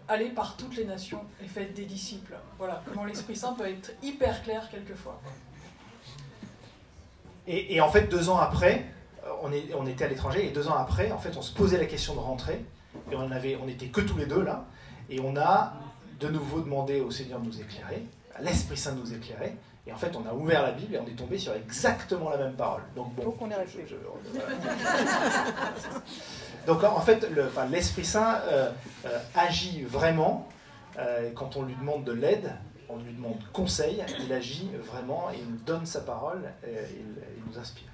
aller 0.09 0.29
par 0.29 0.57
toutes 0.57 0.77
les 0.77 0.85
nations 0.85 1.23
et 1.43 1.49
faites 1.49 1.75
des 1.75 1.85
disciples. 1.85 2.35
Voilà 2.59 2.83
comment 2.87 3.05
l'Esprit 3.05 3.37
Saint 3.37 3.55
peut 3.55 3.67
être 3.69 3.93
hyper 4.03 4.43
clair 4.43 4.69
quelquefois. 4.71 5.21
Et, 7.47 7.75
et 7.75 7.81
en 7.81 7.89
fait, 7.89 8.03
deux 8.09 8.29
ans 8.29 8.39
après, 8.39 8.87
euh, 9.25 9.31
on, 9.43 9.53
est, 9.53 9.73
on 9.75 9.87
était 9.87 10.05
à 10.05 10.09
l'étranger 10.09 10.47
et 10.47 10.51
deux 10.51 10.69
ans 10.69 10.77
après, 10.77 11.11
en 11.13 11.19
fait, 11.19 11.37
on 11.37 11.43
se 11.43 11.53
posait 11.53 11.79
la 11.79 11.87
question 11.87 12.15
de 12.15 12.21
rentrer 12.21 12.65
et 13.11 13.17
on 13.17 13.31
avait, 13.31 13.57
on 13.63 13.69
était 13.69 13.87
que 13.89 14.01
tous 14.01 14.17
les 14.17 14.27
deux 14.27 14.43
là. 14.43 14.65
Et 15.09 15.21
on 15.21 15.37
a 15.37 15.75
de 16.21 16.29
nouveau 16.29 16.61
demandé 16.61 17.01
au 17.01 17.11
Seigneur 17.11 17.41
de 17.41 17.47
nous 17.47 17.61
éclairer, 17.61 18.05
à 18.35 18.43
l'Esprit 18.43 18.77
Saint 18.77 18.93
de 18.95 19.01
nous 19.01 19.15
éclairer. 19.15 19.57
Et 19.87 19.93
en 19.93 19.97
fait, 19.97 20.17
on 20.17 20.27
a 20.29 20.33
ouvert 20.33 20.63
la 20.63 20.73
Bible 20.73 20.97
et 20.97 20.99
on 20.99 21.07
est 21.07 21.17
tombé 21.17 21.39
sur 21.39 21.55
exactement 21.55 22.31
la 22.31 22.39
même 22.39 22.55
parole. 22.55 22.83
Donc, 22.97 23.15
bon. 23.15 23.23
Donc, 23.23 23.41
on 23.41 23.51
est 23.51 23.55
resté. 23.55 23.87
Donc, 26.67 26.83
en 26.83 27.01
fait, 27.01 27.29
l'Esprit 27.71 28.05
Saint 28.05 28.41
euh, 28.49 28.73
euh, 29.05 29.19
agit 29.35 29.83
vraiment. 29.83 30.49
Euh, 30.99 31.31
quand 31.35 31.57
on 31.57 31.63
lui 31.63 31.75
demande 31.77 32.03
de 32.05 32.13
l'aide, 32.13 32.53
on 32.89 32.97
lui 32.97 33.13
demande 33.13 33.39
conseil, 33.53 34.03
il 34.19 34.33
agit 34.33 34.71
vraiment 34.91 35.31
et 35.31 35.37
il 35.39 35.47
nous 35.51 35.59
donne 35.59 35.87
sa 35.87 36.01
parole 36.01 36.43
et 36.67 36.71
il, 36.97 37.07
nous 37.47 37.59
inspire. 37.59 37.89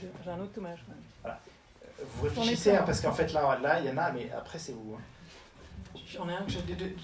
J'ai 0.00 0.30
un 0.30 0.40
autre 0.40 0.58
hommage. 0.58 0.82
Voilà. 1.22 1.38
Vous 2.16 2.24
réfléchissez, 2.24 2.74
hein, 2.74 2.82
parce 2.84 3.00
qu'en 3.00 3.12
fait, 3.12 3.32
là, 3.32 3.58
là, 3.62 3.78
il 3.78 3.86
y 3.86 3.90
en 3.90 3.98
a, 3.98 4.10
mais 4.10 4.30
après, 4.36 4.58
c'est 4.58 4.72
vous. 4.72 4.96
Hein. 4.96 5.98
J'en 6.08 6.28
ai 6.28 6.34
un 6.34 6.42
que 6.42 6.50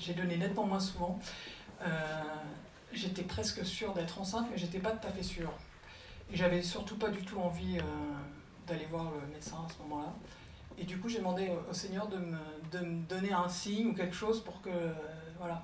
j'ai 0.00 0.14
donné 0.14 0.36
nettement 0.36 0.64
moins 0.64 0.80
souvent. 0.80 1.18
J'étais 2.92 3.22
presque 3.22 3.64
sûre 3.64 3.92
d'être 3.94 4.20
enceinte, 4.20 4.46
mais 4.50 4.58
j'étais 4.58 4.78
pas 4.78 4.90
tout 4.90 5.06
à 5.06 5.10
fait 5.10 5.22
sûre. 5.22 5.52
Et 6.32 6.36
j'avais 6.36 6.62
surtout 6.62 6.96
pas 6.96 7.08
du 7.08 7.22
tout 7.22 7.38
envie 7.38 7.78
euh, 7.78 7.82
d'aller 8.66 8.86
voir 8.86 9.10
le 9.10 9.32
médecin 9.32 9.56
à 9.66 9.72
ce 9.72 9.78
moment-là. 9.82 10.12
Et 10.78 10.84
du 10.84 10.98
coup, 10.98 11.08
j'ai 11.08 11.18
demandé 11.18 11.50
au 11.68 11.74
Seigneur 11.74 12.08
de 12.08 12.16
me, 12.16 12.38
de 12.72 12.78
me, 12.78 13.02
donner 13.06 13.32
un 13.32 13.48
signe 13.48 13.88
ou 13.88 13.94
quelque 13.94 14.14
chose 14.14 14.42
pour 14.42 14.60
que. 14.62 14.70
Euh, 14.70 14.92
voilà. 15.38 15.62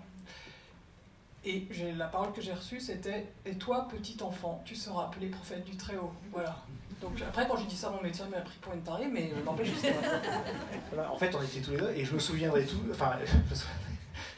Et 1.45 1.69
la 1.97 2.09
parole 2.09 2.33
que 2.33 2.41
j'ai 2.41 2.53
reçue, 2.53 2.81
c'était 2.81 3.33
Et 3.45 3.55
toi, 3.55 3.87
petit 3.89 4.21
enfant, 4.21 4.63
tu 4.65 4.75
seras 4.75 5.05
appelé 5.05 5.29
prophète 5.29 5.65
du 5.65 5.77
Très-Haut. 5.77 6.13
Voilà. 6.33 6.57
Donc 7.01 7.13
après, 7.23 7.47
quand 7.47 7.57
j'ai 7.57 7.67
dit 7.67 7.77
ça, 7.77 7.91
mon 7.91 8.03
médecin 8.03 8.27
m'a 8.29 8.41
pris 8.41 8.59
pour 8.61 8.73
une 8.73 8.83
tarée, 8.83 9.07
mais 9.07 9.31
euh, 9.33 9.45
n'empêche 9.45 9.69
voilà, 10.93 11.13
En 11.13 11.17
fait, 11.17 11.35
on 11.35 11.43
était 11.43 11.61
tous 11.61 11.73
les 11.73 11.77
deux, 11.77 11.91
et 11.91 12.05
je 12.05 12.15
me 12.15 12.19
souviendrai 12.19 12.65
tout. 12.65 12.81
Enfin, 12.91 13.13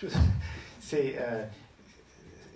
c'est. 0.80 1.16
Euh, 1.18 1.44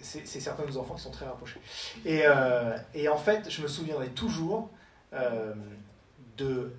c'est 0.02 0.40
certains 0.40 0.64
de 0.64 0.68
nos 0.68 0.78
enfants 0.78 0.94
qui 0.94 1.02
sont 1.02 1.10
très 1.10 1.26
rapprochés. 1.26 1.60
Et, 2.04 2.22
euh, 2.24 2.76
et, 2.94 3.08
en 3.08 3.16
fait, 3.16 3.48
je 3.50 3.62
me 3.62 3.68
souviendrai 3.68 4.08
toujours 4.08 4.68
euh, 5.12 5.54
de 6.36 6.72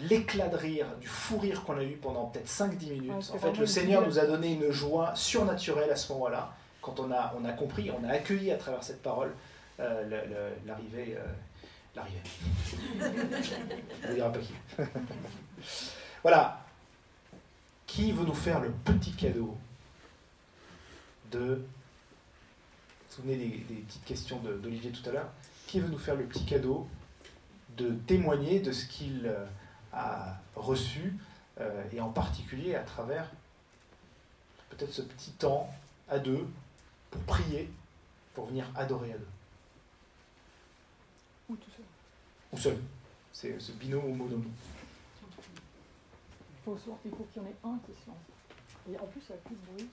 l'éclat 0.00 0.48
de 0.48 0.56
rire, 0.56 0.86
du 1.00 1.06
fou 1.06 1.38
rire 1.38 1.64
qu'on 1.64 1.78
a 1.78 1.84
eu 1.84 1.96
pendant 1.96 2.26
peut-être 2.26 2.48
5-10 2.48 2.90
minutes. 2.90 3.12
en 3.32 3.38
fait, 3.38 3.56
le 3.56 3.66
Seigneur 3.66 4.06
nous 4.06 4.18
a 4.18 4.26
donné 4.26 4.52
une 4.52 4.70
joie 4.70 5.14
surnaturelle 5.14 5.90
à 5.90 5.96
ce 5.96 6.12
moment-là, 6.12 6.52
quand 6.82 7.00
on 7.00 7.10
a, 7.12 7.34
on 7.38 7.44
a 7.44 7.52
compris, 7.52 7.90
on 7.90 8.04
a 8.06 8.12
accueilli 8.12 8.50
à 8.50 8.56
travers 8.56 8.82
cette 8.82 9.02
parole 9.02 9.32
l'arrivée 9.78 11.16
l'arrivée. 11.94 12.20
On 14.08 14.30
pas 14.30 14.38
qui. 14.38 14.54
voilà. 16.22 16.60
Qui 17.86 18.12
veut 18.12 18.24
nous 18.24 18.34
faire 18.34 18.60
le 18.60 18.70
petit 18.70 19.12
cadeau 19.12 19.56
de. 21.30 21.64
Vous 23.16 23.22
vous 23.22 23.28
souvenez 23.28 23.48
des, 23.48 23.74
petites 23.74 24.04
questions 24.04 24.40
d'Olivier 24.40 24.90
tout 24.90 25.08
à 25.08 25.12
l'heure 25.12 25.30
Qui 25.68 25.78
veut 25.78 25.88
nous 25.88 25.98
faire 25.98 26.16
le 26.16 26.24
petit 26.24 26.44
cadeau 26.44 26.88
de 27.76 27.90
témoigner 28.06 28.58
de 28.58 28.72
ce 28.72 28.86
qu'il 28.86 29.26
euh, 29.26 29.46
a 29.92 30.36
reçu, 30.56 31.14
euh, 31.60 31.84
et 31.92 32.00
en 32.00 32.10
particulier 32.10 32.74
à 32.74 32.82
travers 32.82 33.30
peut-être 34.70 34.92
ce 34.92 35.02
petit 35.02 35.30
temps 35.32 35.68
à 36.08 36.18
deux 36.18 36.44
pour 37.12 37.22
prier, 37.22 37.70
pour 38.34 38.46
venir 38.46 38.68
adorer 38.74 39.12
à 39.12 39.18
deux? 39.18 39.28
Ou 41.50 41.56
tout 41.56 41.70
seul 41.70 41.84
ou 42.52 42.58
seul. 42.58 42.78
C'est 43.32 43.60
ce 43.60 43.72
binôme 43.72 44.20
ou. 44.20 44.28
Il 45.22 46.64
faut, 46.64 46.76
qu'il 47.32 47.42
y 47.42 47.44
en 47.44 47.48
ait 47.48 47.54
un 47.64 47.78
qui 47.86 47.92
se 47.92 48.08
lance. 48.08 48.16
Et 48.90 48.98
en 48.98 49.06
plus, 49.06 49.20
il 49.28 49.32
n'y 49.32 49.38
a 49.38 49.42
plus 49.44 49.54
de 49.54 49.72
bruit. 49.72 49.88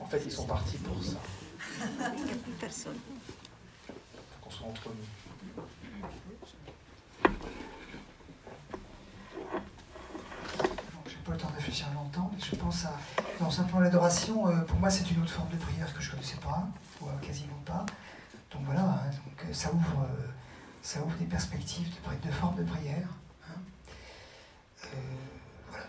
En 0.00 0.06
fait, 0.06 0.22
ils 0.24 0.32
sont 0.32 0.46
partis 0.46 0.78
pour 0.78 1.02
ça. 1.02 1.16
Personne. 2.60 2.98
Pour 3.86 4.40
qu'on 4.40 4.50
soit 4.50 4.66
entre 4.68 4.88
nous. 4.88 5.62
J'ai 11.08 11.16
pas 11.24 11.32
le 11.32 11.38
temps 11.38 11.50
de 11.50 11.54
réfléchir 11.56 11.86
longtemps, 11.94 12.30
mais 12.32 12.40
je 12.42 12.56
pense 12.56 12.84
à. 12.84 12.92
Non, 13.40 13.50
simplement 13.50 13.80
l'adoration, 13.80 14.48
euh, 14.48 14.60
pour 14.62 14.78
moi, 14.78 14.88
c'est 14.90 15.10
une 15.10 15.20
autre 15.22 15.32
forme 15.32 15.50
de 15.50 15.56
prière 15.56 15.92
que 15.92 16.00
je 16.00 16.08
ne 16.08 16.12
connaissais 16.14 16.36
pas, 16.38 16.66
ou 17.00 17.08
euh, 17.08 17.16
quasiment 17.20 17.60
pas. 17.64 17.84
Donc 18.50 18.62
voilà, 18.64 18.82
hein, 18.82 19.10
donc, 19.10 19.44
euh, 19.44 19.52
ça 19.52 19.72
ouvre 19.72 20.06
ça 20.82 21.02
ouvre 21.02 21.16
des 21.16 21.24
perspectives 21.26 21.88
de, 21.90 22.28
de 22.28 22.32
formes 22.32 22.56
de 22.56 22.62
prière. 22.62 23.08
Hein. 23.48 23.58
Euh, 24.84 24.88
voilà, 25.68 25.84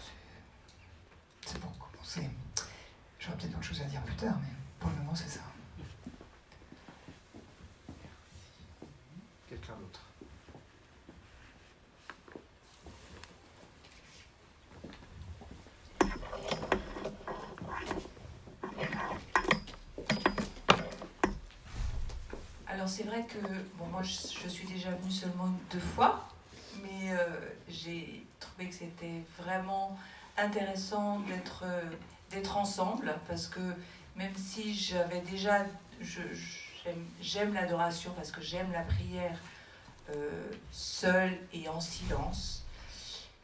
c'est 1.46 1.60
pour 1.60 1.72
commencer. 1.78 2.30
J'aurais 3.28 3.40
peut-être 3.40 3.52
d'autres 3.52 3.64
choses 3.64 3.82
à 3.82 3.86
dire 3.86 4.02
plus 4.04 4.16
tard, 4.16 4.38
mais 4.42 4.54
pour 4.80 4.90
le 4.90 4.96
moment, 4.96 5.14
c'est 5.14 5.28
ça. 5.28 5.42
Quelqu'un 9.50 9.74
d'autre? 9.74 10.02
C'est 22.90 23.04
vrai 23.04 23.24
que 23.28 23.38
bon, 23.78 23.86
moi 23.92 24.02
je, 24.02 24.48
suis 24.48 24.66
déjà 24.66 24.90
venue 24.92 25.12
seulement 25.12 25.50
deux 25.72 25.80
fois, 25.80 26.30
mais 26.82 27.12
euh, 27.12 27.28
j'ai 27.68 28.26
trouvé 28.40 28.70
que 28.70 28.74
c'était 28.74 29.24
vraiment 29.38 30.00
intéressant 30.38 31.20
d'être 31.20 31.64
euh, 31.64 31.84
d'être 32.30 32.58
ensemble 32.58 33.16
parce 33.28 33.48
que 33.48 33.60
même 34.16 34.36
si 34.36 34.74
j'avais 34.74 35.22
déjà 35.22 35.66
j'aime 37.22 37.54
l'adoration 37.54 38.12
parce 38.16 38.32
que 38.32 38.42
j'aime 38.42 38.72
la 38.72 38.84
prière 38.84 39.38
euh, 40.10 40.52
seule 40.72 41.38
et 41.54 41.68
en 41.70 41.80
silence 41.80 42.64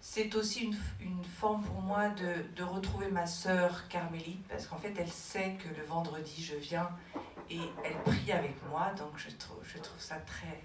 c'est 0.01 0.35
aussi 0.35 0.65
une, 0.65 0.77
une, 1.01 1.23
forme 1.23 1.63
pour 1.63 1.81
moi 1.81 2.09
de, 2.09 2.55
de 2.55 2.63
retrouver 2.63 3.09
ma 3.09 3.25
sœur 3.25 3.87
carmélite 3.87 4.45
parce 4.47 4.67
qu'en 4.67 4.77
fait 4.77 4.93
elle 4.97 5.11
sait 5.11 5.57
que 5.59 5.69
le 5.75 5.83
vendredi 5.85 6.43
je 6.43 6.55
viens 6.55 6.89
et 7.49 7.59
elle 7.83 7.95
prie 8.03 8.31
avec 8.31 8.55
moi, 8.69 8.91
donc 8.97 9.11
je 9.17 9.29
trouve, 9.35 9.57
je 9.63 9.77
trouve 9.77 9.99
ça 9.99 10.15
très... 10.25 10.61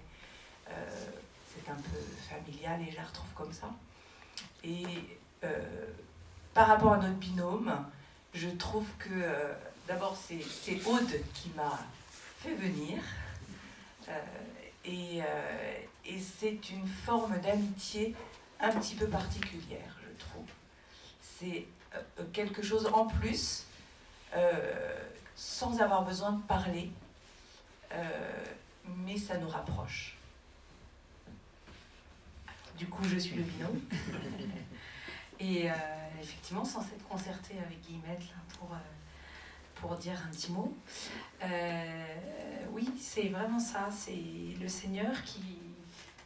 Euh, 0.69 1.11
c'est 1.53 1.69
un 1.69 1.75
peu 1.75 1.99
familial 2.29 2.81
et 2.81 2.91
je 2.91 2.97
la 2.97 3.03
retrouve 3.03 3.29
comme 3.35 3.51
ça. 3.51 3.69
Et 4.63 4.85
euh, 5.43 5.85
par 6.53 6.67
rapport 6.67 6.93
à 6.93 6.97
notre 6.97 7.15
binôme, 7.15 7.73
je 8.33 8.49
trouve 8.49 8.87
que 8.99 9.09
euh, 9.11 9.53
d'abord 9.87 10.17
c'est 10.17 10.85
Aude 10.85 11.19
qui 11.33 11.49
m'a 11.55 11.79
fait 12.39 12.53
venir 12.53 13.01
et, 14.85 15.19
et 16.05 16.19
c'est 16.19 16.69
une 16.71 16.87
forme 16.87 17.39
d'amitié 17.41 18.15
un 18.59 18.71
petit 18.71 18.95
peu 18.95 19.07
particulière, 19.07 19.95
je 20.03 20.17
trouve. 20.17 20.47
C'est 21.21 21.67
quelque 22.33 22.63
chose 22.63 22.89
en 22.91 23.05
plus 23.05 23.65
sans 25.39 25.79
avoir 25.79 26.03
besoin 26.03 26.33
de 26.33 26.41
parler, 26.41 26.91
euh, 27.93 28.45
mais 28.97 29.17
ça 29.17 29.37
nous 29.37 29.47
rapproche. 29.47 30.17
Du 32.77 32.87
coup, 32.87 33.03
je 33.05 33.17
suis 33.17 33.35
le 33.35 33.43
binôme. 33.43 33.79
Et 35.39 35.69
euh, 35.69 35.73
effectivement, 36.21 36.65
sans 36.65 36.81
s'être 36.81 37.07
concertée 37.07 37.57
avec 37.59 37.81
Guillemette 37.81 38.23
pour, 38.57 38.73
euh, 38.73 38.77
pour 39.75 39.95
dire 39.95 40.21
un 40.25 40.29
petit 40.31 40.51
mot, 40.51 40.75
oui, 42.71 42.89
c'est 42.99 43.29
vraiment 43.29 43.59
ça. 43.59 43.89
C'est 43.91 44.57
le 44.59 44.67
Seigneur 44.67 45.23
qui, 45.23 45.41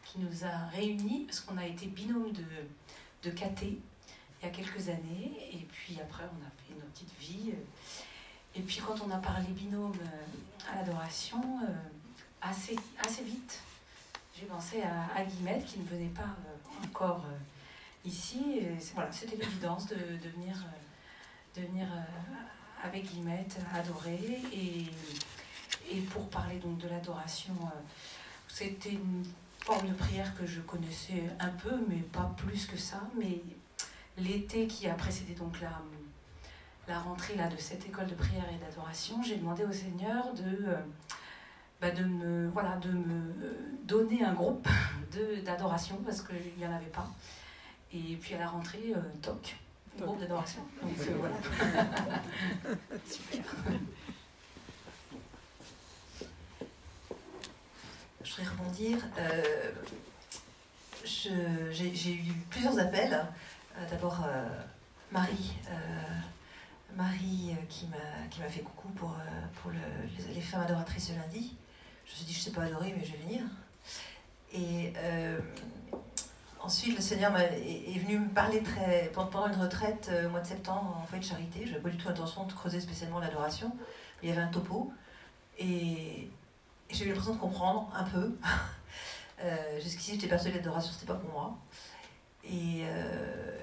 qui 0.05 0.19
nous 0.19 0.45
a 0.45 0.67
réunis 0.71 1.25
parce 1.25 1.41
qu'on 1.41 1.57
a 1.57 1.65
été 1.65 1.87
binôme 1.87 2.31
de, 2.31 2.43
de 3.23 3.29
caté. 3.29 3.79
il 4.41 4.45
y 4.45 4.47
a 4.47 4.51
quelques 4.51 4.89
années. 4.89 5.31
Et 5.51 5.67
puis 5.71 5.97
après, 6.01 6.23
on 6.23 6.45
a 6.45 6.49
fait 6.67 6.73
nos 6.73 6.89
petites 6.91 7.13
vies. 7.19 7.53
Et 8.55 8.61
puis 8.61 8.81
quand 8.85 8.99
on 9.01 9.11
a 9.11 9.17
parlé 9.17 9.47
binôme 9.47 9.97
à 10.71 10.75
l'adoration, 10.75 11.41
assez, 12.41 12.75
assez 13.05 13.23
vite, 13.23 13.61
j'ai 14.35 14.45
pensé 14.45 14.81
à, 14.81 15.15
à, 15.15 15.23
Guillemette 15.23 15.65
qui 15.65 15.79
ne 15.79 15.85
venait 15.85 16.09
pas 16.09 16.35
encore 16.83 17.25
ici. 18.05 18.61
Voilà, 18.93 19.11
c'était 19.11 19.37
l'évidence 19.37 19.87
de, 19.87 19.95
de, 19.95 20.29
venir, 20.29 20.55
de 21.55 21.61
venir 21.61 21.87
avec 22.83 23.05
Guillemette 23.05 23.57
adorer. 23.73 24.41
Et, 24.53 24.85
et 25.91 26.01
pour 26.01 26.29
parler 26.29 26.57
donc 26.57 26.77
de 26.77 26.87
l'adoration, 26.87 27.55
c'était 28.47 28.91
une 28.91 29.23
forme 29.59 29.87
de 29.87 29.93
prière 29.93 30.35
que 30.37 30.45
je 30.45 30.59
connaissais 30.61 31.23
un 31.39 31.49
peu, 31.49 31.71
mais 31.87 31.97
pas 31.97 32.33
plus 32.37 32.65
que 32.65 32.77
ça. 32.77 33.01
Mais 33.17 33.41
l'été 34.17 34.67
qui 34.67 34.87
a 34.87 34.93
précédé 34.93 35.33
donc 35.33 35.59
la, 35.61 35.81
la 36.87 36.99
rentrée 36.99 37.35
là, 37.35 37.47
de 37.47 37.57
cette 37.57 37.85
école 37.85 38.07
de 38.07 38.15
prière 38.15 38.45
et 38.53 38.57
d'adoration, 38.57 39.21
j'ai 39.23 39.37
demandé 39.37 39.63
au 39.63 39.71
Seigneur 39.71 40.33
de, 40.33 40.65
euh, 40.67 40.75
bah, 41.81 41.91
de, 41.91 42.03
me, 42.03 42.49
voilà, 42.49 42.77
de 42.77 42.91
me 42.91 43.33
donner 43.83 44.23
un 44.23 44.33
groupe 44.33 44.67
d'adoration 45.45 45.97
parce 46.05 46.21
qu'il 46.21 46.57
n'y 46.57 46.65
en 46.65 46.73
avait 46.73 46.85
pas. 46.87 47.09
Et 47.93 48.15
puis 48.15 48.33
à 48.33 48.39
la 48.39 48.49
rentrée, 48.49 48.93
euh, 48.95 49.01
TOC, 49.21 49.55
groupe 49.99 50.19
d'adoration. 50.19 50.61
Donc 50.81 50.91
euh, 50.99 51.15
voilà. 51.17 51.35
Super. 53.05 53.43
je 58.23 58.41
voudrais 58.41 58.55
rebondir. 58.55 58.97
Euh, 59.17 59.71
j'ai 61.03 62.13
eu 62.13 62.33
plusieurs 62.49 62.79
appels. 62.79 63.13
Euh, 63.77 63.89
d'abord, 63.89 64.23
euh, 64.25 64.47
Marie, 65.11 65.53
Marie 66.95 67.55
qui 67.69 67.87
m'a 67.87 68.47
fait 68.49 68.61
coucou 68.61 68.89
pour, 68.89 69.15
pour 69.61 69.71
les, 70.33 70.41
femmes 70.41 70.61
adoratrices 70.61 71.09
ce 71.09 71.13
lundi. 71.13 71.55
Je 72.05 72.11
me 72.11 72.15
suis 72.15 72.25
dit, 72.25 72.33
je 72.33 72.39
ne 72.39 72.43
sais 72.43 72.51
pas 72.51 72.63
adorer, 72.63 72.93
mais 72.97 73.05
je 73.05 73.11
vais 73.11 73.17
venir. 73.19 73.43
Et 74.53 74.93
ensuite, 76.63 76.95
le 76.95 77.01
Seigneur 77.01 77.37
est, 77.37 77.99
venu 77.99 78.19
me 78.19 78.29
parler 78.29 78.63
très, 78.63 79.11
pendant 79.13 79.47
une 79.47 79.61
retraite 79.61 80.09
au 80.25 80.29
mois 80.29 80.39
de 80.39 80.47
septembre 80.47 80.97
en 81.01 81.05
fait 81.05 81.19
de 81.19 81.23
charité. 81.23 81.61
Je 81.65 81.71
n'avais 81.71 81.83
pas 81.83 81.89
du 81.89 81.97
tout 81.97 82.07
l'intention 82.07 82.45
de 82.45 82.53
creuser 82.53 82.79
spécialement 82.79 83.19
l'adoration. 83.19 83.71
Il 84.21 84.29
y 84.29 84.31
avait 84.31 84.41
un 84.41 84.47
topo. 84.47 84.91
Et, 85.59 86.29
j'ai 86.89 87.05
eu 87.05 87.07
l'impression 87.09 87.33
de 87.33 87.39
comprendre 87.39 87.91
un 87.95 88.03
peu. 88.03 88.35
euh, 89.41 89.79
Jusqu'ici, 89.79 90.13
j'étais 90.13 90.27
persuadée 90.27 90.57
que 90.57 90.63
l'adoration, 90.63 90.91
c'était 90.93 91.11
pas 91.11 91.19
pour 91.19 91.31
moi. 91.31 91.57
Et, 92.45 92.83
euh, 92.83 93.57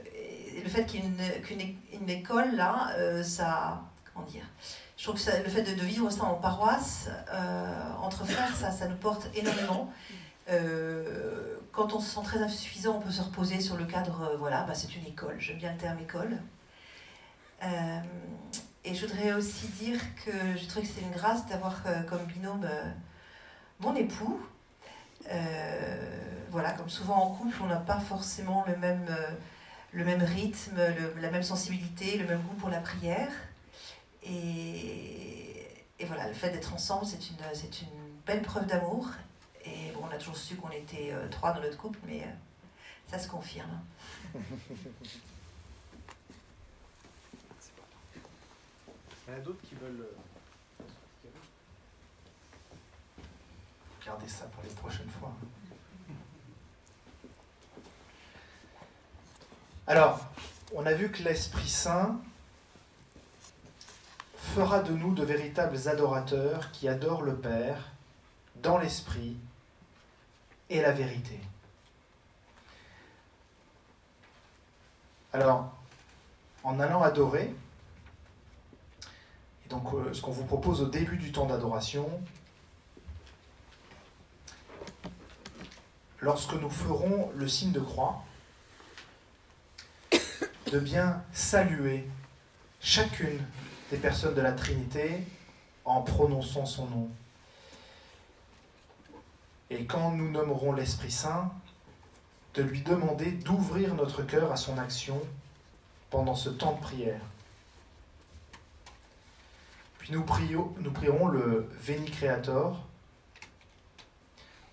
le 0.62 0.68
fait 0.68 0.84
qu'il 0.84 1.00
y 1.00 1.06
ait 1.06 1.76
une, 1.92 2.10
école 2.10 2.54
là, 2.54 2.92
euh, 2.98 3.22
ça. 3.22 3.82
Comment 4.12 4.26
dire 4.26 4.44
Je 4.96 5.04
trouve 5.04 5.22
que 5.22 5.42
le 5.42 5.48
fait 5.48 5.62
de, 5.62 5.82
vivre 5.82 6.10
ça 6.10 6.24
en 6.24 6.34
paroisse, 6.34 7.08
euh, 7.32 7.92
entre 8.02 8.26
frères, 8.26 8.54
ça, 8.54 8.70
ça 8.70 8.88
nous 8.88 8.96
porte 8.96 9.28
énormément. 9.34 9.92
Quand 11.72 11.92
on 11.94 12.00
se 12.00 12.14
sent 12.14 12.24
très 12.24 12.42
insuffisant, 12.42 12.96
on 12.96 13.00
peut 13.00 13.10
se 13.10 13.22
reposer 13.22 13.60
sur 13.60 13.76
le 13.76 13.84
cadre, 13.84 14.36
voilà, 14.38 14.64
bah, 14.64 14.74
c'est 14.74 14.94
une 14.96 15.06
école, 15.06 15.36
j'aime 15.38 15.58
bien 15.58 15.72
le 15.72 15.78
terme 15.78 15.98
école. 16.00 16.38
et 18.84 18.94
je 18.94 19.06
voudrais 19.06 19.32
aussi 19.32 19.68
dire 19.68 20.00
que 20.24 20.30
j'ai 20.56 20.66
trouvé 20.66 20.86
que 20.86 20.92
c'était 20.92 21.06
une 21.06 21.12
grâce 21.12 21.46
d'avoir 21.46 21.82
comme 22.08 22.24
binôme 22.24 22.68
mon 23.80 23.94
époux. 23.96 24.40
Euh, 25.30 26.20
voilà, 26.50 26.72
comme 26.72 26.88
souvent 26.88 27.16
en 27.16 27.30
couple, 27.34 27.56
on 27.62 27.66
n'a 27.66 27.76
pas 27.76 28.00
forcément 28.00 28.64
le 28.66 28.76
même, 28.76 29.06
euh, 29.08 29.30
le 29.92 30.04
même 30.04 30.22
rythme, 30.22 30.76
la 31.20 31.30
même 31.30 31.42
sensibilité, 31.42 32.18
le 32.18 32.26
même 32.26 32.40
goût 32.40 32.54
pour 32.54 32.70
la 32.70 32.80
prière. 32.80 33.30
Et, 34.22 35.66
voilà, 36.06 36.28
le 36.28 36.34
fait 36.34 36.50
d'être 36.50 36.74
ensemble, 36.74 37.06
c'est 37.06 37.30
une, 37.30 37.36
c'est 37.54 37.82
une 37.82 37.88
belle 38.26 38.42
preuve 38.42 38.66
d'amour. 38.66 39.08
Et 39.64 39.90
bon, 39.92 40.00
on 40.08 40.14
a 40.14 40.18
toujours 40.18 40.36
su 40.36 40.56
qu'on 40.56 40.70
était 40.70 41.10
euh, 41.12 41.28
trois 41.28 41.52
dans 41.52 41.60
notre 41.60 41.76
couple, 41.76 41.98
mais 42.06 42.26
ça 43.08 43.18
se 43.18 43.28
confirme. 43.28 43.80
Il 49.26 49.32
y 49.32 49.36
en 49.36 49.38
a 49.38 49.40
d'autres 49.40 49.60
qui 49.62 49.74
veulent 49.76 50.08
Gardez 54.04 54.28
ça 54.28 54.46
pour 54.46 54.62
les 54.62 54.70
prochaines 54.70 55.10
fois. 55.10 55.30
Alors, 59.86 60.20
on 60.74 60.86
a 60.86 60.94
vu 60.94 61.10
que 61.10 61.22
l'Esprit 61.22 61.68
Saint 61.68 62.18
fera 64.36 64.82
de 64.82 64.92
nous 64.92 65.14
de 65.14 65.22
véritables 65.22 65.88
adorateurs 65.88 66.72
qui 66.72 66.88
adorent 66.88 67.22
le 67.22 67.36
Père 67.36 67.92
dans 68.56 68.78
l'Esprit 68.78 69.36
et 70.70 70.80
la 70.80 70.92
vérité. 70.92 71.38
Alors, 75.32 75.72
en 76.64 76.80
allant 76.80 77.02
adorer, 77.02 77.54
et 79.64 79.68
donc 79.68 79.92
euh, 79.92 80.12
ce 80.12 80.22
qu'on 80.22 80.30
vous 80.30 80.44
propose 80.44 80.80
au 80.80 80.86
début 80.86 81.16
du 81.16 81.32
temps 81.32 81.46
d'adoration, 81.46 82.08
lorsque 86.20 86.54
nous 86.54 86.70
ferons 86.70 87.30
le 87.34 87.48
signe 87.48 87.72
de 87.72 87.80
croix, 87.80 88.24
de 90.72 90.78
bien 90.78 91.22
saluer 91.32 92.08
chacune 92.80 93.44
des 93.90 93.96
personnes 93.96 94.34
de 94.34 94.40
la 94.40 94.52
Trinité 94.52 95.24
en 95.84 96.02
prononçant 96.02 96.66
son 96.66 96.86
nom. 96.86 97.08
Et 99.70 99.86
quand 99.86 100.10
nous 100.12 100.30
nommerons 100.30 100.72
l'Esprit 100.72 101.12
Saint, 101.12 101.52
de 102.54 102.62
lui 102.62 102.82
demander 102.82 103.30
d'ouvrir 103.30 103.94
notre 103.94 104.22
cœur 104.22 104.50
à 104.50 104.56
son 104.56 104.76
action 104.78 105.20
pendant 106.10 106.34
ce 106.34 106.50
temps 106.50 106.74
de 106.74 106.80
prière. 106.80 107.20
Puis 109.98 110.12
nous, 110.12 110.24
prierons 110.24 111.28
le 111.28 111.68
Veni 111.80 112.10
Creator, 112.10 112.84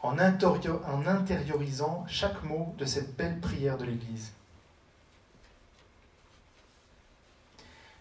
en, 0.01 0.17
intériorisant 0.17 2.05
chaque 2.07 2.43
mot 2.43 2.73
de 2.77 2.85
cette 2.85 3.15
belle 3.15 3.39
prière 3.39 3.77
de 3.77 3.85
l'Église. 3.85 4.31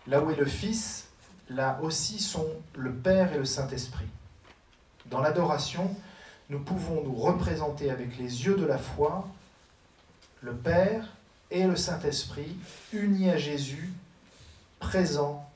Là 0.06 0.22
où 0.22 0.30
est 0.30 0.36
le 0.36 0.46
Fils, 0.46 1.08
là 1.50 1.78
aussi 1.82 2.20
sont 2.20 2.48
le 2.74 2.92
Père 2.92 3.32
et 3.32 3.38
le 3.38 3.44
Saint-Esprit. 3.44 4.08
Dans 5.06 5.20
l'adoration, 5.20 5.94
nous 6.48 6.60
pouvons 6.60 7.02
nous 7.02 7.14
représenter 7.14 7.90
avec 7.90 8.16
les 8.18 8.44
yeux 8.44 8.56
de 8.56 8.64
la 8.64 8.78
foi 8.78 9.28
le 10.42 10.54
Père 10.54 11.08
et 11.50 11.66
le 11.66 11.76
Saint-Esprit 11.76 12.56
unis 12.92 13.30
à 13.30 13.36
Jésus, 13.36 13.92
présents 14.78 15.48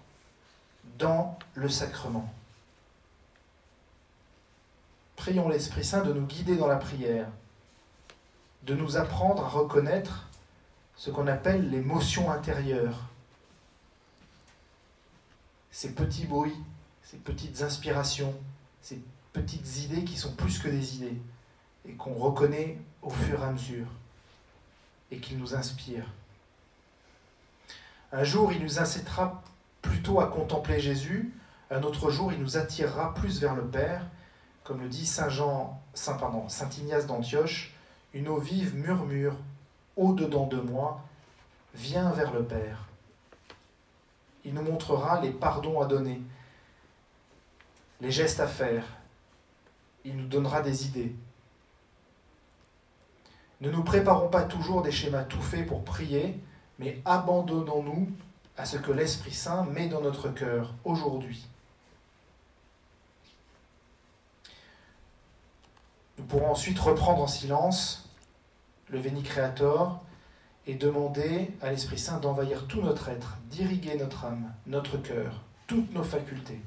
dans 0.99 1.39
le 1.55 1.69
sacrement. 1.69 2.33
Prions 5.17 5.49
l'Esprit 5.49 5.85
Saint 5.85 6.03
de 6.03 6.13
nous 6.13 6.27
guider 6.27 6.57
dans 6.57 6.67
la 6.67 6.77
prière, 6.77 7.29
de 8.65 8.75
nous 8.75 8.97
apprendre 8.97 9.45
à 9.45 9.49
reconnaître 9.49 10.29
ce 10.97 11.11
qu'on 11.11 11.27
appelle 11.27 11.71
l'émotion 11.71 12.31
intérieure, 12.31 13.05
ces 15.71 15.93
petits 15.93 16.27
bruits, 16.27 16.57
ces 17.05 17.17
petites 17.19 17.63
inspirations, 17.63 18.35
ces 18.83 19.01
petites 19.41 19.85
idées 19.85 20.05
qui 20.05 20.17
sont 20.17 20.33
plus 20.33 20.59
que 20.59 20.69
des 20.69 20.97
idées 20.97 21.21
et 21.89 21.93
qu'on 21.93 22.15
reconnaît 22.15 22.79
au 23.03 23.11
fur 23.11 23.41
et 23.41 23.47
à 23.47 23.51
mesure 23.51 23.87
et 25.11 25.19
qui 25.19 25.35
nous 25.35 25.55
inspirent. 25.55 26.13
Un 28.13 28.25
jour, 28.25 28.53
il 28.53 28.63
nous 28.63 28.79
incitera 28.79 29.43
plutôt 29.83 30.21
à 30.21 30.27
contempler 30.27 30.81
Jésus, 30.81 31.33
un 31.71 31.83
autre 31.83 32.11
jour, 32.11 32.33
il 32.33 32.41
nous 32.41 32.57
attirera 32.57 33.15
plus 33.15 33.41
vers 33.41 33.55
le 33.55 33.65
Père 33.65 34.05
comme 34.71 34.83
le 34.83 34.89
dit 34.89 35.05
Saint 35.05 35.29
Jean, 35.29 35.83
Saint, 35.95 36.15
pardon, 36.15 36.49
Saint 36.49 36.71
Ignace 36.79 37.05
d'Antioche, 37.05 37.75
une 38.15 38.29
eau 38.29 38.39
vive 38.39 38.77
murmure 38.77 39.35
au-dedans 39.97 40.47
de 40.47 40.61
moi, 40.61 41.01
viens 41.75 42.13
vers 42.13 42.33
le 42.33 42.45
Père. 42.45 42.87
Il 44.45 44.55
nous 44.55 44.63
montrera 44.63 45.21
les 45.21 45.31
pardons 45.31 45.81
à 45.81 45.87
donner, 45.87 46.23
les 48.01 48.13
gestes 48.13 48.39
à 48.39 48.47
faire. 48.47 48.85
Il 50.05 50.17
nous 50.17 50.27
donnera 50.27 50.63
des 50.63 50.87
idées. 50.87 51.15
Ne 53.61 53.71
nous 53.71 53.83
préparons 53.83 54.29
pas 54.29 54.43
toujours 54.45 54.83
des 54.83 54.93
schémas 54.93 55.25
tout 55.25 55.43
faits 55.43 55.67
pour 55.67 55.85
prier, 55.85 56.39
mais 56.79 57.01
abandonnons-nous 57.05 58.09
à 58.57 58.65
ce 58.65 58.79
que 58.79 58.91
l'Esprit 58.91 59.33
Saint 59.33 59.65
met 59.65 59.89
dans 59.89 60.01
notre 60.01 60.29
cœur 60.31 60.75
aujourd'hui. 60.85 61.47
Nous 66.19 66.25
pourrons 66.25 66.51
ensuite 66.51 66.79
reprendre 66.79 67.23
en 67.23 67.27
silence 67.27 68.09
le 68.89 68.99
Veni 68.99 69.23
Creator 69.23 70.03
et 70.67 70.75
demander 70.75 71.51
à 71.63 71.71
l'Esprit 71.71 71.99
Saint 71.99 72.19
d'envahir 72.19 72.67
tout 72.67 72.83
notre 72.83 73.09
être, 73.09 73.39
d'irriguer 73.51 73.97
notre 73.97 74.25
âme, 74.25 74.53
notre 74.67 74.97
cœur, 74.99 75.43
toutes 75.67 75.93
nos 75.93 76.05
facultés. 76.05 76.61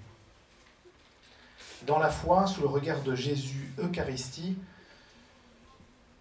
Dans 1.86 2.00
la 2.00 2.10
foi, 2.10 2.48
sous 2.48 2.62
le 2.62 2.68
regard 2.68 3.02
de 3.02 3.14
Jésus 3.14 3.74
Eucharistie, 3.78 4.58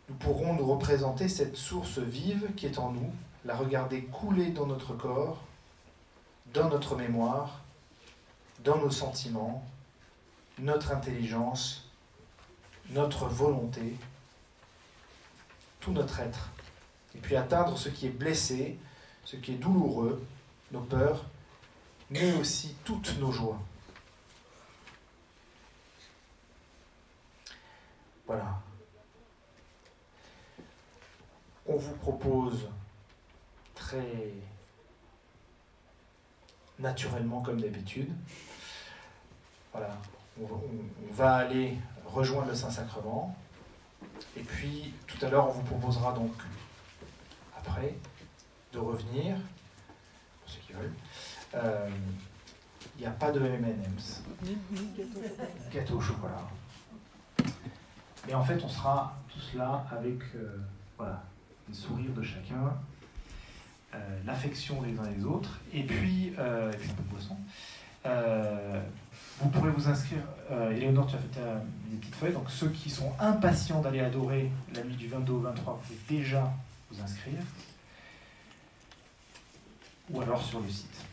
nous 0.08 0.14
pourrons 0.16 0.54
nous 0.54 0.66
représenter 0.66 1.28
cette 1.28 1.56
source 1.56 1.98
vive 1.98 2.52
qui 2.56 2.66
est 2.66 2.78
en 2.78 2.90
nous, 2.90 3.12
la 3.44 3.54
regarder 3.54 4.02
couler 4.02 4.50
dans 4.50 4.66
notre 4.66 4.92
corps, 4.94 5.40
dans 6.52 6.68
notre 6.68 6.96
mémoire, 6.96 7.60
dans 8.64 8.78
nos 8.78 8.90
sentiments, 8.90 9.64
notre 10.58 10.90
intelligence, 10.90 11.88
notre 12.90 13.26
volonté, 13.26 13.96
tout 15.78 15.92
notre 15.92 16.18
être. 16.20 16.50
Et 17.14 17.18
puis 17.18 17.36
atteindre 17.36 17.78
ce 17.78 17.88
qui 17.88 18.06
est 18.06 18.10
blessé, 18.10 18.78
ce 19.24 19.36
qui 19.36 19.52
est 19.52 19.58
douloureux, 19.58 20.24
nos 20.72 20.80
peurs, 20.80 21.24
mais 22.10 22.32
aussi 22.34 22.74
toutes 22.84 23.16
nos 23.20 23.30
joies. 23.30 23.60
Voilà. 28.32 28.62
On 31.66 31.76
vous 31.76 31.94
propose 31.96 32.66
très 33.74 34.32
naturellement 36.78 37.42
comme 37.42 37.60
d'habitude. 37.60 38.10
Voilà, 39.70 39.98
on, 40.40 40.48
va 41.10 41.34
aller 41.34 41.76
rejoindre 42.06 42.48
le 42.48 42.54
Saint-Sacrement. 42.54 43.36
Et 44.38 44.42
puis 44.42 44.94
tout 45.06 45.22
à 45.26 45.28
l'heure, 45.28 45.50
on 45.50 45.52
vous 45.52 45.64
proposera 45.64 46.14
donc, 46.14 46.32
après, 47.54 47.94
de 48.72 48.78
revenir, 48.78 49.36
pour 50.40 50.50
ceux 50.50 50.60
qui 50.60 50.72
veulent. 50.72 50.94
Euh, 51.54 51.90
il 52.96 53.02
n'y 53.02 53.06
a 53.06 53.10
pas 53.10 53.30
de 53.30 53.44
M&M's. 53.44 54.22
Gâteau 55.70 55.98
au 55.98 56.00
chocolat. 56.00 56.48
Et 58.28 58.34
en 58.34 58.44
fait, 58.44 58.62
on 58.64 58.68
sera 58.68 59.16
tous 59.28 59.56
là 59.56 59.84
avec 59.90 60.22
euh, 60.36 60.58
voilà, 60.96 61.22
les 61.68 61.74
sourires 61.74 62.12
de 62.12 62.22
chacun, 62.22 62.76
euh, 63.94 63.98
l'affection 64.24 64.80
les 64.82 64.98
uns 64.98 65.10
les 65.16 65.24
autres, 65.24 65.60
et 65.72 65.82
puis, 65.82 66.32
euh, 66.38 66.72
et 66.72 66.76
puis 66.76 66.90
un 66.90 66.94
peu 66.94 67.02
de 67.02 67.08
boisson. 67.08 67.36
vous 69.40 69.48
pourrez 69.48 69.70
vous 69.70 69.88
inscrire, 69.88 70.22
Éléonore, 70.70 71.06
tu 71.06 71.16
as 71.16 71.18
fait 71.18 71.40
des 71.90 71.96
petites 71.96 72.14
feuilles, 72.14 72.32
donc 72.32 72.48
ceux 72.48 72.68
qui 72.68 72.90
sont 72.90 73.12
impatients 73.18 73.80
d'aller 73.80 74.00
adorer 74.00 74.50
la 74.74 74.84
nuit 74.84 74.96
du 74.96 75.08
22 75.08 75.32
au 75.32 75.40
23, 75.40 75.74
vous 75.74 75.80
pouvez 75.80 76.18
déjà 76.20 76.52
vous 76.90 77.02
inscrire, 77.02 77.42
ou 80.10 80.20
alors 80.20 80.42
sur 80.42 80.60
le 80.60 80.68
site. 80.68 81.11